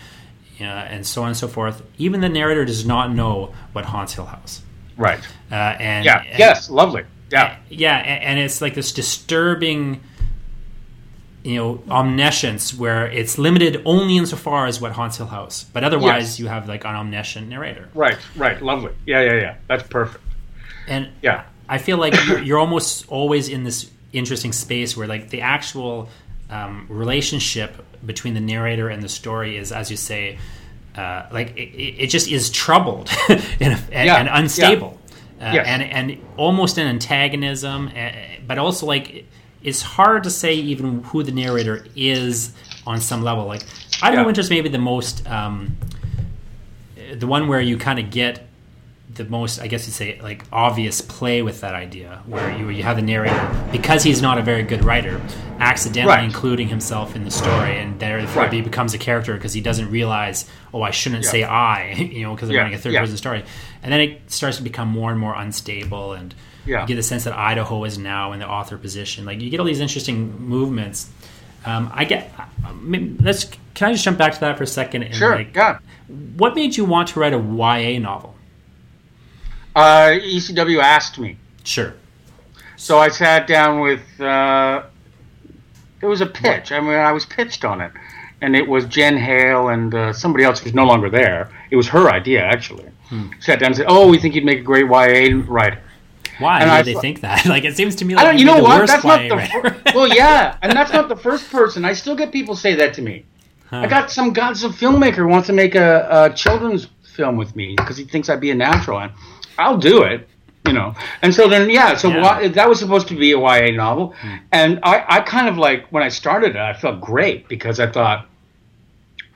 uh, 0.61 0.65
and 0.65 1.07
so 1.07 1.23
on 1.23 1.29
and 1.29 1.37
so 1.37 1.49
forth, 1.49 1.83
even 1.99 2.21
the 2.21 2.29
narrator 2.29 2.65
does 2.65 2.85
not 2.87 3.13
know 3.15 3.53
what 3.73 3.85
haunts 3.87 4.15
Hill 4.15 4.27
House. 4.27 4.63
right. 4.97 5.21
Uh, 5.51 5.55
and 5.55 6.05
yeah. 6.05 6.23
and- 6.29 6.39
yes. 6.39 6.69
Lovely. 6.71 7.05
Yeah. 7.31 7.57
Yeah, 7.69 7.97
and 7.99 8.39
it's 8.39 8.61
like 8.61 8.75
this 8.75 8.91
disturbing, 8.91 10.01
you 11.45 11.57
know, 11.57 11.83
omniscience 11.91 12.75
where 12.75 13.07
it's 13.07 13.39
limited 13.39 13.81
only 13.85 14.17
insofar 14.17 14.67
as 14.67 14.81
what 14.81 14.93
haunts 14.93 15.19
Hill 15.19 15.27
House, 15.27 15.65
but 15.73 15.85
otherwise 15.85 16.25
Yes. 16.33 16.41
you 16.41 16.49
have 16.49 16.69
like 16.69 16.85
an 16.85 16.95
omniscient 16.97 17.49
narrator. 17.49 17.89
right. 17.95 18.17
Right. 18.37 18.61
Lovely. 18.63 18.93
Yeah 19.07 19.21
yeah 19.23 19.35
yeah. 19.35 19.55
That's 19.69 19.83
perfect. 19.85 20.25
And 20.89 21.09
yeah. 21.23 21.45
I 21.69 21.79
feel 21.79 21.99
like 21.99 22.15
you're, 22.27 22.43
you're 22.43 22.59
almost 22.59 23.07
always 23.09 23.49
in 23.49 23.63
this 23.65 23.91
interesting 24.13 24.53
space 24.53 24.97
where 24.97 25.07
like 25.07 25.31
the 25.31 25.43
actual 25.43 26.09
um, 26.51 26.87
relationship 26.89 27.85
between 28.05 28.35
the 28.35 28.41
narrator 28.41 28.89
and 28.89 29.03
the 29.03 29.09
story 29.09 29.57
is, 29.57 29.73
as 29.73 29.91
you 29.91 29.97
say, 29.97 30.39
uh, 30.97 31.27
like 31.31 31.57
it, 31.57 32.05
it, 32.05 32.07
just 32.09 32.31
is 32.31 32.51
troubled 32.51 33.11
and, 33.29 33.79
yeah. 33.91 34.17
and, 34.17 34.29
unstable, 34.29 34.99
yeah. 35.39 35.51
Uh, 35.51 35.55
yes. 35.55 35.67
and 35.69 35.83
and 35.83 36.19
almost 36.37 36.79
an 36.79 36.89
antagonism, 36.89 37.89
uh, 37.95 38.11
but 38.47 38.59
also 38.59 38.87
like 38.87 39.25
it's 39.63 39.83
hard 39.83 40.25
to 40.25 40.31
say 40.31 40.55
even 40.55 41.05
who 41.05 41.23
the 41.23 41.31
narrator 41.31 41.85
is 41.95 42.53
on 42.87 43.01
some 43.01 43.23
level. 43.23 43.47
Like 43.47 43.63
Idaho 44.03 44.23
yeah. 44.23 44.27
Winter's 44.27 44.51
maybe 44.51 44.69
the 44.69 44.79
most 44.79 45.27
um, 45.29 45.77
the 47.15 47.27
one 47.27 47.47
where 47.47 47.61
you 47.61 47.79
kind 47.79 47.99
of 47.99 48.11
get 48.11 48.48
the 49.15 49.25
most, 49.25 49.61
I 49.61 49.67
guess 49.67 49.87
you'd 49.87 49.95
say, 49.95 50.21
like 50.21 50.45
obvious 50.53 51.01
play 51.01 51.43
with 51.43 51.61
that 51.63 51.75
idea, 51.75 52.23
where 52.27 52.57
you 52.57 52.69
you 52.69 52.83
have 52.83 52.97
the 52.97 53.03
narrator 53.03 53.69
because 53.73 54.03
he's 54.03 54.21
not 54.21 54.39
a 54.39 54.43
very 54.43 54.63
good 54.63 54.85
writer, 54.85 55.21
accidentally 55.59 56.15
right. 56.15 56.25
including 56.25 56.69
himself 56.69 57.17
in 57.17 57.25
the 57.25 57.31
story, 57.31 57.79
and 57.79 57.99
therefore 57.99 58.45
right. 58.45 58.53
he 58.53 58.61
becomes 58.61 58.95
a 58.95 58.99
character 58.99 59.35
because 59.35 59.53
he 59.53 59.61
doesn't 59.61 59.91
realize, 59.91 60.49
oh, 60.75 60.83
I 60.83 60.91
shouldn't 60.91 61.25
yeah. 61.25 61.31
say 61.31 61.43
I, 61.43 61.93
you 61.93 62.23
know, 62.23 62.35
because 62.35 62.51
I'm 62.51 62.55
yeah. 62.55 62.61
running 62.63 62.75
a 62.75 62.79
third 62.79 62.93
yeah. 62.93 63.01
person 63.01 63.17
story, 63.17 63.45
and 63.83 63.93
then 63.93 64.01
it 64.01 64.31
starts 64.31 64.59
to 64.59 64.63
become 64.63 64.89
more 64.89 65.11
and 65.11 65.19
more 65.19 65.35
unstable, 65.35 66.13
and 66.13 66.35
you 66.67 66.87
get 66.87 66.97
the 66.97 67.03
sense 67.03 67.25
that 67.25 67.33
Idaho 67.33 67.85
is 67.85 67.97
now 67.97 68.33
in 68.33 68.41
the 68.41 68.49
author 68.49 68.77
position. 68.77 69.25
Like 69.25 69.41
you 69.41 69.49
get 69.49 69.59
all 69.59 69.67
these 69.67 69.81
interesting 69.81 70.39
movements. 70.39 71.09
Um, 71.65 71.91
I 71.95 72.05
get. 72.05 72.33
Let's. 72.83 73.51
Can 73.75 73.89
I 73.89 73.93
just 73.93 74.05
jump 74.05 74.19
back 74.19 74.35
to 74.35 74.41
that 74.41 74.59
for 74.59 74.65
a 74.65 74.67
second? 74.67 75.05
And 75.05 75.15
sure. 75.15 75.35
Like, 75.35 75.55
yeah. 75.55 75.79
What 76.37 76.55
made 76.55 76.77
you 76.77 76.85
want 76.85 77.09
to 77.11 77.21
write 77.21 77.33
a 77.33 77.39
YA 77.39 77.99
novel? 78.01 78.35
Uh, 79.79 80.19
ECW 80.19 80.83
asked 80.83 81.21
me. 81.21 81.37
Sure. 81.63 81.95
So 82.77 82.99
I 82.99 83.09
sat 83.09 83.47
down 83.47 83.81
with. 83.81 84.21
Uh, 84.21 84.83
it 86.01 86.07
was 86.07 86.21
a 86.21 86.27
pitch. 86.27 86.73
I 86.73 86.81
mean, 86.81 86.91
I 86.91 87.13
was 87.13 87.25
pitched 87.27 87.65
on 87.65 87.81
it, 87.81 87.93
and 88.41 88.57
it 88.57 88.67
was 88.67 88.87
Jen 88.87 89.17
Hale 89.17 89.69
and 89.69 89.95
uh, 89.95 90.13
somebody 90.13 90.45
else 90.45 90.59
who's 90.61 90.75
no 90.75 90.85
longer 90.85 91.09
there. 91.09 91.51
It 91.71 91.77
was 91.77 91.89
her 91.89 92.11
idea 92.11 92.43
actually. 92.43 92.89
Hmm. 93.09 93.29
Sat 93.41 93.61
down 93.61 93.69
and 93.69 93.77
said, 93.77 93.87
"Oh, 93.89 94.09
we 94.09 94.19
think 94.19 94.35
you'd 94.35 94.45
make 94.45 94.59
a 94.59 94.63
great 94.63 94.87
YA 94.87 95.43
writer." 95.47 95.81
Why 96.39 96.61
and 96.61 96.67
do 96.67 96.75
I, 96.75 96.83
they 96.83 96.95
think 96.95 97.21
that? 97.21 97.47
Like 97.47 97.65
it 97.65 97.77
seems 97.77 97.95
to 97.97 98.05
me 98.05 98.15
like 98.15 98.25
I 98.25 98.31
don't, 98.31 98.39
you 98.39 98.47
know 98.47 98.63
what? 98.63 98.87
That's 98.87 99.05
not 99.05 99.21
the 99.21 99.93
well, 99.95 100.09
yeah, 100.09 100.57
and 100.63 100.73
that's 100.73 100.93
not 100.93 101.09
the 101.09 101.17
first 101.17 101.51
person. 101.51 101.85
I 101.85 101.93
still 101.93 102.17
get 102.17 102.33
people 102.33 102.57
say 102.57 102.75
that 102.77 102.95
to 102.95 103.03
me. 103.03 103.25
Huh. 103.67 103.79
I 103.79 103.87
got 103.87 104.11
some 104.11 104.33
got 104.33 104.57
some 104.57 104.73
filmmaker 104.73 105.29
wants 105.29 105.47
to 105.49 105.53
make 105.53 105.75
a, 105.75 106.09
a 106.11 106.35
children's 106.35 106.89
film 107.03 107.37
with 107.37 107.57
me 107.57 107.75
because 107.77 107.97
he 107.97 108.05
thinks 108.05 108.29
I'd 108.29 108.41
be 108.41 108.51
a 108.51 108.55
natural. 108.55 109.01
And 109.01 109.13
I'll 109.59 109.77
do 109.77 110.03
it, 110.03 110.29
you 110.67 110.73
know. 110.73 110.95
And 111.23 111.35
so 111.35 111.49
then, 111.49 111.69
yeah, 111.69 111.97
so 111.97 112.09
yeah. 112.09 112.49
that 112.49 112.69
was 112.69 112.79
supposed 112.79 113.09
to 113.09 113.17
be 113.17 113.33
a 113.33 113.39
YA 113.39 113.73
novel, 113.77 114.15
hmm. 114.21 114.37
and 114.53 114.81
I, 114.83 115.05
I 115.09 115.21
kind 115.21 115.49
of 115.49 115.59
like 115.59 115.87
when 115.91 116.03
I 116.03 116.09
started 116.09 116.51
it, 116.51 116.57
I 116.57 116.73
felt 116.73 117.01
great 117.01 117.49
because 117.49 117.81
I 117.81 117.91
thought. 117.91 118.27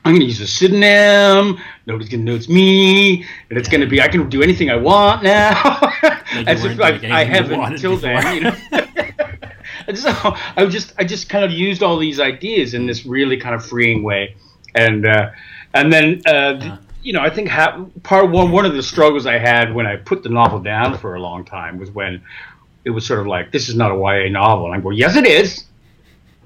I'm 0.05 0.15
going 0.15 0.23
to 0.23 0.27
use 0.27 0.41
a 0.41 0.49
pseudonym. 0.49 1.61
Nobody's 1.87 2.09
going 2.09 2.27
to 2.27 2.33
know 2.33 2.35
it's 2.35 2.49
me, 2.49 3.25
and 3.49 3.57
it's 3.57 3.69
yeah. 3.69 3.71
going 3.71 3.81
to 3.83 3.87
be 3.87 4.03
I 4.03 4.09
can 4.09 4.29
do 4.29 4.43
anything 4.43 4.69
I 4.69 4.75
want 4.75 5.23
now. 5.23 5.53
As 6.49 6.65
if 6.65 6.81
I, 6.81 6.99
I 7.09 7.23
haven't 7.23 7.61
until 7.61 7.97
then, 7.97 8.35
you 8.35 8.41
know. 8.41 8.57
and 9.87 9.97
so 9.97 10.11
I 10.57 10.67
just 10.67 10.93
I 10.99 11.05
just 11.05 11.29
kind 11.29 11.45
of 11.45 11.53
used 11.53 11.85
all 11.85 11.99
these 11.99 12.19
ideas 12.19 12.75
in 12.75 12.85
this 12.85 13.07
really 13.07 13.37
kind 13.37 13.55
of 13.55 13.65
freeing 13.65 14.03
way, 14.03 14.35
and 14.75 15.07
uh, 15.07 15.31
and 15.73 15.93
then 15.93 16.21
uh, 16.27 16.31
uh-huh 16.31 16.79
you 17.03 17.13
know, 17.13 17.21
I 17.21 17.31
think 17.31 17.49
ha- 17.49 17.85
part 18.03 18.31
one 18.31 18.51
one 18.53 18.65
of 18.65 18.75
the 18.75 18.83
struggles 18.83 19.27
I 19.27 19.39
had 19.39 19.75
when 19.75 19.87
I 19.87 19.97
put 19.97 20.23
the 20.23 20.29
novel 20.29 20.61
down 20.61 20.97
for 20.99 21.15
a 21.15 21.21
long 21.21 21.45
time 21.45 21.79
was 21.79 21.91
when 21.91 22.23
it 22.85 22.91
was 22.91 23.07
sort 23.07 23.21
of 23.21 23.27
like 23.27 23.53
this 23.53 23.69
is 23.69 23.75
not 23.75 23.91
a 23.91 23.95
YA 23.95 24.31
novel, 24.31 24.67
and 24.67 24.75
I 24.75 24.81
go, 24.81 24.91
yes, 24.91 25.17
it 25.17 25.27
is. 25.27 25.65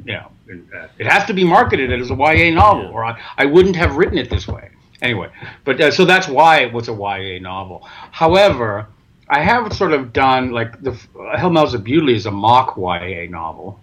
You 0.04 0.14
know, 0.14 0.30
uh, 0.74 0.88
it 0.98 1.06
has 1.06 1.26
to 1.26 1.32
be 1.32 1.44
marketed 1.44 1.92
as 1.92 2.10
a 2.10 2.14
YA 2.14 2.50
novel, 2.50 2.86
or 2.86 3.04
I, 3.04 3.20
I 3.36 3.46
wouldn't 3.46 3.76
have 3.76 3.96
written 3.96 4.18
it 4.18 4.30
this 4.30 4.46
way. 4.46 4.70
Anyway, 5.02 5.30
but 5.64 5.80
uh, 5.80 5.90
so 5.90 6.04
that's 6.04 6.26
why 6.26 6.60
it 6.60 6.72
was 6.72 6.88
a 6.88 6.92
YA 6.92 7.38
novel. 7.40 7.86
However, 8.12 8.86
I 9.28 9.42
have 9.42 9.72
sort 9.74 9.92
of 9.92 10.12
done 10.12 10.52
like 10.52 10.80
the 10.82 10.92
Hellmouths 11.14 11.74
of 11.74 11.82
Bewdley 11.82 12.14
is 12.14 12.26
a 12.26 12.30
mock 12.30 12.76
YA 12.76 13.26
novel. 13.28 13.80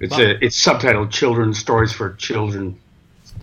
It's 0.00 0.16
well, 0.16 0.20
a 0.20 0.38
it's 0.40 0.64
subtitled 0.64 1.10
"Children's 1.10 1.58
Stories 1.58 1.92
for 1.92 2.14
Children 2.14 2.78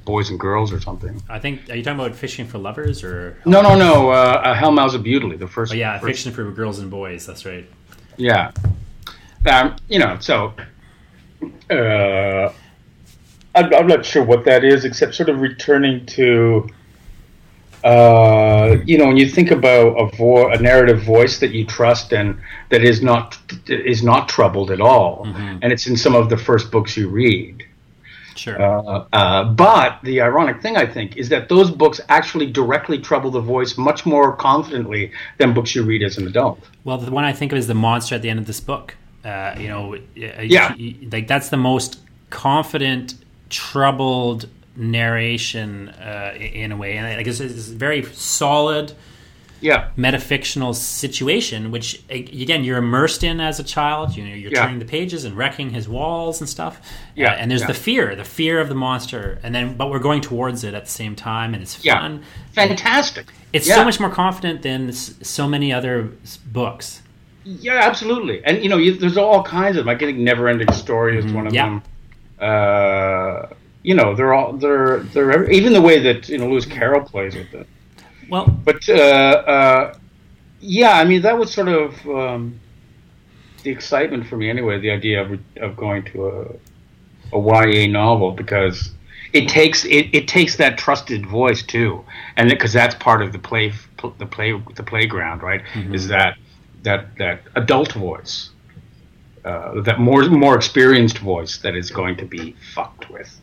boys 0.08 0.32
and 0.32 0.40
girls 0.40 0.74
or 0.74 0.80
something. 0.80 1.22
I 1.30 1.38
think. 1.38 1.70
Are 1.70 1.76
you 1.76 1.84
talking 1.84 2.00
about 2.00 2.16
Fiction 2.16 2.48
for 2.48 2.58
Lovers 2.58 3.04
or? 3.04 3.38
No, 3.46 3.62
no, 3.62 3.76
no. 3.78 4.10
Uh, 4.10 4.14
uh, 4.14 4.56
Hellmouths 4.56 4.96
of 4.96 5.04
Bewdley, 5.04 5.38
the 5.38 5.48
first. 5.48 5.74
Oh, 5.74 5.76
yeah, 5.76 6.00
first. 6.00 6.08
fiction 6.08 6.32
for 6.32 6.50
girls 6.52 6.80
and 6.80 6.90
boys. 6.90 7.28
That's 7.28 7.46
right. 7.46 7.70
Yeah, 8.16 8.52
um, 9.52 9.76
you 9.88 10.00
know, 10.00 10.18
so 10.20 10.54
uh, 11.70 12.52
I'm, 13.56 13.74
I'm 13.74 13.88
not 13.88 14.06
sure 14.06 14.24
what 14.24 14.46
that 14.46 14.64
is, 14.64 14.86
except 14.86 15.16
sort 15.16 15.30
of 15.30 15.42
returning 15.42 16.06
to. 16.08 16.68
Uh, 17.84 18.78
you 18.86 18.98
know, 18.98 19.06
when 19.06 19.18
you 19.18 19.30
think 19.30 19.52
about 19.52 19.94
a, 19.96 20.18
vo- 20.18 20.50
a 20.50 20.58
narrative 20.58 21.04
voice 21.04 21.40
that 21.40 21.52
you 21.52 21.64
trust 21.64 22.12
and 22.12 22.38
that 22.70 22.84
is 22.84 23.02
not 23.02 23.38
is 23.68 24.04
not 24.04 24.28
troubled 24.28 24.72
at 24.72 24.82
all, 24.82 25.26
mm-hmm. 25.26 25.60
and 25.62 25.72
it's 25.72 25.88
in 25.88 25.96
some 25.96 26.16
of 26.16 26.30
the 26.30 26.38
first 26.38 26.72
books 26.72 26.98
you 26.98 27.08
read, 27.08 27.64
Sure. 28.38 28.62
Uh, 28.62 29.06
uh, 29.14 29.44
but 29.46 30.00
the 30.04 30.22
ironic 30.22 30.62
thing, 30.62 30.78
I 30.78 30.86
think, 30.86 31.18
is 31.18 31.30
that 31.30 31.50
those 31.50 31.72
books 31.72 32.00
actually 32.10 32.48
directly 32.48 33.00
trouble 33.00 33.32
the 33.32 33.42
voice 33.42 33.78
much 33.78 34.06
more 34.06 34.36
confidently 34.36 35.12
than 35.38 35.54
books 35.54 35.76
you 35.76 35.84
read 35.84 36.04
as 36.04 36.18
an 36.18 36.28
adult. 36.28 36.60
Well, 36.84 36.98
the 36.98 37.12
one 37.12 37.24
I 37.24 37.34
think 37.34 37.52
of 37.52 37.58
is 37.58 37.68
the 37.68 37.74
monster 37.74 38.16
at 38.16 38.22
the 38.22 38.30
end 38.30 38.40
of 38.40 38.48
this 38.48 38.60
book. 38.60 38.96
Uh, 39.26 39.56
you 39.58 39.68
know, 39.68 39.98
yeah, 40.16 40.74
like 41.12 41.28
that's 41.28 41.50
the 41.50 41.58
most 41.58 42.00
confident, 42.30 43.16
troubled 43.50 44.48
narration 44.76 45.90
uh, 45.90 46.34
in 46.38 46.72
a 46.72 46.78
way, 46.78 46.98
and 46.98 47.06
I 47.06 47.24
guess 47.24 47.40
it's 47.40 47.68
very 47.68 48.04
solid 48.04 48.94
yeah. 49.62 49.90
metafictional 49.98 50.76
situation, 50.76 51.72
which 51.72 52.02
again 52.10 52.64
you're 52.64 52.78
immersed 52.78 53.24
in 53.24 53.40
as 53.40 53.60
a 53.60 53.64
child. 53.64 54.16
You 54.16 54.26
know, 54.26 54.34
you're 54.34 54.52
yeah. 54.52 54.64
turning 54.64 54.80
the 54.80 54.86
pages 54.86 55.26
and 55.26 55.36
wrecking 55.36 55.72
his 55.72 55.88
walls 55.88 56.40
and 56.42 56.50
stuff. 56.50 56.82
Yeah, 57.16 57.34
uh, 57.34 57.36
and 57.36 57.50
there's 57.52 57.62
yeah. 57.62 57.68
the 57.68 57.74
fear, 57.74 58.16
the 58.16 58.24
fear 58.24 58.60
of 58.60 58.70
the 58.70 58.76
monster, 58.76 59.40
and 59.44 59.54
then 59.54 59.76
but 59.76 59.90
we're 59.90 60.00
going 60.00 60.22
towards 60.22 60.64
it 60.64 60.74
at 60.74 60.86
the 60.86 60.92
same 60.92 61.16
time, 61.16 61.54
and 61.54 61.64
it's 61.64 61.76
fun. 61.76 62.24
Fantastic. 62.54 63.28
It's 63.54 63.68
so 63.68 63.84
much 63.84 64.00
more 64.00 64.10
confident 64.10 64.62
than 64.62 64.92
so 64.92 65.48
many 65.48 65.72
other 65.72 66.12
books. 66.52 67.02
Yeah, 67.44 67.80
absolutely. 67.82 68.44
And 68.44 68.62
you 68.62 68.70
know, 68.70 68.78
you, 68.78 68.98
there's 68.98 69.18
all 69.18 69.42
kinds 69.44 69.78
of 69.78 69.86
them. 69.86 69.96
I 69.96 69.98
think 69.98 70.18
Never 70.18 70.48
Ending 70.48 70.72
Story 70.74 71.18
is 71.18 71.26
mm-hmm. 71.26 71.34
one 71.34 71.48
of 71.48 71.54
them. 71.54 71.82
Uh, 72.40 73.48
you 73.84 73.96
know, 73.96 74.14
they're 74.14 74.34
all 74.34 74.54
they're 74.54 75.00
they're 75.00 75.50
even 75.50 75.74
the 75.74 75.82
way 75.82 76.00
that 76.00 76.28
you 76.30 76.38
know 76.38 76.50
Lewis 76.50 76.66
Carroll 76.66 77.02
plays 77.02 77.36
with 77.36 77.54
it 77.54 77.68
well, 78.30 78.48
but 78.48 78.88
uh, 78.90 78.94
uh, 78.94 79.94
yeah, 80.60 80.94
I 80.94 81.06
mean 81.06 81.22
that 81.22 81.38
was 81.38 81.54
sort 81.54 81.68
of 81.68 82.08
um, 82.08 82.60
the 83.64 83.70
excitement 83.70 84.28
for 84.28 84.38
me 84.38 84.50
anyway. 84.50 84.80
The 84.80 84.92
idea 84.92 85.22
of 85.22 85.40
of 85.58 85.76
going 85.76 86.04
to 86.06 86.28
a 86.28 86.56
a 87.34 87.40
YA 87.40 87.88
novel 87.88 88.32
because 88.32 88.92
it 89.34 89.50
takes 89.50 89.86
it, 89.86 90.10
it 90.14 90.28
takes 90.28 90.56
that 90.58 90.78
trusted 90.78 91.26
voice 91.26 91.64
too, 91.64 92.04
and 92.38 92.50
because 92.50 92.74
that's 92.74 92.96
part 92.96 93.22
of 93.22 93.32
the 93.32 93.40
play 93.40 93.74
the 94.18 94.26
play 94.26 94.54
the 94.76 94.84
playground, 94.84 95.44
right? 95.44 95.64
Mm-hmm. 95.74 95.94
Is 95.94 96.08
that 96.08 96.38
that 96.84 97.16
that 97.18 97.42
adult 97.56 97.94
voice, 97.94 98.52
uh, 99.44 99.82
that 99.82 100.00
more 100.00 100.24
more 100.30 100.56
experienced 100.56 101.20
voice 101.20 101.58
that 101.58 101.76
is 101.76 101.92
going 101.92 102.18
to 102.18 102.26
be 102.26 102.56
fucked 102.74 103.10
with. 103.10 103.40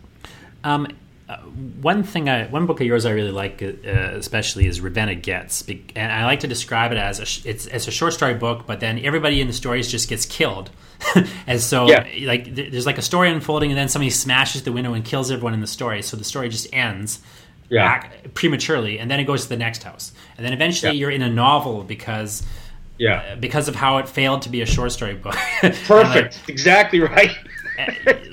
Um, 0.64 0.88
uh, 1.26 1.38
one 1.38 2.02
thing 2.02 2.28
I 2.28 2.46
one 2.48 2.66
book 2.66 2.80
of 2.80 2.86
yours 2.86 3.06
I 3.06 3.12
really 3.12 3.30
like 3.30 3.62
uh, 3.62 3.88
especially 3.88 4.66
is 4.66 4.82
Ravenna 4.82 5.14
Gets. 5.14 5.66
And 5.96 6.12
I 6.12 6.26
like 6.26 6.40
to 6.40 6.46
describe 6.46 6.92
it 6.92 6.98
as 6.98 7.18
a, 7.18 7.48
it's 7.48 7.66
a 7.66 7.90
short 7.90 8.12
story 8.12 8.34
book 8.34 8.66
but 8.66 8.80
then 8.80 8.98
everybody 8.98 9.40
in 9.40 9.46
the 9.46 9.54
stories 9.54 9.90
just 9.90 10.08
gets 10.08 10.26
killed. 10.26 10.70
And 11.46 11.60
so 11.60 11.88
yeah. 11.88 12.06
like 12.26 12.54
there's 12.54 12.86
like 12.86 12.98
a 12.98 13.02
story 13.02 13.30
unfolding 13.30 13.70
and 13.70 13.78
then 13.78 13.88
somebody 13.88 14.10
smashes 14.10 14.62
the 14.62 14.72
window 14.72 14.94
and 14.94 15.04
kills 15.04 15.30
everyone 15.30 15.54
in 15.54 15.60
the 15.60 15.66
story. 15.66 16.02
So 16.02 16.16
the 16.16 16.24
story 16.24 16.48
just 16.48 16.66
ends 16.72 17.20
yeah. 17.70 18.06
prematurely 18.34 18.98
and 18.98 19.10
then 19.10 19.18
it 19.18 19.24
goes 19.24 19.44
to 19.44 19.48
the 19.48 19.56
next 19.56 19.82
house. 19.82 20.12
And 20.36 20.44
then 20.44 20.52
eventually 20.52 20.92
yeah. 20.92 21.00
you're 21.00 21.10
in 21.10 21.22
a 21.22 21.30
novel 21.30 21.84
because 21.84 22.42
yeah. 22.98 23.32
uh, 23.32 23.36
because 23.36 23.68
of 23.68 23.74
how 23.74 23.98
it 23.98 24.08
failed 24.08 24.42
to 24.42 24.50
be 24.50 24.60
a 24.60 24.66
short 24.66 24.92
story 24.92 25.14
book. 25.14 25.34
Perfect 25.60 26.38
like, 26.38 26.48
exactly 26.48 27.00
right 27.00 27.36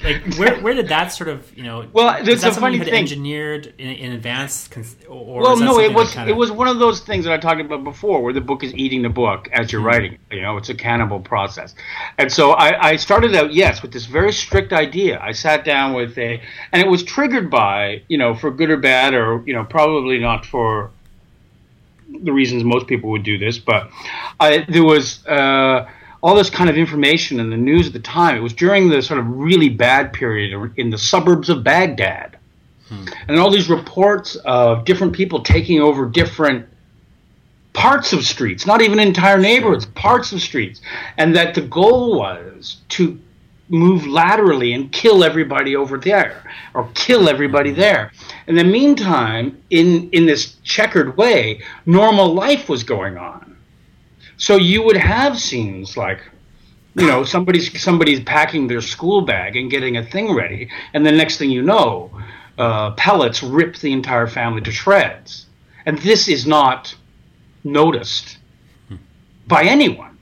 like 0.04 0.36
where, 0.36 0.60
where 0.62 0.74
did 0.74 0.88
that 0.90 1.08
sort 1.08 1.30
of 1.30 1.56
you 1.58 1.64
know 1.64 1.88
well 1.94 2.16
it's 2.20 2.44
a 2.44 2.52
funny 2.52 2.80
thing. 2.80 2.94
engineered 2.94 3.74
in, 3.78 3.90
in 3.90 4.12
advance 4.12 4.70
or 5.08 5.42
well 5.42 5.58
no 5.58 5.80
it 5.80 5.94
was 5.94 6.14
kinda... 6.14 6.30
it 6.30 6.36
was 6.36 6.52
one 6.52 6.68
of 6.68 6.78
those 6.80 7.02
things 7.02 7.26
that 7.26 7.34
i 7.34 7.38
talked 7.38 7.60
about 7.62 7.84
before 7.84 8.22
where 8.22 8.34
the 8.34 8.42
book 8.42 8.64
is 8.64 8.74
eating 8.76 9.02
the 9.02 9.10
book 9.10 9.50
as 9.52 9.72
you're 9.72 9.82
mm-hmm. 9.82 9.88
writing 9.88 10.18
you 10.32 10.42
know 10.42 10.58
it's 10.58 10.70
a 10.70 10.76
cannibal 10.76 11.20
process. 11.20 11.76
And 12.18 12.32
so 12.32 12.52
I, 12.52 12.90
I 12.90 12.96
started 12.98 13.36
out 13.36 13.54
yes 13.54 13.82
with 13.82 13.92
this 13.94 14.06
very 14.06 14.34
strict 14.34 14.74
idea. 14.74 15.20
I 15.22 15.32
sat 15.32 15.64
down 15.64 15.94
with 15.94 16.18
a 16.18 16.42
and 16.72 16.82
it 16.82 16.88
was 16.88 17.04
triggered 17.04 17.50
by 17.50 18.04
you 18.08 18.18
know 18.18 18.34
for 18.36 18.52
good 18.52 18.70
or 18.70 18.78
bad 18.78 19.14
or 19.14 19.44
you 19.46 19.54
know 19.54 19.64
probably 19.64 20.20
not 20.20 20.46
for 20.46 20.92
the 22.10 22.34
reasons 22.34 22.64
most 22.64 22.88
people 22.88 23.10
would 23.12 23.24
do 23.24 23.38
this, 23.38 23.58
but 23.58 23.90
I, 24.38 24.66
there 24.68 24.84
was 24.84 25.26
uh, 25.26 25.90
all 26.22 26.36
this 26.36 26.50
kind 26.50 26.70
of 26.70 26.78
information 26.78 27.40
in 27.40 27.50
the 27.50 27.58
news 27.58 27.88
at 27.88 27.94
the 27.94 28.00
time. 28.00 28.36
It 28.36 28.42
was 28.42 28.54
during 28.54 28.90
the 28.90 29.02
sort 29.02 29.20
of 29.20 29.28
really 29.28 29.70
bad 29.70 30.14
period 30.14 30.74
in 30.78 30.90
the 30.90 30.98
suburbs 30.98 31.50
of 31.50 31.64
Baghdad. 31.64 32.38
Hmm. 32.90 33.06
And 33.28 33.40
all 33.40 33.50
these 33.50 33.70
reports 33.70 34.36
of 34.46 34.86
different 34.86 35.14
people 35.14 35.42
taking 35.42 35.80
over 35.82 36.06
different 36.06 36.68
parts 37.74 38.14
of 38.14 38.26
streets, 38.26 38.66
not 38.66 38.82
even 38.82 39.00
entire 39.00 39.40
neighborhoods, 39.40 39.86
parts 39.88 40.32
of 40.32 40.42
streets. 40.42 40.82
And 41.18 41.36
that 41.36 41.56
the 41.56 41.62
goal 41.62 42.20
was 42.20 42.78
to 42.90 43.20
move 43.70 44.06
laterally 44.06 44.74
and 44.74 44.92
kill 44.92 45.24
everybody 45.24 45.76
over 45.76 45.98
there 45.98 46.44
or 46.74 46.90
kill 46.94 47.30
everybody 47.30 47.72
there. 47.72 48.12
In 48.48 48.56
the 48.56 48.66
meantime, 48.66 49.62
in, 49.70 50.10
in 50.12 50.26
this 50.26 50.58
checkered 50.64 51.18
way, 51.18 51.62
normal 51.86 52.34
life 52.34 52.68
was 52.68 52.84
going 52.84 53.18
on. 53.18 53.51
So 54.42 54.56
you 54.56 54.82
would 54.82 54.98
have 54.98 55.40
scenes 55.40 55.96
like, 55.96 56.20
you 56.96 57.06
know, 57.06 57.24
somebody's 57.24 57.80
somebody's 57.80 58.20
packing 58.22 58.68
their 58.68 58.82
school 58.82 59.22
bag 59.22 59.56
and 59.56 59.70
getting 59.70 59.98
a 59.98 60.04
thing 60.04 60.34
ready, 60.34 60.68
and 60.96 61.06
the 61.06 61.12
next 61.12 61.38
thing 61.38 61.52
you 61.52 61.62
know, 61.62 62.10
uh, 62.58 62.92
pellets 62.96 63.44
rip 63.44 63.76
the 63.78 63.94
entire 63.94 64.26
family 64.26 64.62
to 64.62 64.72
shreds. 64.72 65.46
And 65.86 66.00
this 66.00 66.28
is 66.28 66.48
not 66.48 66.96
noticed 67.64 68.40
by 69.46 69.64
anyone 69.64 70.18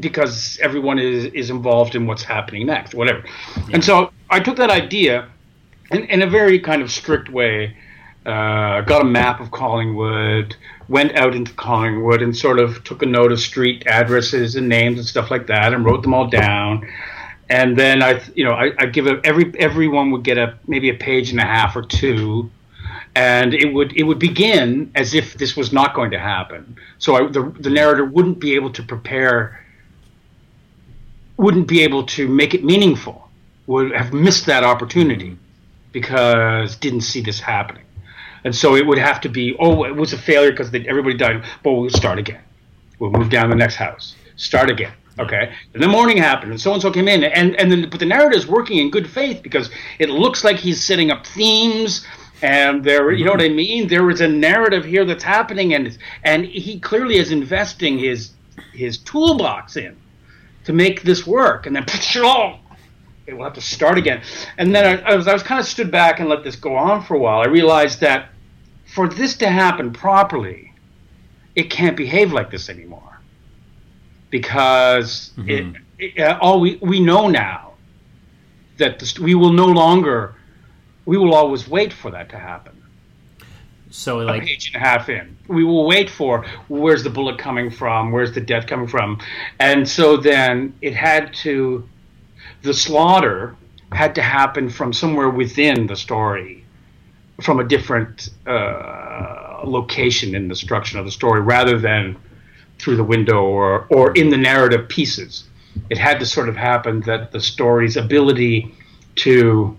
because 0.00 0.58
everyone 0.62 0.98
is, 0.98 1.26
is 1.26 1.50
involved 1.50 1.94
in 1.94 2.06
what's 2.06 2.22
happening 2.22 2.66
next, 2.66 2.94
whatever. 2.94 3.22
Yeah. 3.56 3.74
And 3.74 3.84
so 3.84 4.10
I 4.30 4.40
took 4.40 4.56
that 4.56 4.70
idea 4.70 5.28
in, 5.90 6.04
in 6.04 6.22
a 6.22 6.26
very 6.26 6.58
kind 6.60 6.80
of 6.80 6.90
strict 6.90 7.28
way, 7.28 7.76
uh, 8.24 8.80
got 8.80 9.02
a 9.02 9.04
map 9.04 9.40
of 9.40 9.50
Collingwood, 9.50 10.56
went 10.88 11.16
out 11.16 11.34
into 11.34 11.52
Collingwood 11.54 12.22
and 12.22 12.36
sort 12.36 12.58
of 12.58 12.82
took 12.84 13.02
a 13.02 13.06
note 13.06 13.32
of 13.32 13.40
street 13.40 13.84
addresses 13.86 14.56
and 14.56 14.68
names 14.68 14.98
and 14.98 15.06
stuff 15.06 15.30
like 15.30 15.46
that 15.46 15.72
and 15.72 15.84
wrote 15.84 16.02
them 16.02 16.14
all 16.14 16.28
down. 16.28 16.88
And 17.48 17.76
then 17.76 18.02
I, 18.02 18.22
you 18.34 18.44
know, 18.44 18.52
I, 18.52 18.72
I 18.78 18.86
give 18.86 19.06
every 19.06 19.52
everyone 19.58 20.10
would 20.12 20.24
get 20.24 20.38
a 20.38 20.58
maybe 20.66 20.88
a 20.88 20.94
page 20.94 21.30
and 21.30 21.40
a 21.40 21.44
half 21.44 21.76
or 21.76 21.82
two 21.82 22.50
and 23.16 23.54
it 23.54 23.72
would 23.72 23.96
it 23.96 24.02
would 24.02 24.18
begin 24.18 24.90
as 24.94 25.14
if 25.14 25.34
this 25.34 25.56
was 25.56 25.72
not 25.72 25.94
going 25.94 26.10
to 26.10 26.18
happen. 26.18 26.76
So 26.98 27.14
I, 27.14 27.28
the 27.28 27.42
the 27.60 27.70
narrator 27.70 28.04
wouldn't 28.04 28.40
be 28.40 28.54
able 28.54 28.70
to 28.70 28.82
prepare 28.82 29.60
wouldn't 31.36 31.66
be 31.66 31.82
able 31.82 32.04
to 32.06 32.28
make 32.28 32.54
it 32.54 32.64
meaningful, 32.64 33.28
would 33.66 33.92
have 33.92 34.12
missed 34.12 34.46
that 34.46 34.62
opportunity 34.64 35.36
because 35.92 36.76
didn't 36.76 37.02
see 37.02 37.20
this 37.20 37.40
happening. 37.40 37.83
And 38.44 38.54
so 38.54 38.76
it 38.76 38.86
would 38.86 38.98
have 38.98 39.20
to 39.22 39.28
be, 39.28 39.56
oh, 39.58 39.84
it 39.84 39.96
was 39.96 40.12
a 40.12 40.18
failure 40.18 40.50
because 40.50 40.72
everybody 40.74 41.16
died, 41.16 41.44
but 41.62 41.72
we'll 41.72 41.90
start 41.90 42.18
again. 42.18 42.40
We'll 42.98 43.10
move 43.10 43.30
down 43.30 43.50
the 43.50 43.56
next 43.56 43.76
house, 43.76 44.14
start 44.36 44.70
again. 44.70 44.92
Okay. 45.18 45.52
And 45.72 45.82
the 45.82 45.88
morning 45.88 46.16
happened, 46.16 46.50
and 46.50 46.60
so 46.60 46.72
and 46.72 46.82
so 46.82 46.90
came 46.90 47.06
in, 47.06 47.22
and 47.22 47.54
and 47.56 47.70
then 47.70 47.88
but 47.88 48.00
the 48.00 48.06
narrator 48.06 48.36
is 48.36 48.48
working 48.48 48.78
in 48.78 48.90
good 48.90 49.08
faith 49.08 49.42
because 49.42 49.70
it 50.00 50.10
looks 50.10 50.42
like 50.42 50.56
he's 50.56 50.82
setting 50.82 51.12
up 51.12 51.24
themes, 51.24 52.04
and 52.42 52.82
there, 52.82 53.12
you 53.12 53.24
know 53.24 53.30
what 53.30 53.40
I 53.40 53.46
mm-hmm. 53.46 53.56
mean. 53.56 53.88
There 53.88 54.10
is 54.10 54.20
a 54.20 54.28
narrative 54.28 54.84
here 54.84 55.04
that's 55.04 55.22
happening, 55.22 55.72
and 55.74 55.96
and 56.24 56.44
he 56.44 56.80
clearly 56.80 57.16
is 57.16 57.30
investing 57.30 57.98
his 57.98 58.30
his 58.72 58.98
toolbox 58.98 59.76
in 59.76 59.96
to 60.64 60.72
make 60.72 61.02
this 61.02 61.24
work, 61.26 61.66
and 61.66 61.76
then 61.76 61.84
it 63.26 63.34
will 63.34 63.44
have 63.44 63.54
to 63.54 63.60
start 63.60 63.98
again. 63.98 64.20
And 64.58 64.74
then 64.74 64.98
I, 64.98 65.12
I 65.12 65.14
was 65.14 65.28
I 65.28 65.32
was 65.32 65.44
kind 65.44 65.60
of 65.60 65.66
stood 65.66 65.92
back 65.92 66.18
and 66.18 66.28
let 66.28 66.42
this 66.42 66.56
go 66.56 66.76
on 66.76 67.04
for 67.04 67.14
a 67.14 67.18
while. 67.20 67.40
I 67.40 67.46
realized 67.46 68.00
that 68.00 68.30
for 68.94 69.08
this 69.08 69.36
to 69.38 69.48
happen 69.48 69.92
properly, 69.92 70.72
it 71.56 71.64
can't 71.64 71.96
behave 71.96 72.32
like 72.32 72.50
this 72.50 72.68
anymore 72.68 73.18
because 74.30 75.32
mm-hmm. 75.36 75.50
it, 75.50 76.16
it, 76.16 76.22
uh, 76.22 76.38
all 76.40 76.60
we 76.60 76.76
we 76.76 77.00
know 77.00 77.26
now 77.28 77.72
that 78.78 79.00
the, 79.00 79.20
we 79.20 79.34
will 79.34 79.52
no 79.52 79.66
longer 79.66 80.36
we 81.06 81.18
will 81.18 81.34
always 81.34 81.68
wait 81.68 81.92
for 81.92 82.10
that 82.12 82.28
to 82.30 82.38
happen. 82.38 82.82
So 83.90 84.18
like 84.18 84.42
a 84.42 84.46
page 84.46 84.72
and 84.72 84.82
a 84.82 84.86
half 84.86 85.08
in, 85.08 85.36
we 85.48 85.62
will 85.64 85.86
wait 85.86 86.10
for 86.10 86.44
where's 86.68 87.04
the 87.04 87.10
bullet 87.10 87.38
coming 87.38 87.70
from, 87.70 88.10
where's 88.10 88.32
the 88.32 88.40
death 88.40 88.66
coming 88.66 88.88
from, 88.88 89.20
and 89.60 89.88
so 89.88 90.16
then 90.16 90.74
it 90.82 90.94
had 90.94 91.32
to, 91.44 91.88
the 92.62 92.74
slaughter 92.74 93.54
had 93.92 94.16
to 94.16 94.22
happen 94.22 94.68
from 94.68 94.92
somewhere 94.92 95.30
within 95.30 95.86
the 95.86 95.94
story, 95.94 96.63
from 97.42 97.60
a 97.60 97.64
different 97.64 98.30
uh, 98.46 99.62
location 99.64 100.34
in 100.34 100.48
the 100.48 100.56
structure 100.56 100.98
of 100.98 101.04
the 101.04 101.10
story, 101.10 101.40
rather 101.40 101.78
than 101.78 102.16
through 102.78 102.96
the 102.96 103.04
window 103.04 103.42
or 103.42 103.86
or 103.90 104.12
in 104.12 104.28
the 104.30 104.36
narrative 104.36 104.88
pieces. 104.88 105.44
It 105.90 105.98
had 105.98 106.20
to 106.20 106.26
sort 106.26 106.48
of 106.48 106.56
happen 106.56 107.00
that 107.00 107.32
the 107.32 107.40
story's 107.40 107.96
ability 107.96 108.72
to 109.16 109.76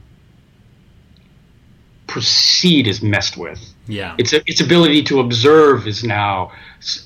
proceed 2.08 2.88
is 2.88 3.02
messed 3.02 3.38
with. 3.38 3.60
Yeah. 3.88 4.16
Its 4.18 4.34
its 4.34 4.62
ability 4.62 5.04
to 5.04 5.20
observe 5.20 5.88
is 5.88 6.04
now 6.04 6.52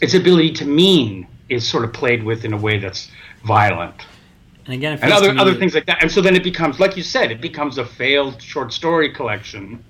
its 0.01 0.13
ability 0.13 0.53
to 0.53 0.65
mean 0.65 1.27
is 1.49 1.67
sort 1.67 1.83
of 1.83 1.93
played 1.93 2.23
with 2.23 2.45
in 2.45 2.53
a 2.53 2.57
way 2.57 2.77
that's 2.77 3.09
violent. 3.45 4.05
And 4.65 4.75
again, 4.75 4.99
and 5.01 5.11
other 5.11 5.31
other 5.37 5.55
things 5.55 5.73
like 5.73 5.85
that. 5.87 6.01
And 6.01 6.11
so 6.11 6.21
then 6.21 6.35
it 6.35 6.43
becomes, 6.43 6.79
like 6.79 6.95
you 6.95 7.03
said, 7.03 7.31
it 7.31 7.41
becomes 7.41 7.77
a 7.77 7.85
failed 7.85 8.41
short 8.41 8.71
story 8.71 9.11
collection 9.11 9.83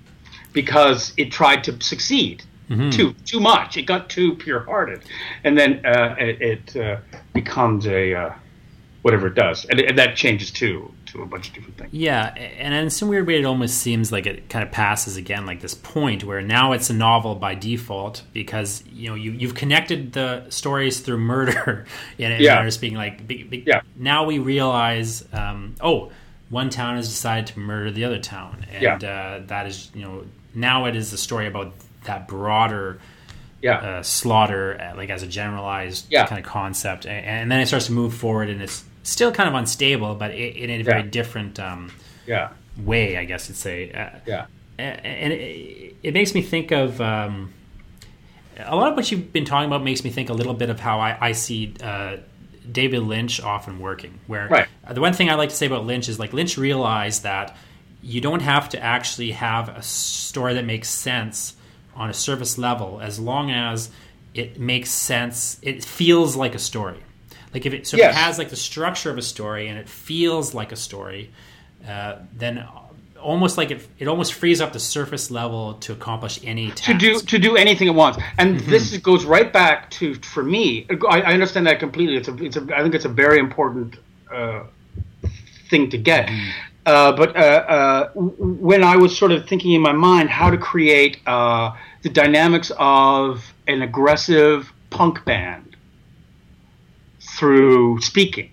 because 0.52 1.12
it 1.16 1.30
tried 1.30 1.64
to 1.64 1.80
succeed 1.80 2.42
mm-hmm. 2.70 2.90
too 2.90 3.14
too 3.24 3.40
much. 3.40 3.76
It 3.76 3.82
got 3.82 4.08
too 4.08 4.34
pure 4.36 4.60
hearted, 4.60 5.02
and 5.44 5.58
then 5.58 5.84
uh, 5.84 6.14
it, 6.18 6.40
it 6.40 6.76
uh, 6.76 7.00
becomes 7.34 7.86
a 7.86 8.14
uh, 8.14 8.34
whatever 9.02 9.26
it 9.26 9.34
does, 9.34 9.64
and, 9.66 9.80
and 9.80 9.98
that 9.98 10.16
changes 10.16 10.50
too 10.50 10.92
to 11.06 11.22
a 11.22 11.26
bunch 11.26 11.48
of 11.48 11.54
different 11.54 11.76
things. 11.76 11.92
Yeah, 11.92 12.26
and 12.28 12.72
in 12.72 12.88
some 12.90 13.08
weird 13.08 13.26
way, 13.26 13.38
it 13.38 13.44
almost 13.44 13.78
seems 13.78 14.12
like 14.12 14.26
it 14.26 14.48
kind 14.48 14.64
of 14.64 14.70
passes 14.70 15.16
again, 15.16 15.46
like 15.46 15.60
this 15.60 15.74
point 15.74 16.22
where 16.24 16.40
now 16.40 16.72
it's 16.72 16.90
a 16.90 16.94
novel 16.94 17.34
by 17.34 17.54
default 17.54 18.22
because 18.32 18.84
you 18.86 19.08
know 19.08 19.14
you 19.14 19.32
you've 19.32 19.54
connected 19.54 20.12
the 20.12 20.48
stories 20.48 21.00
through 21.00 21.18
murder, 21.18 21.86
in 22.18 22.32
it, 22.32 22.40
yeah. 22.40 22.68
speaking. 22.70 22.96
Like, 22.96 23.26
be, 23.26 23.42
be, 23.42 23.64
yeah. 23.66 23.82
now 23.96 24.24
we 24.24 24.38
realize, 24.38 25.24
um, 25.32 25.74
oh, 25.80 26.12
one 26.48 26.70
town 26.70 26.96
has 26.96 27.08
decided 27.08 27.46
to 27.48 27.58
murder 27.58 27.90
the 27.90 28.04
other 28.04 28.18
town, 28.18 28.66
and 28.70 29.02
yeah. 29.02 29.10
uh, 29.10 29.46
that 29.46 29.66
is 29.66 29.90
you 29.94 30.02
know 30.02 30.24
now 30.54 30.86
it 30.86 30.96
is 30.96 31.12
a 31.12 31.18
story 31.18 31.46
about 31.46 31.72
that 32.04 32.28
broader 32.28 33.00
yeah. 33.62 33.76
Uh, 33.76 34.02
slaughter, 34.02 34.80
uh, 34.80 34.96
like 34.96 35.10
as 35.10 35.22
a 35.22 35.26
generalized 35.26 36.06
yeah. 36.10 36.26
kind 36.26 36.38
of 36.38 36.50
concept, 36.50 37.04
and, 37.04 37.26
and, 37.26 37.52
then 37.52 37.60
it 37.60 37.66
starts 37.66 37.86
to 37.86 37.92
move 37.92 38.14
forward, 38.14 38.48
and 38.48 38.62
it's 38.62 38.84
still 39.02 39.32
kind 39.32 39.48
of 39.48 39.54
unstable, 39.54 40.14
but 40.14 40.30
in, 40.30 40.70
a 40.70 40.82
very 40.82 41.02
yeah. 41.02 41.10
different 41.10 41.60
um, 41.60 41.92
yeah. 42.26 42.50
way, 42.78 43.16
I 43.16 43.24
guess 43.24 43.48
you'd 43.48 43.56
say. 43.56 43.92
Uh, 43.92 44.18
yeah. 44.26 44.46
And 44.78 45.32
it, 45.34 45.96
it, 46.02 46.14
makes 46.14 46.34
me 46.34 46.40
think 46.40 46.70
of 46.70 47.02
um, 47.02 47.52
a 48.58 48.74
lot 48.74 48.92
of 48.92 48.96
what 48.96 49.10
you've 49.10 49.30
been 49.30 49.44
talking 49.44 49.66
about. 49.66 49.84
Makes 49.84 50.04
me 50.04 50.10
think 50.10 50.30
a 50.30 50.32
little 50.32 50.54
bit 50.54 50.70
of 50.70 50.80
how 50.80 51.00
I, 51.00 51.18
I 51.20 51.32
see 51.32 51.74
uh, 51.82 52.16
David 52.70 53.02
Lynch 53.02 53.42
often 53.42 53.78
working. 53.78 54.20
Where 54.26 54.48
right. 54.48 54.68
the 54.90 55.02
one 55.02 55.12
thing 55.12 55.28
I 55.28 55.34
like 55.34 55.50
to 55.50 55.54
say 55.54 55.66
about 55.66 55.84
Lynch 55.84 56.08
is 56.08 56.18
like 56.18 56.32
Lynch 56.32 56.56
realized 56.56 57.24
that 57.24 57.58
you 58.02 58.20
don't 58.20 58.42
have 58.42 58.68
to 58.70 58.82
actually 58.82 59.32
have 59.32 59.68
a 59.68 59.82
story 59.82 60.54
that 60.54 60.64
makes 60.64 60.88
sense 60.88 61.54
on 61.94 62.08
a 62.10 62.14
surface 62.14 62.56
level 62.58 63.00
as 63.00 63.18
long 63.18 63.50
as 63.50 63.90
it 64.34 64.58
makes 64.58 64.90
sense. 64.90 65.58
It 65.62 65.84
feels 65.84 66.36
like 66.36 66.54
a 66.54 66.58
story 66.58 67.02
like 67.52 67.66
if 67.66 67.72
it 67.72 67.86
so 67.86 67.96
yes. 67.96 68.10
if 68.10 68.16
it 68.16 68.18
has 68.18 68.38
like 68.38 68.48
the 68.50 68.56
structure 68.56 69.10
of 69.10 69.18
a 69.18 69.22
story 69.22 69.68
and 69.68 69.78
it 69.78 69.88
feels 69.88 70.54
like 70.54 70.72
a 70.72 70.76
story, 70.76 71.30
uh, 71.86 72.16
then 72.36 72.66
almost 73.20 73.58
like 73.58 73.70
it, 73.70 73.86
it 73.98 74.08
almost 74.08 74.34
frees 74.34 74.60
up 74.60 74.72
the 74.72 74.80
surface 74.80 75.30
level 75.30 75.74
to 75.74 75.92
accomplish 75.92 76.40
any 76.44 76.70
task. 76.70 76.86
to 76.86 76.94
do 76.94 77.18
to 77.18 77.38
do 77.38 77.56
anything 77.56 77.88
at 77.88 77.94
once. 77.94 78.18
And 78.38 78.56
mm-hmm. 78.56 78.70
this 78.70 78.96
goes 78.98 79.24
right 79.24 79.52
back 79.52 79.90
to 79.92 80.14
for 80.14 80.42
me. 80.42 80.86
I, 81.08 81.22
I, 81.22 81.32
understand 81.32 81.66
that 81.66 81.80
completely. 81.80 82.16
It's 82.16 82.28
a, 82.28 82.44
it's 82.44 82.56
a 82.56 82.66
I 82.74 82.82
think 82.82 82.94
it's 82.94 83.04
a 83.04 83.10
very 83.10 83.38
important 83.38 83.96
uh, 84.32 84.64
thing 85.68 85.90
to 85.90 85.98
get. 85.98 86.28
Mm-hmm. 86.28 86.50
Uh, 86.90 87.12
but 87.12 87.36
uh, 87.36 87.38
uh, 87.38 88.08
when 88.14 88.82
I 88.82 88.96
was 88.96 89.16
sort 89.16 89.30
of 89.30 89.48
thinking 89.48 89.74
in 89.74 89.80
my 89.80 89.92
mind 89.92 90.28
how 90.28 90.50
to 90.50 90.58
create 90.58 91.18
uh, 91.24 91.70
the 92.02 92.08
dynamics 92.08 92.72
of 92.78 93.54
an 93.68 93.82
aggressive 93.82 94.72
punk 94.90 95.24
band 95.24 95.76
through 97.20 98.00
speaking 98.00 98.50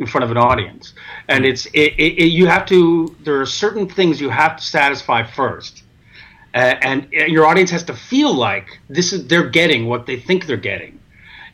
in 0.00 0.06
front 0.08 0.24
of 0.24 0.32
an 0.32 0.36
audience. 0.36 0.94
And 1.28 1.46
it's 1.46 1.66
it, 1.66 1.94
it, 1.96 2.32
you 2.38 2.48
have 2.48 2.66
to 2.66 3.14
there 3.22 3.40
are 3.40 3.46
certain 3.46 3.88
things 3.88 4.20
you 4.20 4.30
have 4.30 4.56
to 4.56 4.64
satisfy 4.64 5.22
first. 5.22 5.84
Uh, 6.54 6.74
and, 6.82 7.06
and 7.12 7.32
your 7.32 7.46
audience 7.46 7.70
has 7.70 7.84
to 7.84 7.94
feel 7.94 8.34
like 8.34 8.80
this 8.88 9.12
is 9.12 9.28
they're 9.28 9.48
getting 9.48 9.86
what 9.86 10.06
they 10.06 10.18
think 10.18 10.46
they're 10.46 10.56
getting 10.56 10.93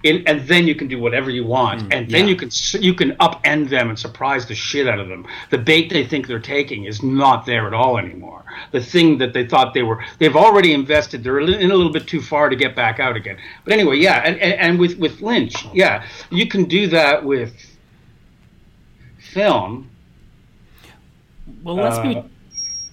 in, 0.03 0.22
and 0.26 0.40
then 0.48 0.66
you 0.66 0.74
can 0.74 0.88
do 0.88 0.98
whatever 0.98 1.30
you 1.30 1.44
want, 1.44 1.82
Mm, 1.82 1.94
and 1.94 2.11
then 2.11 2.24
yeah. 2.24 2.30
you 2.30 2.36
can 2.36 2.51
you 2.80 2.94
can 2.94 3.11
upend 3.16 3.68
them 3.68 3.88
and 3.90 3.98
surprise 3.98 4.46
the 4.46 4.55
shit 4.55 4.88
out 4.88 4.98
of 4.98 5.09
them. 5.09 5.26
The 5.51 5.59
bait 5.59 5.90
they 5.90 6.05
think 6.05 6.26
they're 6.26 6.38
taking 6.38 6.84
is 6.84 7.03
not 7.03 7.44
there 7.46 7.66
at 7.66 7.74
all 7.74 7.98
anymore. 7.98 8.44
The 8.72 8.80
thing 8.80 9.18
that 9.18 9.32
they 9.32 9.46
thought 9.46 9.74
they 9.74 9.82
were, 9.82 10.03
they've 10.18 10.36
already 10.36 10.72
invested. 10.72 11.22
They're 11.22 11.38
in 11.40 11.70
a 11.70 11.74
little 11.74 11.92
bit 11.92 12.07
too 12.07 12.20
far 12.20 12.48
to 12.48 12.57
get 12.57 12.74
back 12.74 12.98
out 12.98 13.14
again. 13.16 13.36
But 13.64 13.72
anyway, 13.74 13.96
yeah, 13.98 14.22
and, 14.24 14.38
and, 14.40 14.55
and 14.55 14.78
with 14.78 14.98
with 14.98 15.20
Lynch, 15.20 15.55
yeah, 15.74 16.05
you 16.30 16.46
can 16.48 16.64
do 16.64 16.86
that 16.88 17.24
with 17.24 17.53
film. 19.18 19.90
Well, 21.62 21.76
let's 21.76 21.98
Uh, 21.98 22.22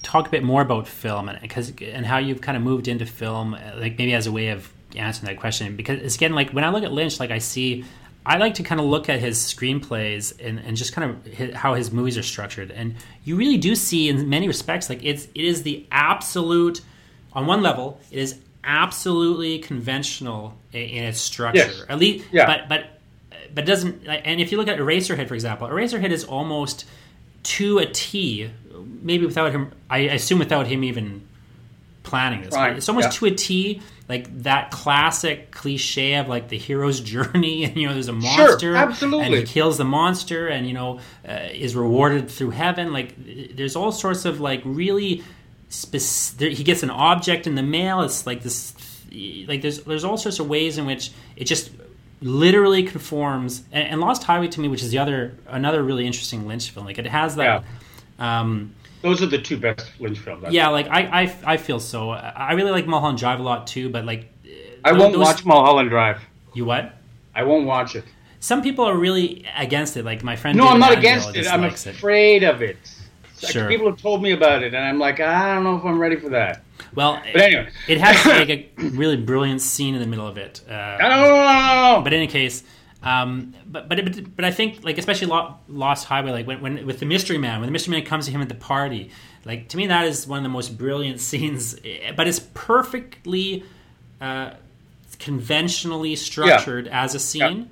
talk 0.03 0.27
a 0.27 0.29
bit 0.29 0.43
more 0.43 0.61
about 0.61 0.87
film 0.87 1.27
and 1.29 1.39
because 1.41 1.73
and 1.81 2.05
how 2.05 2.17
you've 2.17 2.41
kind 2.41 2.57
of 2.57 2.63
moved 2.63 2.87
into 2.87 3.05
film, 3.05 3.53
uh, 3.53 3.59
like 3.77 3.97
maybe 3.97 4.13
as 4.13 4.27
a 4.27 4.31
way 4.31 4.49
of 4.49 4.71
answering 4.95 5.27
that 5.33 5.39
question. 5.39 5.75
Because 5.75 5.99
it's 6.01 6.15
again, 6.15 6.33
like 6.33 6.51
when 6.51 6.63
I 6.63 6.69
look 6.69 6.83
at 6.83 6.91
Lynch, 6.91 7.19
like 7.19 7.31
I 7.31 7.39
see, 7.39 7.85
I 8.25 8.37
like 8.37 8.55
to 8.55 8.63
kind 8.63 8.79
of 8.81 8.87
look 8.87 9.09
at 9.09 9.19
his 9.19 9.37
screenplays 9.39 10.33
and, 10.43 10.59
and 10.59 10.75
just 10.77 10.93
kind 10.93 11.11
of 11.11 11.33
hi 11.37 11.51
how 11.53 11.73
his 11.75 11.91
movies 11.91 12.17
are 12.17 12.23
structured, 12.23 12.71
and 12.71 12.95
you 13.23 13.35
really 13.35 13.57
do 13.57 13.75
see 13.75 14.09
in 14.09 14.29
many 14.29 14.47
respects, 14.47 14.89
like 14.89 15.03
it's 15.03 15.25
it 15.33 15.45
is 15.45 15.63
the 15.63 15.85
absolute. 15.91 16.81
On 17.33 17.45
one 17.45 17.61
level, 17.61 17.99
it 18.09 18.17
is 18.17 18.39
absolutely 18.63 19.59
conventional 19.59 20.57
in, 20.73 20.81
in 20.81 21.03
its 21.03 21.19
structure. 21.21 21.59
Yes. 21.59 21.85
At 21.87 21.99
least, 21.99 22.25
Yeah. 22.31 22.45
but 22.47 22.67
but 22.69 22.99
but 23.53 23.65
doesn't. 23.65 24.07
And 24.07 24.41
if 24.41 24.51
you 24.51 24.57
look 24.57 24.67
at 24.67 24.79
Eraserhead, 24.79 25.27
for 25.27 25.35
example, 25.35 25.67
Eraserhead 25.67 26.09
is 26.11 26.23
almost 26.23 26.85
to 27.43 27.77
a 27.79 27.85
T, 27.85 28.49
maybe 29.01 29.25
without 29.25 29.51
him. 29.51 29.71
I 29.89 29.99
assume 29.99 30.39
without 30.39 30.67
him 30.67 30.83
even 30.83 31.27
planning 32.03 32.41
this. 32.41 32.53
Right, 32.55 32.75
It's 32.75 32.89
almost 32.89 33.07
yeah. 33.07 33.11
to 33.11 33.25
a 33.27 33.31
T, 33.31 33.81
like 34.09 34.43
that 34.43 34.71
classic 34.71 35.51
cliche 35.51 36.15
of 36.15 36.27
like 36.27 36.47
the 36.47 36.57
hero's 36.57 36.99
journey, 36.99 37.63
and 37.65 37.75
you 37.75 37.87
know, 37.87 37.93
there's 37.93 38.07
a 38.07 38.13
monster, 38.13 38.75
absolutely. 38.75 39.25
and 39.25 39.35
he 39.35 39.43
kills 39.43 39.77
the 39.77 39.85
monster, 39.85 40.47
and 40.47 40.67
you 40.67 40.73
know, 40.73 40.99
uh, 41.27 41.47
is 41.51 41.75
rewarded 41.75 42.29
through 42.29 42.51
heaven. 42.51 42.93
Like, 42.93 43.15
there's 43.55 43.75
all 43.75 43.91
sorts 43.91 44.25
of 44.25 44.39
like 44.39 44.61
really. 44.63 45.23
Spec- 45.69 46.37
there, 46.37 46.49
he 46.49 46.63
gets 46.63 46.81
an 46.81 46.89
object 46.89 47.45
in 47.45 47.55
the 47.55 47.63
mail. 47.63 47.99
It's 47.99 48.25
like 48.25 48.41
this, 48.41 48.73
like 49.47 49.61
there's 49.61 49.83
there's 49.83 50.05
all 50.05 50.15
sorts 50.15 50.39
of 50.39 50.47
ways 50.47 50.77
in 50.77 50.85
which 50.85 51.11
it 51.35 51.43
just 51.43 51.71
literally 52.21 52.83
conforms. 52.83 53.63
And, 53.73 53.89
and 53.89 54.01
Lost 54.01 54.23
Highway 54.23 54.47
to 54.47 54.61
me, 54.61 54.69
which 54.69 54.81
is 54.81 54.91
the 54.91 54.99
other 54.99 55.35
another 55.47 55.83
really 55.83 56.05
interesting 56.05 56.47
Lynch 56.47 56.69
film, 56.69 56.85
like 56.85 56.97
it 56.97 57.05
has 57.05 57.35
that. 57.35 57.65
Um, 58.19 58.73
Those 59.01 59.21
are 59.21 59.27
the 59.27 59.37
two 59.37 59.57
best 59.57 59.91
Lynch 59.99 60.17
films. 60.19 60.43
I 60.45 60.49
yeah, 60.49 60.69
like 60.69 60.87
I, 60.87 61.23
I, 61.23 61.35
I 61.53 61.57
feel 61.57 61.79
so. 61.79 62.09
I 62.11 62.53
really 62.53 62.71
like 62.71 62.87
Mulholland 62.87 63.17
Drive 63.19 63.39
a 63.39 63.43
lot 63.43 63.67
too, 63.67 63.89
but 63.89 64.05
like 64.05 64.27
I 64.83 64.91
tho- 64.93 64.99
won't 64.99 65.13
those- 65.13 65.21
watch 65.23 65.45
Mulholland 65.45 65.89
Drive. 65.89 66.21
You 66.53 66.65
what? 66.65 66.93
I 67.35 67.43
won't 67.43 67.65
watch 67.67 67.95
it. 67.95 68.03
Some 68.39 68.61
people 68.61 68.85
are 68.85 68.97
really 68.97 69.45
against 69.57 69.97
it. 69.97 70.05
Like 70.05 70.23
my 70.23 70.35
friend. 70.35 70.57
No, 70.57 70.63
David 70.65 70.73
I'm 70.73 70.79
not 70.79 70.97
against 70.97 71.29
it. 71.35 71.47
I'm 71.47 71.61
dislikes 71.61 71.85
it. 71.87 71.95
afraid 71.95 72.43
of 72.43 72.61
it. 72.61 72.77
Like, 73.43 73.51
Sure. 73.51 73.67
People 73.67 73.87
have 73.87 74.01
told 74.01 74.23
me 74.23 74.31
about 74.31 74.63
it, 74.63 74.73
and 74.73 74.83
I'm 74.83 74.97
like, 74.97 75.19
I 75.19 75.53
don't 75.53 75.63
know 75.63 75.75
if 75.77 75.85
I'm 75.85 75.99
ready 75.99 76.15
for 76.15 76.29
that. 76.29 76.63
Well, 76.95 77.21
But 77.33 77.41
anyway, 77.41 77.69
it 77.87 77.99
has 77.99 78.25
like 78.25 78.49
a 78.79 78.89
really 78.89 79.17
brilliant 79.17 79.61
scene 79.61 79.93
in 79.93 80.01
the 80.01 80.07
middle 80.07 80.25
of 80.25 80.37
it. 80.39 80.61
Uh, 80.67 80.73
I 80.73 81.07
don't 81.09 81.19
know. 81.97 82.01
but 82.03 82.13
in 82.13 82.17
any 82.17 82.27
case, 82.27 82.63
um, 83.03 83.53
but 83.65 83.87
but 83.89 84.03
but, 84.03 84.35
but 84.35 84.45
I 84.45 84.51
think 84.51 84.83
like 84.83 84.97
especially 84.97 85.27
Lost 85.69 86.05
Highway, 86.05 86.31
like 86.31 86.47
when, 86.47 86.61
when 86.61 86.85
with 86.85 86.99
the 86.99 87.05
mystery 87.05 87.37
man, 87.37 87.59
when 87.59 87.67
the 87.67 87.71
mystery 87.71 87.91
man 87.95 88.05
comes 88.05 88.25
to 88.25 88.31
him 88.31 88.41
at 88.41 88.49
the 88.49 88.55
party, 88.55 89.11
like 89.45 89.67
to 89.69 89.77
me 89.77 89.87
that 89.87 90.05
is 90.05 90.25
one 90.27 90.37
of 90.39 90.43
the 90.43 90.49
most 90.49 90.77
brilliant 90.77 91.19
scenes. 91.27 91.75
eh, 91.85 92.11
But 92.15 92.27
it's 92.27 92.39
perfectly 92.53 93.63
uh, 94.19 94.51
conventionally 95.19 96.15
structured 96.15 96.87
as 96.87 97.15
a 97.15 97.19
scene, 97.19 97.69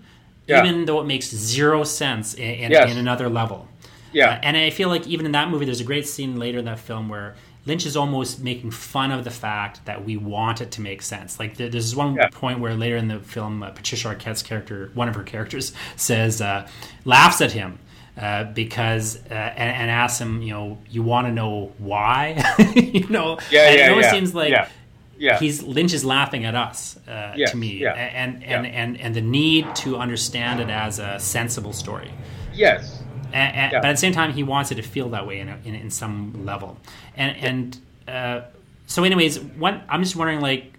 Yeah. 0.47 0.63
even 0.63 0.86
though 0.86 0.99
it 1.01 1.05
makes 1.05 1.28
zero 1.30 1.84
sense 1.84 2.34
in, 2.34 2.43
in, 2.43 2.71
Yes. 2.71 2.91
in 2.91 2.97
another 2.97 3.30
level. 3.30 3.67
Yeah. 4.13 4.32
Uh, 4.32 4.39
and 4.43 4.55
I 4.57 4.69
feel 4.69 4.89
like 4.89 5.07
even 5.07 5.26
in 5.26 5.32
that 5.34 5.49
movie, 5.49 5.65
there's 5.65 5.82
a 5.82 5.86
great 5.86 6.07
scene 6.07 6.38
later 6.39 6.59
in 6.59 6.65
that 6.65 6.80
film 6.80 7.09
where 7.09 7.36
Lynch 7.66 7.86
is 7.86 7.97
almost 7.97 8.39
making 8.41 8.72
fun 8.72 9.11
of 9.11 9.24
the 9.24 9.32
fact 9.32 9.86
that 9.86 10.05
we 10.05 10.18
want 10.18 10.61
it 10.61 10.72
to 10.72 10.82
make 10.82 11.01
sense. 11.01 11.39
Like 11.39 11.57
there, 11.57 11.70
there's 11.70 11.95
one 11.95 12.16
Yeah. 12.16 12.30
point 12.32 12.59
where 12.59 12.76
later 12.76 12.97
in 12.97 13.07
the 13.07 13.20
film, 13.20 13.63
uh, 13.63 13.72
Patricia 13.72 14.09
Arquette's 14.09 14.43
character, 14.43 14.91
one 14.93 15.09
of 15.09 15.16
her 15.16 15.24
characters, 15.24 15.74
says, 15.95 16.41
uh, 16.41 16.68
laughs 17.05 17.41
at 17.41 17.51
him. 17.53 17.80
Uh, 18.18 18.45
because 18.45 19.18
uh, 19.30 19.34
and, 19.34 19.76
and 19.76 19.91
asks 19.91 20.22
him, 20.22 20.41
you 20.41 20.53
know, 20.53 20.78
you 20.89 21.03
want 21.03 21.28
to 21.28 21.34
know 21.34 21.74
why, 21.80 22.41
you 22.76 23.05
know, 23.09 23.38
Yeah, 23.51 23.68
and 23.68 23.78
yeah, 23.78 23.86
it 23.88 23.89
always 23.89 24.05
yeah. 24.05 24.11
seems 24.11 24.34
like 24.34 24.51
yeah. 24.51 24.70
Yeah. 25.18 25.38
he's 25.38 25.61
Lynch 25.63 25.93
is 25.93 26.05
laughing 26.05 26.45
at 26.45 26.55
us 26.55 26.95
uh, 27.09 27.34
Yes, 27.36 27.51
to 27.51 27.57
me, 27.57 27.80
yeah, 27.80 27.91
and 27.91 28.41
and, 28.41 28.66
yeah. 28.66 28.72
and 28.72 29.01
and 29.01 29.13
the 29.16 29.20
need 29.22 29.76
to 29.84 29.97
understand 29.97 30.61
it 30.61 30.70
as 30.70 30.97
a 30.99 31.20
sensible 31.20 31.74
story. 31.74 32.09
yes. 32.53 33.01
Yeah. 33.32 33.71
But 33.82 33.86
at 33.86 33.93
the 33.93 33.97
same 33.97 34.13
time, 34.13 34.34
he 34.34 34.43
wants 34.43 34.71
it 34.71 34.76
to 34.76 34.82
feel 34.82 35.09
that 35.09 35.26
way 35.28 35.39
in, 35.39 35.49
a, 35.49 35.57
in, 35.65 35.76
in 35.76 35.89
some 35.91 36.45
level. 36.45 36.78
And 37.15 37.38
and 37.38 37.80
uh, 38.07 38.41
so, 38.88 39.03
anyways, 39.03 39.39
one 39.39 39.82
I'm 39.89 40.03
just 40.03 40.15
wondering, 40.15 40.41
like, 40.41 40.73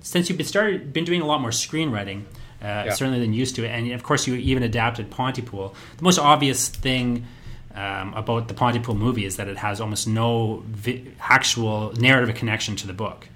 since 0.00 0.28
you've 0.28 0.38
been 0.38 0.46
started 0.46 0.92
been 0.92 1.04
doing 1.04 1.20
a 1.22 1.26
lot 1.26 1.40
more 1.40 1.50
screenwriting, 1.50 2.24
uh, 2.62 2.90
certainly 2.92 3.20
than 3.20 3.32
used 3.32 3.56
to, 3.56 3.66
and 3.66 3.92
of 3.92 4.02
course 4.02 4.26
you 4.26 4.34
even 4.34 4.62
adapted 4.62 5.10
Pontypool. 5.10 5.74
The 5.96 6.02
most 6.04 6.18
obvious 6.18 6.68
thing. 6.68 7.26
Um, 7.74 8.12
about 8.12 8.48
the 8.48 8.52
Pontypool 8.54 8.94
movie 8.96 9.24
is 9.24 9.36
that 9.38 9.48
it 9.48 9.56
has 9.56 9.80
almost 9.80 10.06
no 10.06 10.62
vi- 10.66 11.10
actual 11.18 11.90
narrative 11.94 12.34
connection 12.36 12.76
to 12.76 12.86
the 12.86 12.92
book, 12.92 13.26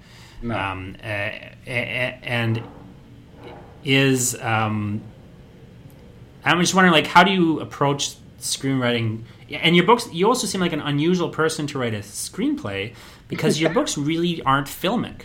No. 0.43 0.55
um, 0.55 0.95
uh, 1.03 1.07
and 1.65 2.61
is 3.83 4.39
um, 4.41 5.01
I'm 6.51 6.59
just 6.61 6.73
wondering, 6.75 6.93
like, 6.93 7.07
how 7.07 7.23
do 7.23 7.31
you 7.31 7.59
approach 7.59 8.15
screenwriting? 8.39 9.23
And 9.51 9.75
your 9.75 9.85
books, 9.85 10.07
you 10.11 10.27
also 10.27 10.45
seem 10.47 10.61
like 10.61 10.73
an 10.73 10.81
unusual 10.81 11.29
person 11.29 11.67
to 11.67 11.79
write 11.79 11.93
a 11.93 11.99
screenplay 11.99 12.93
because 13.27 13.59
your 13.61 13.69
books 13.77 13.97
really 13.97 14.41
aren't 14.43 14.67
filmic. 14.67 15.23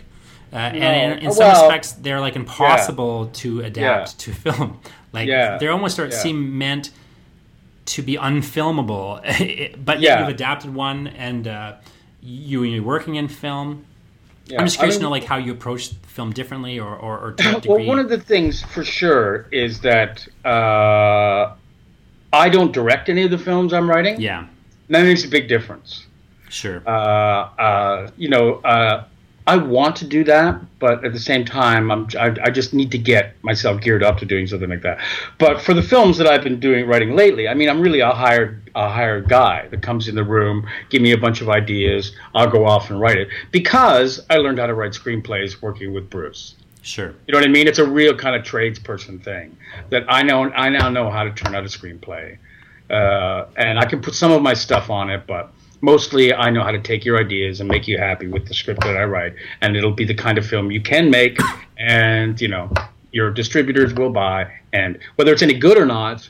Uh, 0.51 0.57
and 0.57 1.13
in, 1.19 1.25
in 1.25 1.31
some 1.31 1.47
Well, 1.47 1.63
respects, 1.67 1.93
they're 1.93 2.19
like 2.21 2.35
impossible 2.35 3.27
to 3.33 3.61
adapt 3.61 3.75
Yeah. 4.27 4.33
to 4.33 4.33
film. 4.33 4.79
Like 5.13 5.27
Yeah. 5.27 5.57
they 5.59 5.67
almost 5.67 5.97
Yeah. 5.99 6.09
seem 6.09 6.57
meant 6.57 6.89
to 7.85 8.01
be 8.01 8.15
unfilmable, 8.17 9.21
but 9.85 9.99
Yeah. 9.99 10.19
you've 10.21 10.29
adapted 10.29 10.73
one, 10.73 11.07
and 11.07 11.47
uh, 11.47 11.73
you 12.21 12.63
you're 12.63 12.81
working 12.83 13.15
in 13.15 13.27
film. 13.27 13.85
Yeah. 14.45 14.59
I'm 14.59 14.65
just 14.65 14.77
I 14.77 14.81
curious 14.81 14.95
mean, 14.95 14.99
to 15.01 15.03
know 15.05 15.09
like 15.11 15.23
how 15.23 15.37
you 15.37 15.51
approach 15.53 15.93
film 16.07 16.31
differently, 16.33 16.79
or 16.79 16.95
or, 16.95 17.17
or 17.19 17.31
to 17.33 17.51
what 17.53 17.65
well, 17.65 17.85
one 17.85 17.99
of 17.99 18.09
the 18.09 18.19
things 18.19 18.61
for 18.61 18.83
sure 18.83 19.47
is 19.51 19.79
that 19.81 20.27
uh, 20.45 21.53
I 22.33 22.49
don't 22.49 22.71
direct 22.73 23.09
any 23.09 23.23
of 23.23 23.31
the 23.31 23.37
films 23.37 23.73
I'm 23.73 23.89
writing. 23.89 24.19
yeah, 24.19 24.47
That 24.89 25.03
makes 25.03 25.23
a 25.23 25.29
big 25.29 25.47
difference. 25.47 26.05
sure. 26.49 26.83
Uh, 26.85 26.89
uh, 26.91 28.11
you 28.17 28.27
know, 28.29 28.55
uh, 28.55 29.05
I 29.45 29.57
want 29.57 29.97
to 29.97 30.07
do 30.07 30.23
that, 30.23 30.61
but 30.79 31.03
at 31.03 31.11
the 31.11 31.19
same 31.19 31.43
time, 31.43 31.91
I'm, 31.91 32.07
I, 32.17 32.35
I 32.43 32.49
just 32.49 32.73
need 32.73 32.91
to 32.91 32.97
get 32.97 33.35
myself 33.43 33.81
geared 33.81 34.01
up 34.01 34.17
to 34.19 34.25
doing 34.25 34.47
something 34.47 34.69
like 34.69 34.83
that. 34.83 34.99
But 35.37 35.61
for 35.61 35.73
the 35.73 35.81
films 35.81 36.17
that 36.17 36.27
I've 36.27 36.43
been 36.43 36.59
doing 36.59 36.87
writing 36.87 37.15
lately, 37.15 37.47
I 37.49 37.53
mean, 37.53 37.69
I'm 37.69 37.81
really 37.81 37.99
a 37.99 38.11
hired 38.11 38.71
a 38.75 38.89
hired 38.89 39.29
guy 39.29 39.67
that 39.67 39.81
comes 39.81 40.07
in 40.07 40.15
the 40.15 40.23
room, 40.23 40.67
give 40.89 41.01
me 41.01 41.11
a 41.11 41.17
bunch 41.17 41.41
of 41.41 41.49
ideas, 41.49 42.15
I'll 42.33 42.49
go 42.49 42.65
off 42.65 42.89
and 42.89 42.99
write 42.99 43.17
it 43.17 43.27
because 43.51 44.25
I 44.29 44.37
learned 44.37 44.59
how 44.59 44.65
to 44.65 44.73
write 44.73 44.93
screenplays 44.93 45.61
working 45.61 45.93
with 45.93 46.09
Bruce. 46.09 46.55
Sure. 46.81 47.13
You 47.27 47.33
know 47.33 47.39
what 47.39 47.47
I 47.47 47.51
mean? 47.51 47.67
It's 47.67 47.79
a 47.79 47.85
real 47.85 48.15
kind 48.15 48.35
of 48.35 48.43
tradesperson 48.43 49.23
thing 49.23 49.55
that 49.89 50.05
I 50.09 50.23
know. 50.23 50.49
I 50.51 50.69
now 50.69 50.89
know 50.89 51.09
how 51.09 51.23
to 51.23 51.31
turn 51.31 51.55
out 51.55 51.63
a 51.63 51.67
screenplay, 51.67 52.37
uh, 52.89 53.45
and 53.55 53.79
I 53.79 53.85
can 53.85 54.01
put 54.01 54.15
some 54.15 54.31
of 54.31 54.41
my 54.41 54.53
stuff 54.53 54.89
on 54.89 55.09
it, 55.09 55.25
but 55.27 55.53
mostly 55.83 56.33
I 56.33 56.49
know 56.49 56.63
how 56.63 56.71
to 56.71 56.79
take 56.81 57.05
your 57.05 57.19
ideas 57.19 57.59
and 57.59 57.69
make 57.69 57.87
you 57.87 57.97
happy 57.99 58.27
with 58.27 58.47
the 58.47 58.53
script 58.55 58.81
that 58.81 58.95
I 58.97 59.03
write, 59.03 59.35
and 59.61 59.75
it'll 59.77 59.91
be 59.91 60.05
the 60.05 60.15
kind 60.15 60.37
of 60.39 60.45
film 60.47 60.71
you 60.71 60.81
can 60.81 61.11
make, 61.11 61.37
and 61.77 62.39
you 62.41 62.47
know 62.47 62.71
your 63.11 63.29
distributors 63.29 63.93
will 63.93 64.09
buy, 64.09 64.51
and 64.71 64.97
whether 65.17 65.31
it's 65.33 65.43
any 65.43 65.53
good 65.53 65.77
or 65.77 65.85
not, 65.85 66.27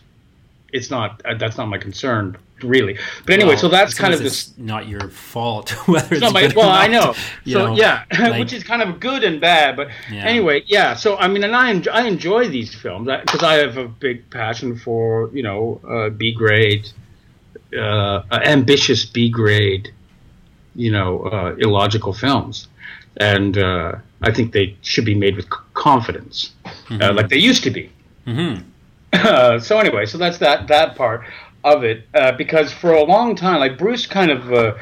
it's 0.73 0.89
not. 0.91 1.21
Uh, 1.23 1.35
that's 1.35 1.57
not 1.57 1.67
my 1.69 1.77
concern 1.77 2.35
really. 2.61 2.97
But 3.25 3.33
anyway, 3.33 3.49
Well, 3.49 3.57
so 3.57 3.67
that's 3.67 3.93
kind 3.93 4.13
of 4.13 4.21
this. 4.21 4.57
not 4.57 4.87
your 4.87 5.09
fault 5.09 5.71
whether 5.87 6.15
it's 6.15 6.33
my, 6.33 6.41
good 6.43 6.53
or 6.55 6.59
well, 6.61 6.69
I 6.69 6.87
know. 6.87 7.13
So 7.45 7.67
know, 7.67 7.75
yeah, 7.75 8.05
like- 8.19 8.39
which 8.39 8.53
is 8.53 8.63
kind 8.63 8.81
of 8.81 8.99
good 9.01 9.23
and 9.23 9.39
bad. 9.39 9.75
But 9.75 9.89
Yeah. 10.11 10.23
anyway, 10.25 10.63
yeah. 10.65 10.95
So 10.95 11.17
I 11.17 11.27
mean, 11.27 11.43
and 11.43 11.55
I 11.55 11.69
enjoy, 11.71 11.91
I 11.91 12.03
enjoy 12.07 12.49
these 12.49 12.73
films 12.73 13.07
because 13.25 13.43
I 13.43 13.55
have 13.55 13.77
a 13.77 13.87
big 13.87 14.29
passion 14.29 14.77
for 14.77 15.29
you 15.33 15.43
know 15.43 15.79
uh, 15.87 16.09
B 16.09 16.31
grade, 16.33 16.89
uh, 17.77 18.23
ambitious 18.31 19.05
B 19.05 19.29
grade, 19.29 19.91
you 20.75 20.91
know, 20.91 21.23
uh, 21.23 21.55
illogical 21.59 22.13
films, 22.13 22.67
and 23.17 23.57
uh, 23.57 23.95
I 24.21 24.31
think 24.31 24.53
they 24.53 24.75
should 24.81 25.05
be 25.05 25.15
made 25.15 25.35
with 25.35 25.49
confidence, 25.73 26.53
uh, 26.91 27.13
like 27.13 27.29
they 27.29 27.37
used 27.37 27.63
to 27.63 27.71
be. 27.71 27.91
Mhm. 28.25 28.63
Uh, 29.13 29.59
so 29.59 29.77
anyway, 29.79 30.05
so 30.05 30.17
that's 30.17 30.39
that 30.39 30.67
that 30.67 30.95
part 30.95 31.21
of 31.63 31.83
it. 31.83 32.07
Uh, 32.13 32.31
because 32.31 32.73
for 32.73 32.91
a 32.91 33.03
long 33.03 33.35
time, 33.35 33.59
like 33.59 33.77
Bruce, 33.77 34.05
kind 34.07 34.31
of, 34.31 34.51
uh, 34.51 34.73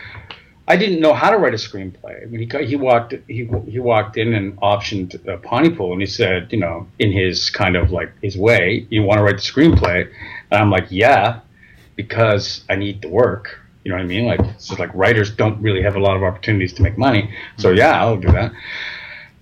I 0.68 0.78
didn't 0.78 1.02
know 1.02 1.14
how 1.14 1.30
to 1.32 1.38
write 1.38 1.54
a 1.54 1.58
screenplay. 1.58 2.30
When 2.32 2.40
he 2.40 2.66
he 2.66 2.76
walked 2.76 3.14
he 3.28 3.50
he 3.68 3.80
walked 3.80 4.18
in 4.18 4.34
and 4.34 4.58
optioned 4.62 5.28
uh, 5.28 5.38
Pontypool, 5.38 5.92
and 5.92 6.02
he 6.02 6.08
said, 6.08 6.48
you 6.52 6.60
know, 6.60 6.88
in 7.00 7.12
his 7.12 7.50
kind 7.50 7.76
of 7.76 7.92
like 7.92 8.12
his 8.22 8.38
way, 8.38 8.88
you 8.90 9.04
want 9.04 9.18
to 9.18 9.24
write 9.24 9.36
the 9.36 9.42
screenplay, 9.42 10.10
and 10.52 10.62
I'm 10.62 10.70
like, 10.70 10.88
yeah, 10.90 11.40
because 12.02 12.64
I 12.70 12.76
need 12.76 13.02
the 13.02 13.10
work. 13.10 13.60
You 13.84 13.92
know 13.92 13.98
what 13.98 14.04
I 14.04 14.08
mean? 14.08 14.26
Like 14.26 14.40
it's 14.42 14.68
just 14.68 14.80
like 14.80 14.94
writers 14.94 15.32
don't 15.32 15.62
really 15.62 15.82
have 15.82 15.96
a 15.96 16.00
lot 16.00 16.16
of 16.16 16.24
opportunities 16.24 16.74
to 16.74 16.84
make 16.84 16.98
money, 16.98 17.34
so 17.58 17.72
yeah, 17.72 18.00
I'll 18.00 18.18
do 18.18 18.32
that. 18.32 18.52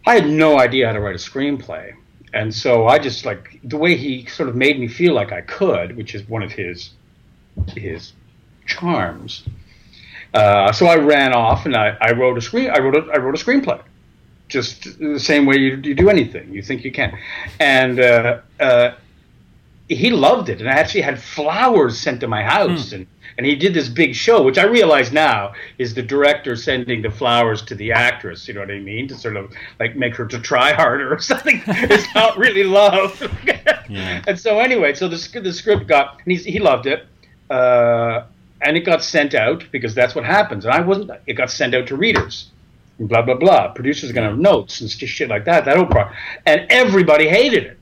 I 0.06 0.16
had 0.16 0.30
no 0.30 0.60
idea 0.60 0.88
how 0.88 0.94
to 0.94 1.02
write 1.02 1.16
a 1.16 1.20
screenplay, 1.20 1.94
and 2.34 2.54
so 2.54 2.88
I 2.88 3.00
just 3.00 3.26
like 3.26 3.60
the 3.64 3.78
way 3.78 3.98
he 3.98 4.26
sort 4.28 4.48
of 4.48 4.56
made 4.56 4.80
me 4.80 4.88
feel 4.88 5.14
like 5.14 5.32
I 5.32 5.42
could, 5.42 5.98
which 5.98 6.16
is 6.16 6.28
one 6.30 6.42
of 6.42 6.54
his 6.54 6.92
his 7.76 8.14
charms 8.66 9.44
uh, 10.34 10.72
so 10.72 10.86
I 10.86 10.96
ran 10.96 11.34
off 11.34 11.66
and 11.66 11.76
I, 11.76 11.98
I 12.00 12.12
wrote 12.12 12.38
a 12.38 12.42
screen. 12.42 12.70
I 12.70 12.80
wrote 12.80 12.96
a, 12.96 13.12
I 13.12 13.18
wrote 13.18 13.40
a 13.40 13.44
screenplay, 13.44 13.82
just 14.48 15.00
the 15.00 15.20
same 15.20 15.46
way 15.46 15.58
you, 15.58 15.80
you 15.84 15.96
do 15.96 16.10
anything. 16.10 16.54
You 16.54 16.62
think 16.62 16.84
you 16.84 16.92
can, 16.92 17.18
and 17.60 18.00
uh, 18.00 18.42
uh, 18.60 18.92
he 19.90 20.12
loved 20.12 20.50
it. 20.50 20.62
And 20.62 20.70
I 20.70 20.74
actually 20.74 21.02
had 21.02 21.20
flowers 21.20 22.00
sent 22.00 22.22
to 22.22 22.28
my 22.28 22.44
house, 22.44 22.90
mm. 22.90 22.94
and 22.94 23.08
and 23.38 23.46
he 23.46 23.56
did 23.56 23.74
this 23.74 23.88
big 23.88 24.16
show, 24.16 24.44
which 24.44 24.58
I 24.58 24.66
realize 24.66 25.14
now 25.14 25.54
is 25.78 25.94
the 25.94 26.02
director 26.02 26.56
sending 26.56 27.02
the 27.02 27.10
flowers 27.10 27.62
to 27.64 27.76
the 27.76 27.92
actress. 27.92 28.48
You 28.48 28.54
know 28.54 28.60
what 28.60 28.72
I 28.72 28.80
mean? 28.80 29.08
To 29.08 29.16
sort 29.16 29.38
of 29.38 29.54
like 29.80 29.96
make 29.96 30.16
her 30.16 30.26
to 30.26 30.40
try 30.40 30.74
harder 30.74 31.14
or 31.14 31.20
something. 31.32 31.62
it's 31.66 32.14
not 32.14 32.38
really 32.38 32.64
love. 32.64 33.22
yeah. 33.90 34.22
And 34.28 34.40
so 34.40 34.60
anyway, 34.60 34.94
so 34.94 35.08
the 35.08 35.40
the 35.40 35.54
script 35.54 35.88
got 35.88 36.20
and 36.26 36.38
he 36.38 36.52
he 36.52 36.60
loved 36.60 36.86
it. 36.86 37.06
Uh, 37.50 38.26
and 38.62 38.76
it 38.76 38.82
got 38.82 39.04
sent 39.04 39.34
out 39.34 39.64
because 39.72 39.96
that's 39.96 40.14
what 40.14 40.26
happens. 40.26 40.66
And 40.66 40.74
I 40.74 40.82
wasn't. 40.82 41.12
It 41.26 41.34
got 41.34 41.50
sent 41.50 41.74
out 41.74 41.88
to 41.88 41.96
readers. 41.96 42.50
And 43.00 43.08
blah 43.08 43.22
blah 43.22 43.36
blah. 43.36 43.70
Producers 43.70 44.10
are 44.10 44.14
gonna 44.14 44.30
have 44.30 44.40
notes 44.40 44.82
and 44.82 44.90
shit 44.92 45.30
like 45.30 45.46
that. 45.46 45.66
That 45.66 45.78
whole 45.78 45.86
part, 45.86 46.14
and 46.46 46.68
everybody 46.70 47.30
hated 47.30 47.64
it. 47.64 47.78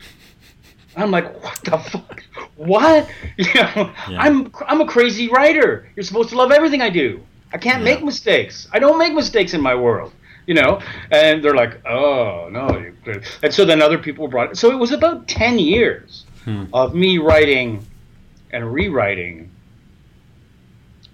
I'm 0.98 1.12
like, 1.12 1.44
what 1.44 1.60
the 1.64 1.78
fuck? 1.78 2.24
What? 2.56 3.10
You 3.38 3.54
know, 3.54 3.94
yeah. 4.10 4.20
I'm 4.20 4.52
I'm 4.68 4.82
a 4.82 4.88
crazy 4.88 5.30
writer. 5.30 5.88
You're 5.96 6.04
supposed 6.04 6.30
to 6.30 6.36
love 6.36 6.52
everything 6.52 6.82
I 6.82 6.90
do. 6.90 7.22
I 7.54 7.58
can't 7.60 7.80
yeah. 7.80 7.94
make 7.94 8.04
mistakes. 8.04 8.68
I 8.74 8.80
don't 8.80 8.98
make 8.98 9.14
mistakes 9.14 9.54
in 9.54 9.62
my 9.62 9.76
world. 9.76 10.12
You 10.48 10.56
know, 10.56 10.82
and 11.12 11.44
they're 11.44 11.56
like, 11.56 11.86
oh 11.86 12.50
no. 12.52 12.68
And 13.44 13.54
so 13.54 13.64
then 13.64 13.82
other 13.82 14.00
people 14.00 14.28
brought. 14.28 14.52
It. 14.52 14.58
So 14.58 14.72
it 14.72 14.80
was 14.80 14.92
about 14.92 15.28
ten 15.28 15.60
years 15.60 16.26
hmm. 16.46 16.66
of 16.74 16.96
me 16.96 17.20
writing 17.20 17.86
and 18.52 18.74
rewriting 18.74 19.52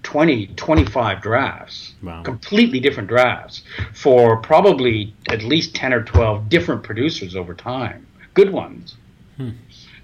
20, 0.04 0.48
25 0.48 1.22
drafts, 1.22 1.94
wow. 2.04 2.22
completely 2.24 2.80
different 2.80 3.10
drafts 3.10 3.64
for 3.94 4.38
probably 4.38 5.14
at 5.30 5.42
least 5.44 5.74
10 5.76 5.94
or 5.94 6.04
12 6.04 6.50
different 6.50 6.84
producers 6.84 7.36
over 7.36 7.54
time, 7.54 8.06
good 8.34 8.52
ones. 8.52 8.96
Hmm. 9.38 9.52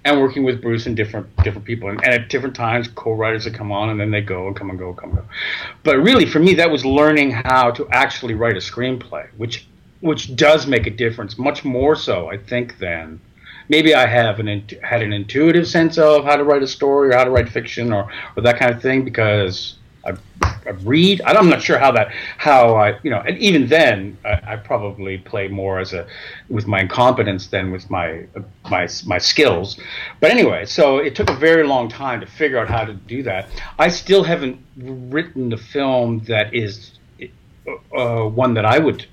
And 0.04 0.20
working 0.20 0.44
with 0.44 0.62
Bruce 0.62 0.86
and 0.86 0.96
different 0.96 1.28
different 1.44 1.66
people, 1.66 1.90
and, 1.90 2.02
and 2.04 2.14
at 2.14 2.28
different 2.30 2.56
times, 2.56 2.88
co-writers 2.88 3.44
would 3.44 3.54
come 3.54 3.70
on, 3.70 3.90
and 3.90 4.00
then 4.00 4.10
they 4.10 4.22
go 4.22 4.46
and 4.46 4.56
come 4.56 4.70
and 4.70 4.78
go, 4.78 4.94
come 4.94 5.10
and 5.10 5.18
go. 5.18 5.24
But 5.82 5.98
really, 5.98 6.24
for 6.24 6.38
me, 6.38 6.54
that 6.54 6.70
was 6.70 6.84
learning 6.84 7.32
how 7.32 7.70
to 7.72 7.86
actually 7.90 8.34
write 8.34 8.56
a 8.56 8.60
screenplay, 8.60 9.28
which 9.36 9.66
which 10.00 10.34
does 10.36 10.66
make 10.66 10.86
a 10.86 10.90
difference, 10.90 11.38
much 11.38 11.64
more 11.64 11.94
so, 11.94 12.30
I 12.30 12.38
think, 12.38 12.78
than 12.78 13.20
maybe 13.68 13.94
I 13.94 14.06
have 14.06 14.40
an 14.40 14.68
had 14.82 15.02
an 15.02 15.12
intuitive 15.12 15.66
sense 15.66 15.96
of 15.96 16.24
how 16.24 16.36
to 16.36 16.44
write 16.44 16.62
a 16.62 16.66
story 16.66 17.10
or 17.10 17.16
how 17.16 17.24
to 17.24 17.30
write 17.30 17.48
fiction 17.48 17.92
or, 17.92 18.10
or 18.36 18.42
that 18.42 18.58
kind 18.58 18.74
of 18.74 18.82
thing 18.82 19.04
because 19.04 19.76
I, 20.04 20.16
I 20.42 20.70
read. 20.82 21.20
I'm 21.24 21.48
not 21.48 21.62
sure 21.62 21.78
how 21.78 21.92
that 21.92 22.12
how 22.38 22.76
I 22.76 22.98
you 23.02 23.10
know. 23.10 23.20
And 23.20 23.38
even 23.38 23.66
then, 23.68 24.16
I, 24.24 24.52
I, 24.52 24.56
probably 24.56 25.18
play 25.18 25.48
more 25.48 25.78
as 25.78 25.92
a 25.92 26.06
with 26.48 26.66
my 26.66 26.80
incompetence 26.80 27.48
than 27.48 27.70
with 27.70 27.90
my 27.90 28.26
my 28.70 28.88
my 29.06 29.18
skills. 29.18 29.78
But 30.20 30.30
anyway, 30.30 30.64
so 30.64 30.98
it 30.98 31.14
took 31.14 31.30
a 31.30 31.36
very 31.36 31.66
long 31.66 31.88
time 31.88 32.20
to 32.20 32.26
figure 32.26 32.58
out 32.58 32.68
how 32.68 32.84
to 32.84 32.94
do 32.94 33.22
that. 33.24 33.48
I 33.78 33.88
still 33.88 34.22
haven't 34.22 34.58
written 34.76 35.50
the 35.50 35.58
film 35.58 36.20
that 36.20 36.54
is 36.54 36.92
uh, 37.96 38.24
one 38.24 38.54
that 38.54 38.64
I 38.64 38.78
would 38.78 39.06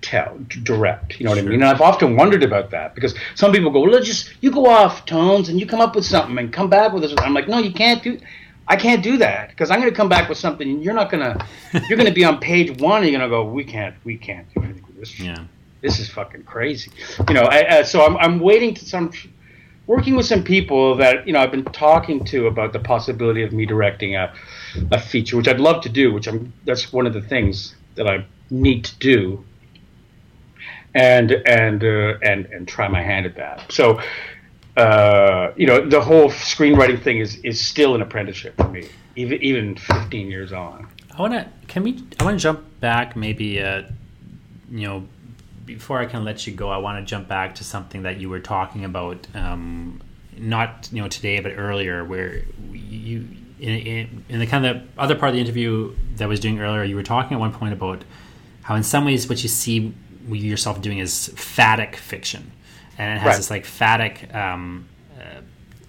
tell 0.00 0.38
direct 0.62 1.18
you 1.18 1.24
know 1.24 1.30
what 1.30 1.38
sure. 1.38 1.46
i 1.46 1.50
mean 1.50 1.60
and 1.60 1.64
i've 1.64 1.80
often 1.80 2.16
wondered 2.16 2.44
about 2.44 2.70
that 2.70 2.94
because 2.94 3.14
some 3.34 3.50
people 3.50 3.68
go 3.68 3.80
well 3.80 4.00
just 4.00 4.32
you 4.40 4.50
go 4.50 4.66
off 4.66 5.04
tones 5.06 5.48
and 5.48 5.58
you 5.58 5.66
come 5.66 5.80
up 5.80 5.96
with 5.96 6.04
something 6.04 6.38
and 6.38 6.52
come 6.52 6.70
back 6.70 6.92
with 6.92 7.02
this 7.02 7.12
i'm 7.18 7.34
like 7.34 7.48
no 7.48 7.58
you 7.58 7.72
can't 7.72 8.02
do 8.02 8.18
I 8.68 8.76
can't 8.76 9.02
do 9.02 9.16
that 9.18 9.48
because 9.48 9.70
I'm 9.70 9.80
going 9.80 9.90
to 9.90 9.96
come 9.96 10.08
back 10.08 10.28
with 10.28 10.38
something. 10.38 10.68
And 10.68 10.84
you're 10.84 10.94
not 10.94 11.10
going 11.10 11.24
to. 11.24 11.46
You're 11.88 11.96
going 11.96 12.08
to 12.08 12.14
be 12.14 12.24
on 12.24 12.38
page 12.38 12.78
one. 12.80 13.02
and 13.02 13.10
You're 13.10 13.18
going 13.18 13.30
to 13.30 13.36
go. 13.36 13.44
We 13.44 13.64
can't. 13.64 13.94
We 14.04 14.16
can't 14.18 14.46
do 14.54 14.62
anything 14.62 14.84
with 14.86 14.96
this. 14.96 15.18
Yeah. 15.18 15.44
This 15.80 15.98
is 15.98 16.08
fucking 16.10 16.44
crazy. 16.44 16.90
You 17.28 17.34
know. 17.34 17.42
I, 17.42 17.80
uh, 17.80 17.84
so 17.84 18.04
I'm, 18.04 18.16
I'm 18.18 18.40
waiting 18.40 18.74
to 18.74 18.84
some. 18.84 19.12
Working 19.86 20.16
with 20.16 20.26
some 20.26 20.44
people 20.44 20.96
that 20.96 21.26
you 21.26 21.32
know 21.32 21.40
I've 21.40 21.50
been 21.50 21.64
talking 21.64 22.22
to 22.26 22.46
about 22.46 22.74
the 22.74 22.78
possibility 22.78 23.42
of 23.42 23.52
me 23.52 23.64
directing 23.64 24.16
a, 24.16 24.34
a 24.92 25.00
feature, 25.00 25.38
which 25.38 25.48
I'd 25.48 25.60
love 25.60 25.82
to 25.82 25.88
do. 25.88 26.12
Which 26.12 26.26
I'm. 26.28 26.52
That's 26.66 26.92
one 26.92 27.06
of 27.06 27.14
the 27.14 27.22
things 27.22 27.74
that 27.94 28.06
I 28.06 28.26
need 28.50 28.84
to 28.84 28.98
do. 28.98 29.44
And 30.94 31.32
and 31.32 31.82
uh, 31.82 32.18
and 32.22 32.46
and 32.46 32.68
try 32.68 32.86
my 32.88 33.02
hand 33.02 33.24
at 33.24 33.36
that. 33.36 33.72
So 33.72 33.98
uh, 34.78 35.52
you 35.56 35.66
know, 35.66 35.84
the 35.84 36.00
whole 36.00 36.30
screenwriting 36.30 37.02
thing 37.02 37.18
is 37.18 37.36
is 37.38 37.60
still 37.60 37.94
an 37.94 38.02
apprenticeship 38.02 38.56
for 38.56 38.68
me, 38.68 38.88
even 39.16 39.42
even 39.42 39.76
15 39.76 40.28
years 40.28 40.52
on. 40.52 40.88
I 41.18 41.20
want 41.20 41.34
to 41.34 41.48
can 41.66 41.82
we 41.82 42.04
I 42.20 42.24
want 42.24 42.38
to 42.38 42.42
jump 42.42 42.64
back 42.78 43.16
maybe 43.16 43.60
uh, 43.60 43.82
you 44.70 44.86
know 44.86 45.08
before 45.66 45.98
I 45.98 46.06
can 46.06 46.24
let 46.24 46.46
you 46.46 46.52
go 46.52 46.70
I 46.70 46.78
want 46.78 47.04
to 47.04 47.04
jump 47.04 47.26
back 47.26 47.56
to 47.56 47.64
something 47.64 48.02
that 48.02 48.18
you 48.20 48.30
were 48.30 48.38
talking 48.38 48.84
about 48.84 49.26
um, 49.34 50.00
not 50.36 50.88
you 50.92 51.02
know 51.02 51.08
today 51.08 51.40
but 51.40 51.52
earlier 51.56 52.04
where 52.04 52.44
you 52.72 53.26
in, 53.58 53.68
in, 53.70 54.24
in 54.28 54.38
the 54.38 54.46
kind 54.46 54.64
of 54.64 54.82
other 54.96 55.16
part 55.16 55.30
of 55.30 55.34
the 55.34 55.40
interview 55.40 55.92
that 56.16 56.24
I 56.24 56.26
was 56.28 56.38
doing 56.38 56.60
earlier 56.60 56.84
you 56.84 56.94
were 56.94 57.02
talking 57.02 57.34
at 57.34 57.40
one 57.40 57.52
point 57.52 57.72
about 57.72 58.04
how 58.62 58.76
in 58.76 58.84
some 58.84 59.04
ways 59.04 59.28
what 59.28 59.42
you 59.42 59.48
see 59.48 59.92
yourself 60.28 60.80
doing 60.80 60.98
is 60.98 61.32
phatic 61.34 61.96
fiction 61.96 62.52
and 62.98 63.16
it 63.16 63.20
has 63.20 63.26
right. 63.26 63.36
this 63.36 63.50
like 63.50 63.64
phatic 63.64 64.34
um, 64.34 64.88
uh, 65.18 65.40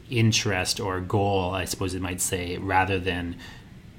interest 0.10 0.80
or 0.80 1.01
goal, 1.01 1.51
I 1.51 1.66
suppose 1.66 1.95
it 1.95 2.01
might 2.01 2.22
say, 2.22 2.57
rather 2.57 2.99
than 2.99 3.36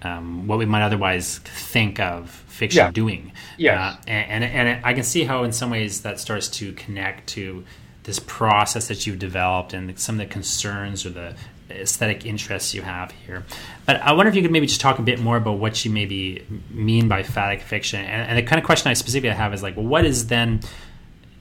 um, 0.02 0.46
what 0.46 0.58
we 0.58 0.64
might 0.64 0.82
otherwise 0.82 1.38
think 1.38 2.00
of 2.00 2.30
fiction 2.30 2.78
yeah. 2.78 2.90
doing. 2.90 3.32
Yeah, 3.58 3.88
uh, 3.88 3.96
and, 4.06 4.44
and, 4.44 4.68
and 4.68 4.86
I 4.86 4.94
can 4.94 5.02
see 5.02 5.24
how 5.24 5.44
in 5.44 5.52
some 5.52 5.70
ways 5.70 6.02
that 6.02 6.18
starts 6.18 6.48
to 6.48 6.72
connect 6.72 7.28
to 7.30 7.64
this 8.04 8.18
process 8.18 8.88
that 8.88 9.06
you've 9.06 9.18
developed 9.18 9.74
and 9.74 9.98
some 9.98 10.18
of 10.18 10.26
the 10.26 10.32
concerns 10.32 11.04
or 11.04 11.10
the 11.10 11.34
aesthetic 11.70 12.24
interests 12.26 12.74
you 12.74 12.82
have 12.82 13.10
here. 13.26 13.44
But 13.86 13.96
I 13.96 14.12
wonder 14.12 14.30
if 14.30 14.34
you 14.34 14.42
could 14.42 14.50
maybe 14.50 14.66
just 14.66 14.80
talk 14.80 14.98
a 14.98 15.02
bit 15.02 15.20
more 15.20 15.36
about 15.36 15.58
what 15.58 15.84
you 15.84 15.90
maybe 15.90 16.44
mean 16.70 17.08
by 17.08 17.22
phatic 17.22 17.60
fiction. 17.60 18.00
And, 18.00 18.28
and 18.28 18.38
the 18.38 18.42
kind 18.42 18.58
of 18.58 18.64
question 18.64 18.90
I 18.90 18.94
specifically 18.94 19.36
have 19.36 19.52
is 19.54 19.62
like, 19.62 19.76
well, 19.76 19.86
what 19.86 20.04
is 20.04 20.28
then 20.28 20.60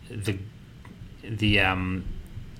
the 0.09 0.37
the 1.29 1.59
um, 1.61 2.03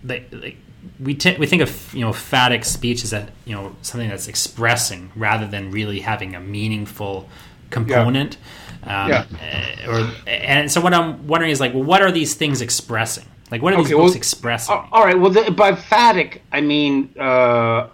the, 0.04 0.24
like 0.32 0.58
we 1.00 1.14
t- 1.14 1.38
we 1.38 1.46
think 1.46 1.62
of 1.62 1.94
you 1.94 2.02
know 2.02 2.14
phatic 2.14 2.64
speech 2.66 3.04
as 3.04 3.14
a 3.14 3.28
you 3.46 3.54
know 3.54 3.76
something 3.82 4.10
that's 4.10 4.28
expressing 4.28 5.12
rather 5.16 5.48
than 5.48 5.72
really 5.72 6.00
having 6.00 6.36
a 6.36 6.40
meaningful 6.40 7.28
component. 7.70 8.38
Yeah. 8.86 9.04
Um, 9.04 9.10
yeah. 9.10 9.90
Or 9.90 10.12
and 10.28 10.72
so 10.72 10.82
what 10.82 10.94
I'm 10.94 11.28
wondering 11.28 11.52
is 11.52 11.60
like, 11.60 11.74
well, 11.74 11.84
what 11.84 12.02
are 12.02 12.12
these 12.12 12.34
things 12.34 12.62
expressing? 12.62 13.26
Like, 13.52 13.62
what 13.62 13.74
are 13.74 13.78
these 13.78 13.88
okay, 13.88 13.96
books 13.96 14.12
well, 14.12 14.18
expressing? 14.18 14.76
all 14.92 15.04
right. 15.04 15.20
Well, 15.20 15.32
the, 15.32 15.52
by 15.52 15.74
phatic, 15.74 16.42
I 16.52 16.62
mean 16.62 17.14
uh, 17.18 17.90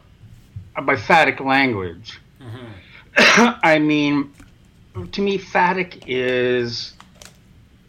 by 0.81 0.95
phatic 0.95 1.39
language. 1.39 2.19
Mm-hmm. 2.41 3.59
I 3.63 3.79
mean, 3.79 4.33
to 5.11 5.21
me, 5.21 5.37
phatic 5.37 6.03
is 6.07 6.93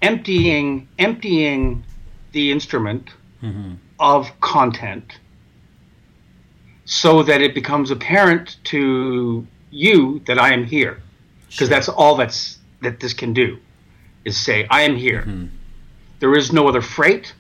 emptying 0.03 0.89
emptying 0.99 1.84
the 2.37 2.53
instrument 2.53 3.05
mm-hmm. 3.43 3.72
of 3.99 4.20
content 4.41 5.18
so 6.84 7.22
that 7.22 7.41
it 7.41 7.55
becomes 7.55 7.91
apparent 7.91 8.59
to 8.72 9.47
you 9.70 10.20
that 10.26 10.39
I 10.39 10.53
am 10.53 10.64
here. 10.64 11.01
Because 11.47 11.57
sure. 11.57 11.68
that's 11.68 11.89
all 11.89 12.14
that's 12.14 12.59
that 12.82 13.01
this 13.01 13.14
can 13.14 13.32
do 13.32 13.59
is 14.26 14.37
say, 14.37 14.66
I 14.78 14.82
am 14.82 14.97
here. 14.97 15.22
Mm-hmm. 15.22 15.47
There 16.20 16.37
is 16.37 16.53
no 16.53 16.68
other 16.68 16.82
freight, 16.82 17.34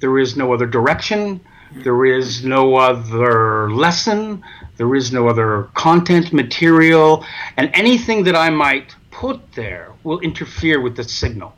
there 0.00 0.18
is 0.18 0.34
no 0.34 0.54
other 0.54 0.66
direction, 0.66 1.40
there 1.84 2.06
is 2.06 2.42
no 2.42 2.76
other 2.76 3.70
lesson, 3.70 4.42
there 4.78 4.94
is 4.94 5.12
no 5.12 5.28
other 5.28 5.68
content, 5.74 6.32
material, 6.32 7.10
and 7.58 7.70
anything 7.74 8.24
that 8.24 8.36
I 8.46 8.48
might 8.48 8.96
put 9.10 9.38
there 9.52 9.92
will 10.04 10.20
interfere 10.20 10.80
with 10.80 10.96
the 10.96 11.04
signal. 11.04 11.52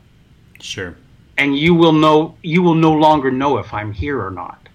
Sure 0.59 0.93
and 1.37 1.57
you 1.57 1.73
will 1.73 1.93
know 1.93 2.37
you 2.41 2.61
will 2.61 2.75
no 2.75 2.93
longer 2.93 3.31
know 3.31 3.57
if 3.57 3.73
I'm 3.73 3.93
here 3.93 4.21
or 4.23 4.31
not. 4.31 4.69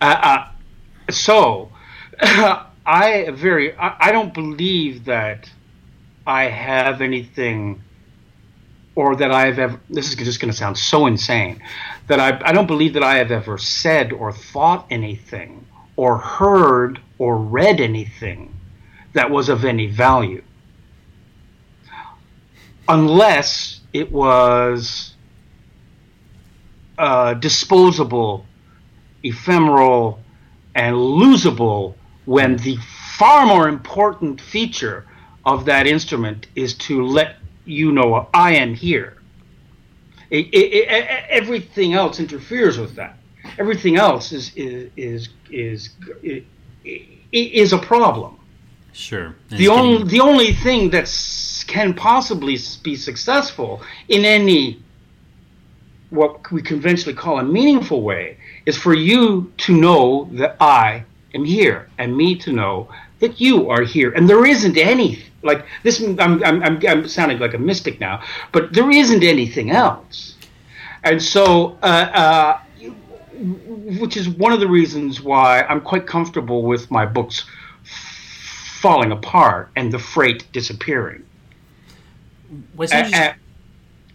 Uh, 0.00 0.04
uh, 0.22 0.48
so 1.10 1.70
I 2.20 3.30
very 3.32 3.76
I, 3.76 4.08
I 4.08 4.12
don't 4.12 4.32
believe 4.32 5.04
that 5.06 5.50
I 6.26 6.44
have 6.44 7.00
anything 7.00 7.82
or 8.94 9.16
that 9.16 9.30
I 9.30 9.46
have 9.46 9.58
ever 9.58 9.80
this 9.90 10.08
is 10.08 10.16
just 10.16 10.40
going 10.40 10.50
to 10.50 10.56
sound 10.56 10.78
so 10.78 11.06
insane 11.06 11.62
that 12.06 12.20
I 12.20 12.40
I 12.44 12.52
don't 12.52 12.66
believe 12.66 12.94
that 12.94 13.02
I 13.02 13.16
have 13.16 13.30
ever 13.30 13.58
said 13.58 14.12
or 14.12 14.32
thought 14.32 14.86
anything 14.90 15.66
or 15.96 16.18
heard 16.18 17.00
or 17.18 17.36
read 17.36 17.80
anything 17.80 18.54
that 19.14 19.30
was 19.30 19.48
of 19.48 19.64
any 19.64 19.86
value 19.86 20.42
unless 22.88 23.77
it 23.98 24.12
was 24.12 25.14
uh, 26.98 27.34
disposable, 27.34 28.46
ephemeral, 29.24 30.20
and 30.74 30.94
losable 30.94 31.94
when 32.24 32.56
the 32.58 32.76
far 33.16 33.44
more 33.44 33.68
important 33.68 34.40
feature 34.40 35.04
of 35.44 35.64
that 35.64 35.86
instrument 35.86 36.46
is 36.54 36.74
to 36.74 37.04
let 37.04 37.36
you 37.64 37.90
know 37.90 38.28
I 38.32 38.54
am 38.54 38.74
here. 38.74 39.16
It, 40.30 40.46
it, 40.46 40.66
it, 40.74 40.88
everything 41.28 41.94
else 41.94 42.20
interferes 42.20 42.78
with 42.78 42.94
that. 42.96 43.16
Everything 43.58 43.96
else 43.96 44.30
is 44.30 44.52
is 44.54 45.28
is 45.48 45.90
is, 46.22 46.44
is 47.32 47.72
a 47.72 47.78
problem. 47.78 48.38
Sure. 48.92 49.34
And 49.50 49.58
the 49.58 49.68
only 49.68 50.04
the 50.04 50.20
only 50.20 50.52
thing 50.52 50.90
that 50.90 51.08
can 51.68 51.94
possibly 51.94 52.58
be 52.82 52.96
successful 52.96 53.82
in 54.08 54.24
any 54.24 54.82
what 56.10 56.50
we 56.50 56.62
conventionally 56.62 57.14
call 57.14 57.38
a 57.38 57.44
meaningful 57.44 58.02
way 58.02 58.38
is 58.66 58.76
for 58.76 58.94
you 58.94 59.52
to 59.58 59.74
know 59.74 60.28
that 60.32 60.56
I 60.60 61.04
am 61.34 61.44
here 61.44 61.88
and 61.98 62.16
me 62.16 62.34
to 62.36 62.52
know 62.52 62.88
that 63.20 63.40
you 63.40 63.68
are 63.68 63.82
here. 63.82 64.12
And 64.12 64.28
there 64.28 64.46
isn't 64.46 64.78
any, 64.78 65.22
like 65.42 65.66
this, 65.82 66.00
I'm, 66.00 66.42
I'm, 66.42 66.62
I'm, 66.62 66.80
I'm 66.88 67.08
sounding 67.08 67.38
like 67.38 67.54
a 67.54 67.58
mystic 67.58 68.00
now, 68.00 68.22
but 68.52 68.72
there 68.72 68.90
isn't 68.90 69.22
anything 69.22 69.70
else. 69.70 70.36
And 71.04 71.22
so, 71.22 71.76
uh, 71.82 72.10
uh, 72.22 72.60
which 74.00 74.16
is 74.16 74.28
one 74.28 74.52
of 74.52 74.60
the 74.60 74.68
reasons 74.68 75.20
why 75.20 75.62
I'm 75.62 75.80
quite 75.80 76.06
comfortable 76.06 76.62
with 76.62 76.90
my 76.90 77.04
books 77.04 77.44
falling 78.80 79.12
apart 79.12 79.70
and 79.76 79.92
the 79.92 79.98
freight 79.98 80.50
disappearing. 80.52 81.24
Was 82.76 82.92
uh, 82.92 83.34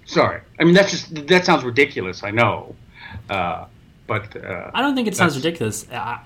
sorry, 0.06 0.42
I 0.60 0.64
mean 0.64 0.74
that's 0.74 0.92
just 0.92 1.28
that 1.28 1.46
sounds 1.46 1.64
ridiculous. 1.64 2.24
I 2.24 2.32
know, 2.32 2.76
uh, 3.30 3.66
but 4.08 4.36
uh, 4.36 4.72
I 4.74 4.82
don't 4.82 4.96
think 4.96 5.08
it 5.08 5.16
sounds 5.16 5.36
ridiculous. 5.36 5.88
Uh, 5.90 6.18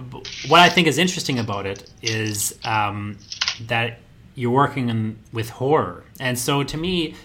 what 0.47 0.61
I 0.61 0.69
think 0.69 0.87
is 0.87 0.97
interesting 0.97 1.39
about 1.39 1.65
it 1.65 1.89
is 2.01 2.57
um, 2.63 3.17
that 3.67 3.99
you're 4.35 4.51
working 4.51 4.89
in, 4.89 5.17
with 5.33 5.49
horror, 5.49 6.03
and 6.19 6.37
so 6.39 6.63
to 6.63 6.77
me, 6.77 7.15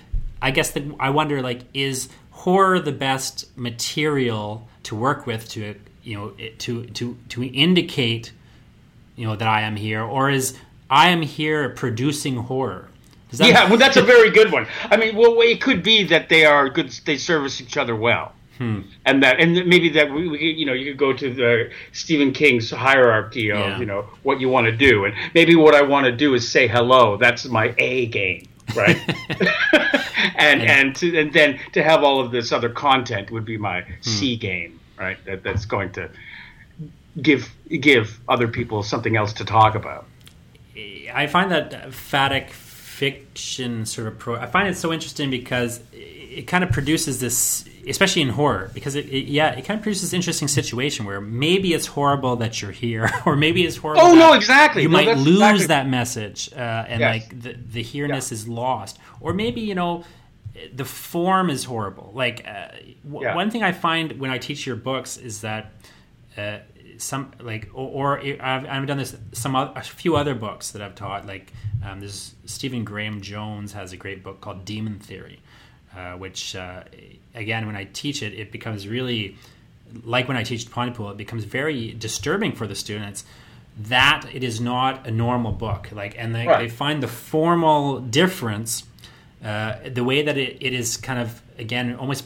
I 0.40 0.50
guess 0.50 0.72
the, 0.72 0.94
I 0.98 1.10
wonder 1.10 1.42
like 1.42 1.62
is 1.74 2.08
horror 2.30 2.80
the 2.80 2.92
best 2.92 3.56
material 3.56 4.68
to 4.82 4.96
work 4.96 5.26
with 5.26 5.48
to 5.50 5.76
you 6.02 6.16
know 6.16 6.30
to 6.58 6.86
to 6.86 7.16
to 7.28 7.44
indicate 7.44 8.32
you 9.16 9.26
know 9.26 9.36
that 9.36 9.48
I 9.48 9.62
am 9.62 9.76
here, 9.76 10.02
or 10.02 10.30
is 10.30 10.56
I 10.90 11.10
am 11.10 11.22
here 11.22 11.70
producing 11.70 12.36
horror? 12.36 12.88
That 13.32 13.48
yeah, 13.48 13.64
well, 13.68 13.78
that's 13.78 13.96
a 13.96 14.02
very 14.02 14.30
good 14.30 14.52
one. 14.52 14.66
I 14.84 14.96
mean, 14.96 15.16
well, 15.16 15.40
it 15.40 15.60
could 15.60 15.82
be 15.82 16.04
that 16.04 16.28
they 16.28 16.44
are 16.44 16.68
good; 16.68 16.90
they 17.04 17.16
service 17.16 17.60
each 17.60 17.76
other 17.76 17.96
well. 17.96 18.32
Hmm. 18.58 18.82
And 19.06 19.22
that, 19.22 19.40
and 19.40 19.66
maybe 19.66 19.88
that 19.90 20.12
we, 20.12 20.28
we, 20.28 20.38
you 20.52 20.66
know, 20.66 20.74
you 20.74 20.92
could 20.92 20.98
go 20.98 21.12
to 21.12 21.32
the 21.32 21.70
Stephen 21.92 22.32
King's 22.32 22.70
hierarchy 22.70 23.50
of, 23.50 23.58
yeah. 23.58 23.78
you 23.78 23.86
know, 23.86 24.06
what 24.22 24.40
you 24.40 24.48
want 24.48 24.66
to 24.66 24.72
do, 24.72 25.04
and 25.04 25.14
maybe 25.34 25.56
what 25.56 25.74
I 25.74 25.82
want 25.82 26.06
to 26.06 26.12
do 26.12 26.34
is 26.34 26.48
say 26.48 26.68
hello. 26.68 27.16
That's 27.16 27.46
my 27.46 27.74
A 27.78 28.06
game, 28.06 28.48
right? 28.76 28.96
and 30.36 30.62
yeah. 30.62 30.78
and 30.78 30.94
to, 30.96 31.18
and 31.18 31.32
then 31.32 31.58
to 31.72 31.82
have 31.82 32.04
all 32.04 32.20
of 32.20 32.30
this 32.30 32.52
other 32.52 32.68
content 32.68 33.30
would 33.30 33.44
be 33.44 33.56
my 33.56 33.80
hmm. 33.80 33.94
C 34.02 34.36
game, 34.36 34.78
right? 34.98 35.16
That, 35.24 35.42
that's 35.42 35.64
going 35.64 35.92
to 35.92 36.10
give 37.20 37.50
give 37.68 38.20
other 38.28 38.48
people 38.48 38.82
something 38.82 39.16
else 39.16 39.32
to 39.34 39.44
talk 39.44 39.74
about. 39.74 40.06
I 41.12 41.26
find 41.26 41.50
that 41.50 41.92
Phatic 41.92 42.50
fiction 43.02 43.84
sort 43.84 44.06
of 44.06 44.16
pro. 44.16 44.36
I 44.36 44.46
find 44.46 44.68
it 44.68 44.76
so 44.76 44.92
interesting 44.92 45.28
because 45.28 45.80
it, 45.92 46.46
kind 46.46 46.62
of 46.62 46.70
produces 46.70 47.18
this, 47.18 47.64
especially 47.88 48.22
in 48.22 48.28
horror, 48.28 48.70
because 48.74 48.94
it, 48.94 49.06
it, 49.06 49.24
yeah, 49.24 49.50
it 49.50 49.64
kind 49.64 49.78
of 49.78 49.82
produces 49.82 50.10
this 50.10 50.12
interesting 50.12 50.46
situation 50.46 51.04
where 51.04 51.20
maybe 51.20 51.74
it's 51.74 51.86
horrible 51.86 52.36
that 52.36 52.62
you're 52.62 52.70
here, 52.70 53.10
or 53.26 53.34
maybe 53.34 53.66
it's 53.66 53.76
horrible. 53.76 54.02
Oh 54.02 54.14
no, 54.14 54.34
exactly. 54.34 54.82
You 54.82 54.88
no, 54.88 54.92
might 54.92 55.16
lose 55.18 55.40
exactly. 55.40 55.66
that 55.66 55.88
message, 55.88 56.50
uh, 56.52 56.84
and 56.88 57.00
yes. 57.00 57.12
like 57.12 57.42
the 57.42 57.54
the 57.54 57.82
here-ness 57.82 58.30
yeah. 58.30 58.36
is 58.36 58.46
lost, 58.46 59.00
or 59.20 59.32
maybe 59.32 59.62
you 59.62 59.74
know 59.74 60.04
the 60.72 60.84
form 60.84 61.50
is 61.50 61.64
horrible. 61.64 62.12
Like 62.14 62.46
uh, 62.46 62.68
w- 63.02 63.26
yeah. 63.26 63.34
one 63.34 63.50
thing 63.50 63.64
I 63.64 63.72
find 63.72 64.20
when 64.20 64.30
I 64.30 64.38
teach 64.38 64.64
your 64.64 64.76
books 64.76 65.16
is 65.16 65.40
that. 65.40 65.72
Uh, 66.38 66.60
some 67.02 67.32
like 67.40 67.68
or, 67.74 68.16
or 68.16 68.20
I've, 68.20 68.66
I've, 68.66 68.86
done 68.86 68.98
this 68.98 69.16
some 69.32 69.56
other, 69.56 69.72
a 69.76 69.82
few 69.82 70.16
other 70.16 70.34
books 70.34 70.70
that 70.70 70.82
I've 70.82 70.94
taught 70.94 71.26
like 71.26 71.52
um, 71.84 72.00
there's 72.00 72.34
Stephen 72.46 72.84
Graham 72.84 73.20
Jones 73.20 73.72
has 73.72 73.92
a 73.92 73.96
great 73.96 74.22
book 74.22 74.40
called 74.40 74.64
Demon 74.64 74.98
Theory, 74.98 75.40
uh, 75.96 76.12
which 76.12 76.54
uh, 76.54 76.84
again 77.34 77.66
when 77.66 77.76
I 77.76 77.84
teach 77.84 78.22
it 78.22 78.34
it 78.34 78.52
becomes 78.52 78.86
really 78.86 79.36
like 80.04 80.28
when 80.28 80.36
I 80.36 80.42
teach 80.42 80.70
Pontypool 80.70 81.10
it 81.10 81.16
becomes 81.16 81.44
very 81.44 81.92
disturbing 81.92 82.52
for 82.52 82.66
the 82.66 82.74
students 82.74 83.24
that 83.76 84.26
it 84.32 84.44
is 84.44 84.60
not 84.60 85.06
a 85.06 85.10
normal 85.10 85.52
book 85.52 85.88
like 85.92 86.14
and 86.18 86.34
they, 86.34 86.46
right. 86.46 86.60
they 86.60 86.68
find 86.68 87.02
the 87.02 87.08
formal 87.08 88.00
difference 88.00 88.84
uh, 89.44 89.76
the 89.86 90.04
way 90.04 90.22
that 90.22 90.36
it, 90.36 90.58
it 90.60 90.72
is 90.72 90.96
kind 90.96 91.18
of 91.18 91.42
again 91.58 91.96
almost 91.96 92.24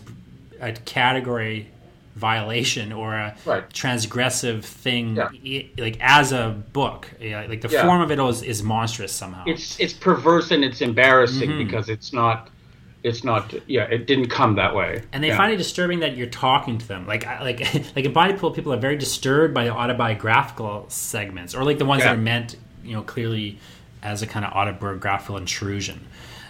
a 0.61 0.73
category 0.73 1.69
violation 2.17 2.93
or 2.93 3.15
a 3.15 3.37
right. 3.45 3.69
transgressive 3.71 4.65
thing 4.65 5.17
yeah. 5.17 5.63
like 5.77 5.99
as 6.01 6.33
a 6.33 6.49
book 6.73 7.09
like 7.21 7.61
the 7.61 7.69
yeah. 7.69 7.85
form 7.85 8.01
of 8.01 8.11
it 8.11 8.19
is, 8.19 8.43
is 8.43 8.63
monstrous 8.63 9.13
somehow 9.13 9.45
it's 9.47 9.79
it's 9.79 9.93
perverse 9.93 10.51
and 10.51 10.65
it's 10.65 10.81
embarrassing 10.81 11.51
mm-hmm. 11.51 11.67
because 11.67 11.91
it's 11.91 12.15
not 12.15 12.49
it's 13.03 13.23
not 13.23 13.55
yeah 13.67 13.83
it 13.85 14.07
didn't 14.07 14.31
come 14.31 14.57
that 14.57 14.75
way 14.75 15.03
and 15.13 15.23
they 15.23 15.29
yeah. 15.29 15.37
find 15.37 15.53
it 15.53 15.59
disturbing 15.59 16.01
that 16.01 16.17
you're 16.17 16.27
talking 16.27 16.79
to 16.79 16.89
them 16.89 17.07
like 17.07 17.27
like 17.27 17.61
like 17.97 18.07
in 18.07 18.13
Pontypool 18.15 18.51
people 18.53 18.73
are 18.73 18.79
very 18.79 18.97
disturbed 18.97 19.53
by 19.53 19.65
the 19.65 19.71
autobiographical 19.71 20.87
segments 20.89 21.55
or 21.55 21.65
like 21.65 21.77
the 21.77 21.85
ones 21.85 22.03
that 22.03 22.15
are 22.15 22.19
meant 22.19 22.57
you 22.83 22.95
know 22.95 23.03
clearly 23.03 23.59
as 24.03 24.23
a 24.23 24.27
kind 24.27 24.47
of 24.47 24.53
autobiographical 24.53 25.37
intrusion 25.37 26.01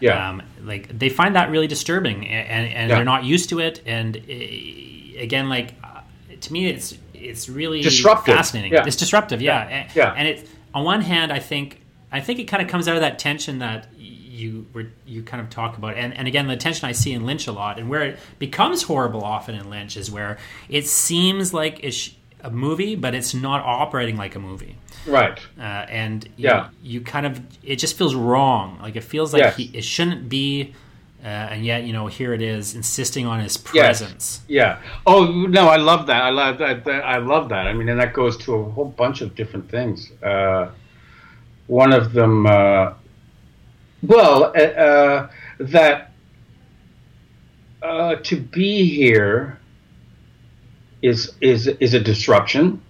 yeah 0.00 0.30
um, 0.30 0.42
like 0.62 0.96
they 0.96 1.08
find 1.08 1.34
that 1.34 1.50
really 1.50 1.66
disturbing 1.66 2.26
and, 2.28 2.68
and, 2.68 2.90
they're 2.90 3.04
not 3.04 3.24
used 3.24 3.48
to 3.48 3.58
it 3.58 3.82
and 3.84 4.16
it, 4.16 4.95
again, 5.16 5.48
like 5.48 5.74
uh, 5.82 6.00
to 6.40 6.52
me, 6.52 6.68
it's 6.68 6.96
it's 7.14 7.48
really 7.48 7.82
disruptive. 7.82 8.34
fascinating. 8.34 8.72
Yeah. 8.72 8.84
It's 8.86 8.96
disruptive, 8.96 9.42
yeah. 9.42 9.68
yeah. 9.68 9.76
And, 9.76 9.96
yeah. 9.96 10.14
and 10.16 10.28
it 10.28 10.48
on 10.74 10.84
one 10.84 11.00
hand, 11.00 11.32
I 11.32 11.38
think 11.38 11.80
I 12.12 12.20
think 12.20 12.38
it 12.38 12.44
kind 12.44 12.62
of 12.62 12.68
comes 12.68 12.88
out 12.88 12.94
of 12.94 13.00
that 13.02 13.18
tension 13.18 13.58
that 13.60 13.88
you 13.96 14.66
were 14.72 14.86
you 15.06 15.22
kind 15.22 15.42
of 15.42 15.50
talk 15.50 15.78
about, 15.78 15.96
and 15.96 16.14
and 16.14 16.28
again, 16.28 16.46
the 16.46 16.56
tension 16.56 16.88
I 16.88 16.92
see 16.92 17.12
in 17.12 17.24
Lynch 17.24 17.46
a 17.46 17.52
lot, 17.52 17.78
and 17.78 17.88
where 17.88 18.02
it 18.02 18.18
becomes 18.38 18.82
horrible 18.82 19.22
often 19.24 19.54
in 19.54 19.70
Lynch 19.70 19.96
is 19.96 20.10
where 20.10 20.38
it 20.68 20.86
seems 20.86 21.54
like 21.54 21.80
it's 21.82 22.10
a 22.42 22.50
movie, 22.50 22.94
but 22.94 23.14
it's 23.14 23.34
not 23.34 23.62
operating 23.64 24.16
like 24.16 24.34
a 24.34 24.38
movie. 24.38 24.76
Right. 25.06 25.38
Uh, 25.58 25.62
and 25.62 26.24
you, 26.36 26.48
yeah, 26.48 26.68
you 26.82 27.00
kind 27.00 27.26
of 27.26 27.40
it 27.62 27.76
just 27.76 27.96
feels 27.96 28.14
wrong. 28.14 28.78
Like 28.80 28.96
it 28.96 29.04
feels 29.04 29.32
like 29.32 29.40
yes. 29.40 29.56
he, 29.56 29.70
it 29.72 29.84
shouldn't 29.84 30.28
be 30.28 30.74
uh, 31.26 31.48
and 31.50 31.66
yet, 31.66 31.82
you 31.82 31.92
know, 31.92 32.06
here 32.06 32.32
it 32.32 32.40
is, 32.40 32.76
insisting 32.76 33.26
on 33.26 33.40
his 33.40 33.56
presence. 33.56 34.42
Yes. 34.46 34.78
Yeah. 34.82 34.90
Oh 35.06 35.24
no, 35.26 35.66
I 35.66 35.76
love 35.76 36.06
that. 36.06 36.22
I 36.22 36.30
love 36.30 36.58
that. 36.58 36.86
I 36.86 37.18
love 37.18 37.48
that. 37.48 37.66
I 37.66 37.72
mean, 37.72 37.88
and 37.88 37.98
that 37.98 38.12
goes 38.12 38.36
to 38.44 38.54
a 38.54 38.70
whole 38.70 38.84
bunch 38.84 39.22
of 39.22 39.34
different 39.34 39.68
things. 39.68 40.12
Uh, 40.22 40.70
one 41.66 41.92
of 41.92 42.12
them, 42.12 42.46
uh, 42.46 42.92
well, 44.04 44.52
uh, 44.56 44.60
uh 44.60 45.30
that 45.58 46.12
uh, 47.82 48.14
to 48.22 48.36
be 48.36 48.88
here 48.88 49.58
is 51.02 51.32
is 51.40 51.66
is 51.66 51.94
a 51.94 52.00
disruption. 52.00 52.80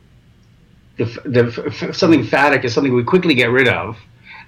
The, 0.99 1.05
the 1.25 1.93
something 1.95 2.23
phatic 2.23 2.67
is 2.67 2.75
something 2.75 2.95
we 2.95 3.03
quickly 3.03 3.35
get 3.35 3.51
rid 3.51 3.69
of, 3.69 3.97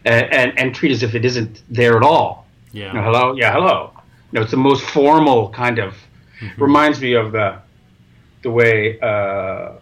and, 0.04 0.30
and, 0.30 0.58
and 0.58 0.74
treat 0.74 0.92
as 0.92 1.02
if 1.02 1.14
it 1.14 1.24
isn't 1.24 1.62
there 1.70 1.96
at 1.96 2.02
all. 2.02 2.47
Yeah. 2.72 2.92
Know, 2.92 3.02
hello. 3.02 3.34
Yeah. 3.34 3.52
Hello. 3.52 3.92
Know, 4.32 4.42
it's 4.42 4.50
the 4.50 4.56
most 4.56 4.84
formal 4.84 5.50
kind 5.50 5.78
of. 5.78 5.94
Mm-hmm. 6.40 6.62
Reminds 6.62 7.00
me 7.00 7.14
of 7.14 7.32
the 7.32 7.60
the 8.42 8.50
way 8.50 9.00
uh, 9.00 9.72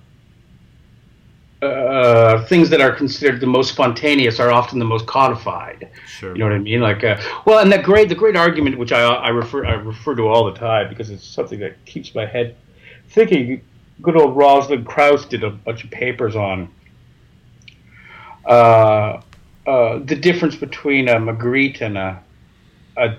uh, 1.62 2.44
things 2.46 2.70
that 2.70 2.80
are 2.80 2.92
considered 2.92 3.40
the 3.40 3.46
most 3.46 3.72
spontaneous 3.72 4.38
are 4.40 4.50
often 4.50 4.78
the 4.78 4.84
most 4.84 5.06
codified. 5.06 5.90
Sure. 6.06 6.32
You 6.32 6.38
know 6.38 6.46
what 6.46 6.54
I 6.54 6.58
mean? 6.58 6.80
Like, 6.80 7.04
uh, 7.04 7.20
well, 7.44 7.58
and 7.58 7.72
that 7.72 7.82
great, 7.82 8.08
the 8.08 8.14
great 8.14 8.36
argument 8.36 8.78
which 8.78 8.92
I, 8.92 9.02
I 9.02 9.28
refer 9.28 9.64
I 9.64 9.74
refer 9.74 10.14
to 10.14 10.28
all 10.28 10.44
the 10.46 10.58
time 10.58 10.88
because 10.88 11.10
it's 11.10 11.26
something 11.26 11.58
that 11.60 11.84
keeps 11.84 12.14
my 12.14 12.26
head 12.26 12.56
thinking. 13.10 13.62
Good 14.02 14.16
old 14.16 14.36
Rosalind 14.36 14.86
Krauss 14.86 15.24
did 15.24 15.42
a 15.42 15.48
bunch 15.48 15.82
of 15.82 15.90
papers 15.90 16.36
on 16.36 16.68
uh, 18.44 19.22
uh, 19.66 19.98
the 20.00 20.14
difference 20.14 20.54
between 20.54 21.08
a 21.08 21.14
Magritte 21.14 21.80
and 21.80 21.96
a 21.96 22.22
a, 22.96 23.16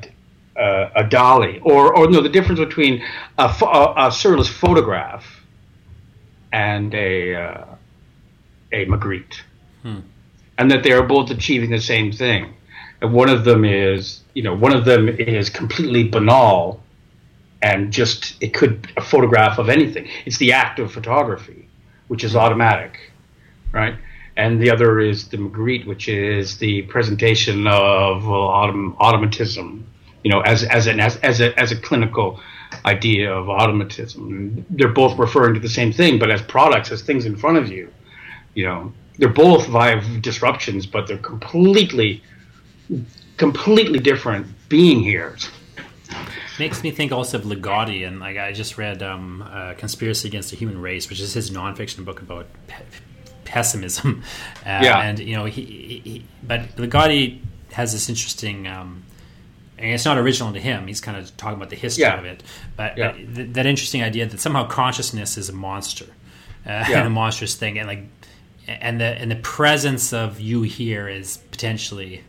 a, 0.55 0.91
a 0.95 1.03
Dali, 1.03 1.59
or 1.63 1.95
or 1.95 2.09
no, 2.09 2.21
the 2.21 2.29
difference 2.29 2.59
between 2.59 3.03
a, 3.37 3.43
a, 3.43 3.45
a 3.45 4.07
surrealist 4.09 4.49
photograph 4.49 5.25
and 6.51 6.93
a 6.93 7.35
uh, 7.35 7.65
a 8.71 8.85
Magritte, 8.85 9.41
hmm. 9.83 9.99
and 10.57 10.71
that 10.71 10.83
they 10.83 10.91
are 10.91 11.03
both 11.03 11.29
achieving 11.31 11.69
the 11.69 11.81
same 11.81 12.11
thing. 12.11 12.53
And 13.01 13.13
one 13.13 13.29
of 13.29 13.43
them 13.45 13.63
is, 13.63 14.21
you 14.33 14.41
know, 14.41 14.55
one 14.55 14.75
of 14.75 14.85
them 14.85 15.07
is 15.07 15.49
completely 15.49 16.07
banal, 16.07 16.81
and 17.61 17.93
just 17.93 18.41
it 18.41 18.53
could 18.53 18.91
a 18.97 19.01
photograph 19.01 19.59
of 19.59 19.69
anything. 19.69 20.07
It's 20.25 20.37
the 20.37 20.53
act 20.53 20.79
of 20.79 20.91
photography, 20.91 21.67
which 22.07 22.23
is 22.23 22.35
automatic, 22.35 23.11
right? 23.71 23.95
And 24.37 24.61
the 24.61 24.69
other 24.69 24.99
is 24.99 25.27
the 25.29 25.37
Magritte, 25.37 25.87
which 25.87 26.07
is 26.07 26.59
the 26.59 26.83
presentation 26.83 27.65
of 27.65 28.23
uh, 28.23 28.31
autom- 28.31 28.95
automatism, 28.99 29.85
you 30.23 30.31
know, 30.31 30.41
as 30.41 30.63
as 30.63 30.85
an 30.85 30.99
as 30.99 31.17
as 31.17 31.41
a 31.41 31.59
as 31.59 31.71
a 31.71 31.75
clinical 31.75 32.39
idea 32.85 33.33
of 33.33 33.49
automatism. 33.49 34.63
They're 34.69 34.89
both 35.03 35.17
referring 35.17 35.55
to 35.55 35.59
the 35.59 35.69
same 35.79 35.91
thing, 35.91 36.19
but 36.19 36.29
as 36.29 36.43
products, 36.43 36.91
as 36.91 37.01
things 37.01 37.25
in 37.25 37.35
front 37.35 37.57
of 37.57 37.69
you. 37.69 37.91
You 38.53 38.65
know, 38.65 38.93
they're 39.17 39.29
both 39.29 39.67
via 39.67 39.99
disruptions, 40.21 40.85
but 40.85 41.07
they're 41.07 41.17
completely, 41.17 42.21
completely 43.37 43.99
different 43.99 44.45
being 44.69 44.99
here. 44.99 45.35
Makes 46.59 46.83
me 46.83 46.91
think 46.91 47.11
also 47.11 47.39
of 47.39 47.43
Ligotti, 47.43 48.07
and 48.07 48.19
like 48.19 48.37
I 48.37 48.51
just 48.51 48.77
read 48.77 49.01
um, 49.01 49.41
uh, 49.41 49.73
"Conspiracy 49.73 50.27
Against 50.27 50.51
the 50.51 50.57
Human 50.57 50.79
Race," 50.79 51.09
which 51.09 51.19
is 51.19 51.33
his 51.33 51.49
nonfiction 51.49 52.05
book 52.05 52.19
about 52.21 52.47
pe- 52.67 52.83
pessimism. 53.47 54.23
Uh, 54.65 54.81
yeah, 54.83 54.99
and 54.99 55.19
you 55.19 55.33
know, 55.33 55.45
he, 55.45 56.01
he, 56.03 56.25
but 56.43 56.59
Ligotti 56.75 57.39
has 57.71 57.93
this 57.93 58.09
interesting. 58.09 58.67
Um, 58.67 59.03
and 59.77 59.91
it's 59.91 60.03
not 60.03 60.17
original 60.17 60.51
to 60.51 60.59
him. 60.59 60.87
He's 60.87 60.99
kind 60.99 61.15
of 61.15 61.37
talking 61.37 61.55
about 61.55 61.69
the 61.69 61.77
history 61.77 62.01
yeah. 62.01 62.19
of 62.19 62.25
it, 62.25 62.43
but 62.75 62.97
yeah. 62.97 63.13
th- 63.13 63.53
that 63.53 63.65
interesting 63.65 64.03
idea 64.03 64.25
that 64.25 64.41
somehow 64.41 64.67
consciousness 64.67 65.37
is 65.37 65.47
a 65.47 65.53
monster 65.53 66.07
uh, 66.65 66.83
yeah. 66.89 66.97
and 66.97 67.07
a 67.07 67.09
monstrous 67.09 67.55
thing, 67.55 67.79
and 67.79 67.87
like, 67.87 68.03
and 68.67 68.99
the 68.99 69.05
and 69.05 69.31
the 69.31 69.37
presence 69.37 70.11
of 70.11 70.41
you 70.41 70.63
here 70.63 71.07
is 71.07 71.37
potentially 71.37 72.25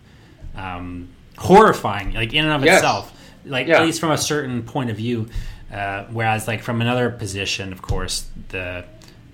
um, 0.54 1.08
horrifying, 1.38 2.14
like 2.14 2.32
in 2.32 2.44
and 2.44 2.54
of 2.54 2.64
yes. 2.64 2.76
itself, 2.76 3.12
like 3.44 3.68
at 3.68 3.82
least 3.82 3.98
from 3.98 4.12
a 4.12 4.18
certain 4.18 4.62
point 4.62 4.90
of 4.90 4.96
view. 4.96 5.28
Uh, 5.72 6.04
whereas, 6.12 6.46
like 6.46 6.62
from 6.62 6.80
another 6.80 7.10
position, 7.10 7.72
of 7.72 7.82
course, 7.82 8.28
the 8.50 8.84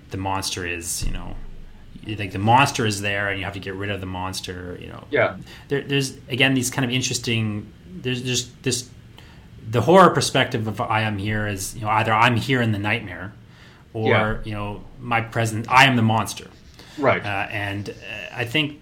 the 0.09 0.17
monster 0.17 0.65
is 0.65 1.05
you 1.05 1.11
know 1.11 1.35
like 2.07 2.31
the 2.31 2.39
monster 2.39 2.85
is 2.85 3.01
there 3.01 3.29
and 3.29 3.39
you 3.39 3.45
have 3.45 3.53
to 3.53 3.59
get 3.59 3.73
rid 3.75 3.89
of 3.89 3.99
the 3.99 4.05
monster 4.05 4.77
you 4.79 4.87
know. 4.87 5.03
Yeah. 5.09 5.37
There, 5.67 5.81
there's 5.81 6.17
again 6.29 6.53
these 6.53 6.69
kind 6.69 6.85
of 6.85 6.91
interesting 6.91 7.71
there's 7.87 8.21
just 8.21 8.63
this 8.63 8.89
the 9.69 9.81
horror 9.81 10.11
perspective 10.11 10.67
of 10.67 10.79
I 10.79 11.01
am 11.01 11.17
here 11.17 11.47
is 11.47 11.75
you 11.75 11.81
know 11.81 11.89
either 11.89 12.13
I'm 12.13 12.35
here 12.35 12.61
in 12.61 12.71
the 12.71 12.79
nightmare 12.79 13.33
or 13.93 14.09
yeah. 14.09 14.37
you 14.43 14.53
know 14.53 14.83
my 14.99 15.21
present 15.21 15.69
I 15.69 15.85
am 15.85 15.95
the 15.95 16.01
monster. 16.01 16.47
Right. 16.97 17.25
Uh, 17.25 17.47
and 17.49 17.89
uh, 17.89 17.93
I 18.35 18.45
think 18.45 18.81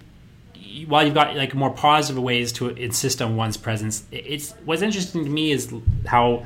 while 0.88 1.04
you've 1.04 1.14
got 1.14 1.36
like 1.36 1.54
more 1.54 1.70
positive 1.70 2.22
ways 2.22 2.52
to 2.54 2.70
insist 2.70 3.22
on 3.22 3.36
one's 3.36 3.58
presence 3.58 4.06
it's 4.12 4.54
what's 4.66 4.82
interesting 4.82 5.24
to 5.24 5.30
me 5.30 5.52
is 5.52 5.72
how 6.08 6.44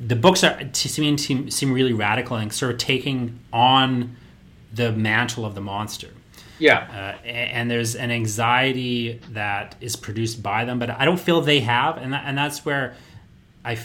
the 0.00 0.16
books 0.16 0.42
are 0.42 0.58
seem 0.72 1.18
seem 1.50 1.72
really 1.72 1.92
radical 1.92 2.36
and 2.36 2.52
sort 2.52 2.72
of 2.72 2.78
taking 2.78 3.38
on 3.52 4.16
the 4.74 4.92
mantle 4.92 5.44
of 5.44 5.54
the 5.54 5.60
monster 5.60 6.10
yeah. 6.58 7.16
Uh, 7.22 7.26
and 7.26 7.70
there's 7.70 7.96
an 7.96 8.10
anxiety 8.10 9.20
that 9.30 9.74
is 9.80 9.96
produced 9.96 10.42
by 10.42 10.64
them, 10.64 10.78
but 10.78 10.90
I 10.90 11.04
don't 11.04 11.20
feel 11.20 11.40
they 11.40 11.60
have, 11.60 11.96
and 11.96 12.12
that, 12.12 12.24
and 12.26 12.38
that's 12.38 12.64
where 12.64 12.94
I 13.64 13.78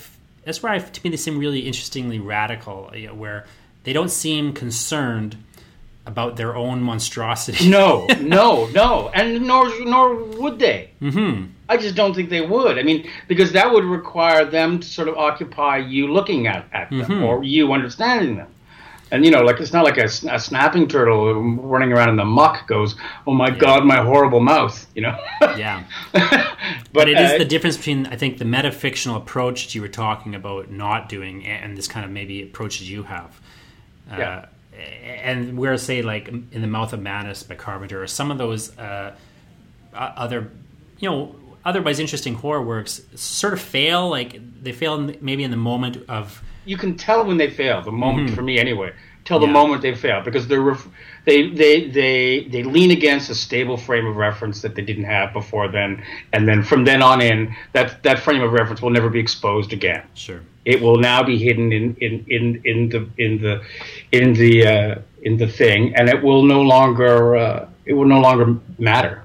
that's 0.44 0.62
where 0.62 0.72
I 0.72 0.80
to 0.80 1.02
me 1.04 1.10
they 1.10 1.18
seem 1.18 1.38
really 1.38 1.62
interestingly 1.62 2.20
radical, 2.20 2.92
you 2.94 3.08
know, 3.08 3.16
where 3.16 3.46
they 3.84 3.94
don't 3.94 4.12
seem 4.12 4.54
concerned 4.54 5.38
about 6.06 6.38
their 6.38 6.56
own 6.56 6.82
monstrosity. 6.82 7.70
No, 7.70 8.08
no, 8.22 8.68
no, 8.68 9.10
and 9.10 9.46
nor 9.46 9.68
nor 9.86 10.16
would 10.16 10.60
they. 10.60 10.92
Mm-hmm. 11.02 11.46
I 11.68 11.78
just 11.78 11.96
don't 11.96 12.16
think 12.16 12.30
they 12.30 12.42
would. 12.42 12.80
I 12.80 12.84
mean, 12.84 13.08
because 13.28 13.52
that 13.52 13.72
would 13.72 13.84
require 13.84 14.44
them 14.44 14.80
to 14.80 14.88
sort 14.88 15.08
of 15.08 15.18
occupy 15.18 15.78
you 15.78 16.12
looking 16.12 16.48
at, 16.48 16.66
at 16.74 16.90
them 16.90 17.02
mm-hmm. 17.02 17.24
or 17.24 17.44
you 17.44 17.72
understanding 17.74 18.38
them. 18.38 18.48
And 19.12 19.26
you 19.26 19.32
know, 19.32 19.42
like 19.42 19.60
it's 19.60 19.74
not 19.74 19.84
like 19.84 19.98
a, 19.98 20.06
a, 20.06 20.40
snapping 20.40 20.88
turtle 20.88 21.42
running 21.42 21.92
around 21.92 22.10
in 22.10 22.16
the 22.16 22.26
muck 22.26 22.68
goes, 22.68 22.96
"Oh 23.26 23.34
my 23.34 23.48
yeah. 23.48 23.58
god, 23.58 23.86
my 23.86 24.04
horrible 24.04 24.40
mouth," 24.40 24.86
you 24.94 25.02
know. 25.02 25.18
yeah. 25.42 25.84
but, 26.12 26.56
but, 26.94 27.10
it 27.10 27.18
uh, 27.18 27.22
is 27.22 27.38
the 27.40 27.46
difference 27.46 27.78
between 27.78 28.06
I 28.08 28.16
think 28.16 28.38
the 28.38 28.46
metafictional 28.46 29.18
approach 29.18 29.66
that 29.66 29.76
you 29.76 29.82
were 29.82 29.88
talking 29.88 30.36
about 30.36 30.70
not 30.70 31.10
doing 31.10 31.46
and 31.46 31.76
this 31.76 31.88
kind 31.88 32.06
of 32.06 32.12
maybe 32.12 32.44
approach 32.44 32.80
that 32.80 32.86
you 32.86 33.04
have. 33.04 33.40
Uh, 34.12 34.18
yeah. 34.18 34.46
And 35.24 35.58
where 35.58 35.76
say 35.78 36.02
like 36.02 36.28
in 36.28 36.62
the 36.62 36.68
mouth 36.68 36.94
of 36.94 37.02
madness 37.02 37.44
by 37.44 37.56
Carpenter 37.56 38.02
or 38.02 38.08
some 38.08 38.32
of 38.32 38.38
those 38.38 38.78
uh, 38.78 39.16
other, 39.94 40.52
you 41.00 41.10
know, 41.10 41.36
otherwise 41.66 42.00
interesting 42.00 42.36
horror 42.36 42.62
works 42.62 43.02
sort 43.16 43.54
of 43.54 43.60
fail. 43.60 44.08
Like 44.08 44.40
they 44.62 44.72
fail 44.72 44.98
maybe 45.20 45.44
in 45.44 45.52
the 45.52 45.58
moment 45.58 45.98
of 46.08 46.42
you 46.70 46.78
can 46.78 46.96
tell 46.96 47.26
when 47.26 47.38
they 47.38 47.50
fail. 47.50 47.82
The 47.82 47.92
moment 47.92 48.28
mm-hmm. 48.28 48.36
for 48.36 48.44
me, 48.44 48.60
anyway, 48.60 48.94
tell 49.26 49.40
the 49.40 49.48
yeah. 49.48 49.54
moment 49.54 49.82
they 49.82 49.96
fail 49.96 50.22
because 50.22 50.48
they're 50.48 50.62
ref- 50.62 50.88
they 51.26 51.50
they 51.50 51.90
they 51.90 52.48
they 52.52 52.62
lean 52.62 52.92
against 52.92 53.32
a 53.32 53.36
stable 53.36 53.76
frame 53.76 54.06
of 54.06 54.16
reference 54.16 54.62
that 54.62 54.76
they 54.76 54.84
didn't 54.84 55.06
have 55.06 55.34
before 55.34 55.68
then, 55.68 56.04
and 56.34 56.48
then 56.48 56.62
from 56.62 56.86
then 56.86 57.02
on 57.02 57.22
in, 57.22 57.56
that 57.74 58.04
that 58.04 58.20
frame 58.20 58.44
of 58.44 58.54
reference 58.54 58.84
will 58.84 58.92
never 58.92 59.10
be 59.10 59.20
exposed 59.20 59.74
again. 59.74 60.04
Sure, 60.14 60.42
it 60.64 60.80
will 60.80 60.98
now 60.98 61.24
be 61.24 61.38
hidden 61.40 61.74
in 61.74 61.96
in 61.96 62.24
in, 62.28 62.62
in 62.64 62.90
the 62.90 63.10
in 63.18 63.42
the 63.42 63.64
in 64.12 64.34
the 64.34 64.68
uh, 64.68 64.96
in 65.24 65.38
the 65.38 65.48
thing, 65.48 65.96
and 65.96 66.08
it 66.08 66.22
will 66.22 66.44
no 66.44 66.62
longer 66.62 67.36
uh, 67.36 67.68
it 67.86 67.94
will 67.94 68.10
no 68.16 68.22
longer 68.22 68.58
matter. 68.78 69.24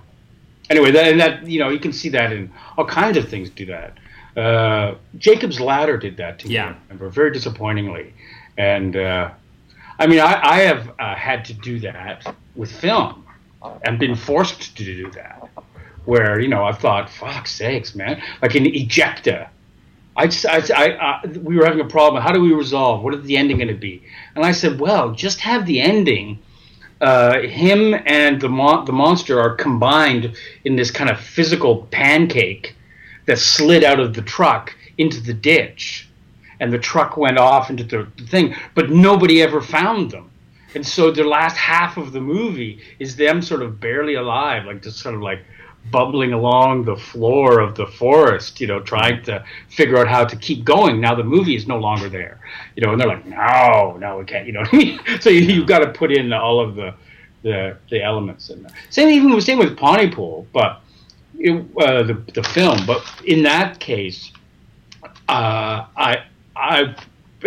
Anyway, 0.70 0.90
that, 0.92 1.12
and 1.12 1.20
that 1.20 1.46
you 1.46 1.58
know 1.58 1.68
you 1.68 1.78
can 1.78 1.92
see 1.92 2.08
that 2.08 2.32
in 2.32 2.50
all 2.78 2.86
kinds 2.86 3.18
of 3.18 3.28
things 3.28 3.50
do 3.50 3.66
that. 3.66 3.98
Uh, 4.36 4.94
Jacob's 5.18 5.60
Ladder 5.60 5.96
did 5.96 6.16
that 6.16 6.38
to 6.40 6.48
yeah. 6.48 6.70
me. 6.70 6.76
Remember, 6.88 7.08
very 7.08 7.32
disappointingly, 7.32 8.12
and 8.58 8.96
uh, 8.96 9.30
I 9.98 10.06
mean, 10.06 10.20
I, 10.20 10.40
I 10.42 10.60
have 10.60 10.90
uh, 10.98 11.14
had 11.14 11.44
to 11.46 11.54
do 11.54 11.78
that 11.80 12.34
with 12.56 12.70
film, 12.70 13.24
and 13.82 13.98
been 13.98 14.16
forced 14.16 14.76
to 14.76 14.84
do 14.84 15.10
that. 15.12 15.48
Where 16.04 16.40
you 16.40 16.48
know, 16.48 16.64
I 16.64 16.72
thought, 16.72 17.08
"Fuck 17.10 17.46
sakes, 17.46 17.94
man!" 17.94 18.22
Like 18.42 18.54
in 18.56 18.64
Ejecta, 18.64 19.48
I, 20.16 20.26
just, 20.26 20.46
I, 20.46 20.62
I, 20.74 20.86
I, 20.98 21.26
we 21.26 21.56
were 21.56 21.64
having 21.64 21.80
a 21.80 21.88
problem. 21.88 22.22
How 22.22 22.32
do 22.32 22.40
we 22.40 22.52
resolve? 22.52 23.02
What 23.02 23.14
is 23.14 23.24
the 23.24 23.36
ending 23.36 23.58
going 23.58 23.68
to 23.68 23.74
be? 23.74 24.02
And 24.36 24.44
I 24.44 24.52
said, 24.52 24.78
well, 24.78 25.12
just 25.12 25.40
have 25.40 25.66
the 25.66 25.80
ending. 25.80 26.38
Uh, 27.00 27.40
him 27.40 27.94
and 28.06 28.40
the 28.40 28.48
mon- 28.48 28.84
the 28.84 28.92
monster 28.92 29.40
are 29.40 29.54
combined 29.56 30.36
in 30.64 30.76
this 30.76 30.90
kind 30.90 31.10
of 31.10 31.18
physical 31.18 31.88
pancake 31.90 32.73
that 33.26 33.38
slid 33.38 33.84
out 33.84 34.00
of 34.00 34.14
the 34.14 34.22
truck 34.22 34.74
into 34.98 35.20
the 35.20 35.34
ditch, 35.34 36.08
and 36.60 36.72
the 36.72 36.78
truck 36.78 37.16
went 37.16 37.38
off 37.38 37.70
into 37.70 37.84
the 37.84 38.06
thing, 38.26 38.54
but 38.74 38.90
nobody 38.90 39.42
ever 39.42 39.60
found 39.60 40.10
them. 40.10 40.30
And 40.74 40.86
so 40.86 41.10
the 41.10 41.24
last 41.24 41.56
half 41.56 41.96
of 41.96 42.12
the 42.12 42.20
movie 42.20 42.80
is 42.98 43.16
them 43.16 43.42
sort 43.42 43.62
of 43.62 43.80
barely 43.80 44.14
alive, 44.14 44.64
like 44.64 44.82
just 44.82 44.98
sort 44.98 45.14
of 45.14 45.22
like 45.22 45.40
bubbling 45.90 46.32
along 46.32 46.84
the 46.84 46.96
floor 46.96 47.60
of 47.60 47.74
the 47.74 47.86
forest, 47.86 48.60
you 48.60 48.66
know, 48.66 48.80
trying 48.80 49.22
to 49.24 49.44
figure 49.68 49.98
out 49.98 50.08
how 50.08 50.24
to 50.24 50.36
keep 50.36 50.64
going. 50.64 51.00
Now 51.00 51.14
the 51.14 51.24
movie 51.24 51.54
is 51.54 51.66
no 51.66 51.78
longer 51.78 52.08
there, 52.08 52.40
you 52.74 52.84
know, 52.84 52.92
and 52.92 53.00
they're 53.00 53.08
like, 53.08 53.26
no, 53.26 53.96
no, 53.98 54.18
we 54.18 54.24
can't, 54.24 54.46
you 54.46 54.52
know 54.52 54.60
what 54.60 54.74
I 54.74 54.76
mean? 54.76 55.00
So 55.20 55.30
you, 55.30 55.40
you've 55.40 55.66
got 55.66 55.80
to 55.80 55.92
put 55.92 56.10
in 56.12 56.32
all 56.32 56.60
of 56.60 56.74
the 56.74 56.94
the, 57.42 57.76
the 57.90 58.02
elements 58.02 58.48
in 58.48 58.62
there. 58.62 58.72
Same 58.88 59.10
even 59.10 59.38
same 59.40 59.58
with 59.58 59.76
Pontypool, 59.76 60.46
but 60.52 60.80
it, 61.38 61.64
uh, 61.78 62.02
the 62.02 62.14
the 62.34 62.42
film. 62.42 62.84
But 62.86 63.04
in 63.24 63.42
that 63.44 63.80
case, 63.80 64.32
uh, 65.28 65.86
I 65.96 66.24
I 66.56 66.94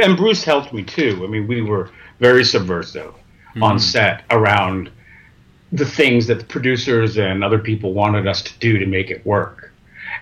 and 0.02 0.18
Bruce 0.18 0.44
helped 0.44 0.74
me 0.74 0.84
too. 0.84 1.22
I 1.24 1.28
mean, 1.28 1.48
we 1.48 1.62
were 1.62 1.90
very 2.20 2.44
subversive 2.44 3.14
mm-hmm. 3.14 3.64
on 3.64 3.80
set 3.80 4.24
around 4.32 4.92
the 5.72 5.86
things 5.86 6.28
that 6.28 6.40
the 6.40 6.46
producers 6.46 7.18
and 7.18 7.44
other 7.44 7.60
people 7.60 7.94
wanted 7.94 8.28
us 8.28 8.42
to 8.42 8.58
do 8.60 8.78
to 8.78 8.86
make 8.86 9.10
it 9.12 9.26
work. 9.26 9.72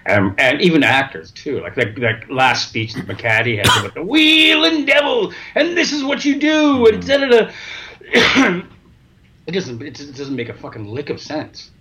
Um, 0.07 0.35
and 0.37 0.61
even 0.61 0.83
actors 0.83 1.31
too, 1.31 1.61
like 1.61 1.75
that, 1.75 1.95
that 1.95 2.29
last 2.29 2.69
speech 2.69 2.93
that 2.93 3.07
McHattie 3.07 3.57
had 3.57 3.65
about 3.79 3.95
the 3.95 4.03
wheel 4.03 4.65
and 4.65 4.85
devil, 4.85 5.33
and 5.55 5.75
this 5.75 5.91
is 5.91 6.03
what 6.03 6.23
you 6.23 6.39
do, 6.39 6.85
and 6.87 7.05
da, 7.05 7.51
it 9.47 9.51
doesn't 9.51 9.81
it 9.81 9.93
doesn't 10.15 10.35
make 10.35 10.49
a 10.49 10.53
fucking 10.53 10.85
lick 10.85 11.09
of 11.09 11.19
sense. 11.19 11.71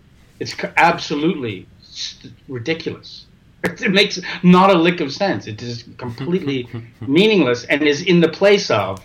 It's 0.41 0.55
absolutely 0.79 1.67
ridiculous. 2.49 3.27
It 3.65 3.93
makes 3.93 4.21
not 4.43 4.69
a 4.71 4.75
lick 4.75 5.01
of 5.01 5.11
sense. 5.11 5.47
It 5.47 5.63
is 5.63 5.85
completely 5.97 6.69
meaningless 7.01 7.65
and 7.65 7.81
is 7.83 8.03
in 8.03 8.21
the 8.21 8.29
place 8.29 8.71
of, 8.71 9.03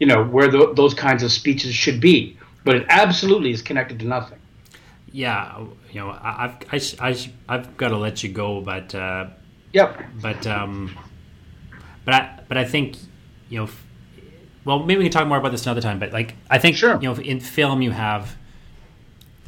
you 0.00 0.06
know, 0.06 0.22
where 0.24 0.48
the, 0.48 0.72
those 0.74 0.92
kinds 0.92 1.22
of 1.22 1.32
speeches 1.32 1.74
should 1.74 1.98
be. 2.00 2.36
But 2.64 2.76
it 2.76 2.86
absolutely 2.90 3.52
is 3.52 3.62
connected 3.62 3.98
to 4.00 4.06
nothing. 4.06 4.38
yeah, 5.12 5.58
you 5.90 6.00
know, 6.00 6.10
I, 6.10 6.44
I've 6.70 6.90
I, 7.00 7.08
I, 7.08 7.32
I've 7.48 7.76
got 7.78 7.88
to 7.88 7.96
let 7.96 8.22
you 8.22 8.30
go, 8.30 8.60
but 8.60 8.94
uh, 8.94 9.28
Yep. 9.72 10.02
but 10.20 10.46
um, 10.46 10.94
but 12.04 12.14
I 12.14 12.40
but 12.48 12.56
I 12.58 12.64
think 12.64 12.96
you 13.48 13.58
know, 13.60 13.64
f- 13.64 13.84
well, 14.66 14.78
maybe 14.80 14.98
we 14.98 15.04
can 15.04 15.12
talk 15.12 15.26
more 15.26 15.38
about 15.38 15.52
this 15.52 15.64
another 15.64 15.80
time. 15.80 15.98
But 15.98 16.12
like, 16.12 16.34
I 16.50 16.58
think 16.58 16.76
Sure. 16.76 16.96
you 17.00 17.08
know, 17.08 17.14
in 17.14 17.40
film, 17.40 17.80
you 17.82 17.90
have, 17.92 18.36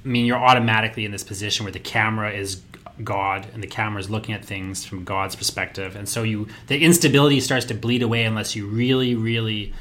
I 0.05 0.09
mean, 0.09 0.24
you're 0.26 0.38
automatically 0.38 1.05
in 1.05 1.12
this 1.12 1.22
position 1.24 1.64
where 1.64 1.72
the 1.72 1.78
camera 1.78 2.32
is 2.32 2.62
God 3.03 3.47
and 3.53 3.62
the 3.62 3.66
camera 3.66 4.01
is 4.01 4.09
looking 4.09 4.34
at 4.34 4.45
things 4.45 4.84
from 4.84 5.05
God's 5.05 5.34
perspective, 5.34 5.97
and 5.97 6.09
so 6.09 6.22
you 6.22 6.47
the 6.68 6.78
instability 6.84 7.40
starts 7.40 7.66
to 7.66 7.74
bleed 7.74 8.03
away 8.03 8.24
unless 8.24 8.55
you 8.55 8.66
really, 8.66 9.14
really 9.14 9.72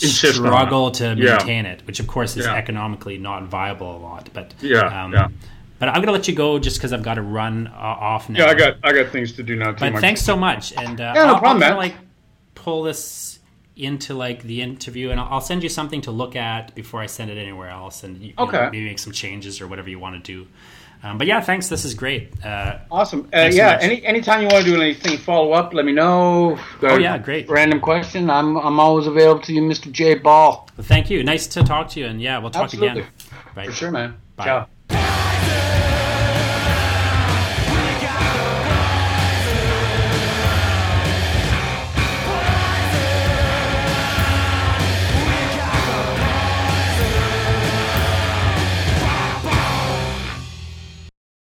Insist 0.00 0.34
struggle 0.36 0.90
to 0.92 1.14
Yeah. 1.16 1.36
maintain 1.36 1.66
it, 1.66 1.82
which 1.86 1.98
of 2.00 2.06
course 2.06 2.36
is 2.36 2.46
Yeah. 2.46 2.54
economically 2.54 3.18
not 3.18 3.44
viable 3.44 3.96
a 3.96 3.98
lot. 3.98 4.28
But 4.32 4.54
Yeah, 4.60 5.04
um, 5.04 5.12
yeah. 5.12 5.28
But 5.78 5.90
I'm 5.90 6.00
gonna 6.00 6.12
let 6.12 6.26
you 6.26 6.34
go 6.34 6.58
just 6.58 6.78
because 6.78 6.92
I've 6.92 7.02
got 7.04 7.14
to 7.14 7.22
run 7.22 7.68
uh, 7.68 7.78
off 7.78 8.28
now. 8.28 8.40
Yeah, 8.40 8.50
I 8.50 8.54
got 8.54 8.76
I 8.82 8.92
got 8.92 9.10
things 9.12 9.32
to 9.34 9.42
do 9.44 9.54
now 9.56 9.72
too. 9.72 9.78
But 9.80 9.92
Mike. 9.92 10.00
thanks 10.00 10.22
so 10.22 10.36
much, 10.36 10.72
and 10.76 11.00
uh, 11.00 11.12
Yeah, 11.14 11.24
no 11.26 11.34
I'll, 11.34 11.38
problem, 11.38 11.62
I'll 11.62 11.68
kinda, 11.70 11.76
like 11.76 11.94
pull 12.56 12.82
this 12.82 13.38
into 13.76 14.14
like 14.14 14.42
the 14.42 14.60
interview, 14.60 15.10
and 15.10 15.20
I'll, 15.20 15.28
I'll 15.34 15.40
send 15.40 15.62
you 15.62 15.68
something 15.68 16.00
to 16.02 16.10
look 16.10 16.34
at 16.34 16.74
before 16.74 17.00
I 17.00 17.06
send 17.06 17.30
it 17.30 17.38
anywhere 17.38 17.68
else, 17.70 18.02
and 18.02 18.18
you, 18.20 18.28
you 18.28 18.34
know, 18.36 18.44
Okay. 18.44 18.64
maybe 18.72 18.84
make 18.84 18.98
some 18.98 19.12
changes 19.12 19.60
or 19.60 19.68
whatever 19.68 19.88
you 19.88 20.00
want 20.00 20.22
to 20.24 20.32
do. 20.32 20.48
Um, 21.02 21.16
but 21.18 21.26
yeah, 21.26 21.40
thanks. 21.40 21.68
This 21.68 21.84
is 21.84 21.94
great. 21.94 22.32
Uh, 22.44 22.78
Awesome. 22.90 23.20
Uh, 23.26 23.28
Thanks 23.30 23.56
so 23.56 23.62
yeah. 23.62 23.78
any 23.80 24.04
anytime 24.04 24.40
you 24.42 24.48
want 24.48 24.64
to 24.64 24.70
do 24.70 24.80
anything, 24.80 25.16
follow 25.18 25.52
up. 25.52 25.72
Let 25.72 25.84
me 25.84 25.92
know. 25.92 26.58
Got 26.80 26.92
Oh, 26.92 26.96
yeah, 26.98 27.18
great. 27.18 27.48
Random 27.48 27.80
question. 27.80 28.28
I'm 28.30 28.56
I'm 28.56 28.80
always 28.80 29.06
available 29.06 29.42
to 29.42 29.52
you, 29.52 29.62
Mr. 29.62 29.90
J 29.92 30.14
Ball. 30.16 30.68
well, 30.76 30.84
thank 30.86 31.08
you. 31.10 31.22
Nice 31.22 31.46
to 31.48 31.62
talk 31.62 31.88
to 31.90 32.00
you, 32.00 32.06
and 32.06 32.20
yeah, 32.20 32.38
we'll 32.38 32.50
talk 32.50 32.64
Absolutely. 32.64 33.02
again. 33.02 33.12
Right. 33.54 33.66
For 33.66 33.72
sure, 33.72 33.90
man. 33.90 34.16
Bye. 34.36 34.44
Ciao. 34.44 34.68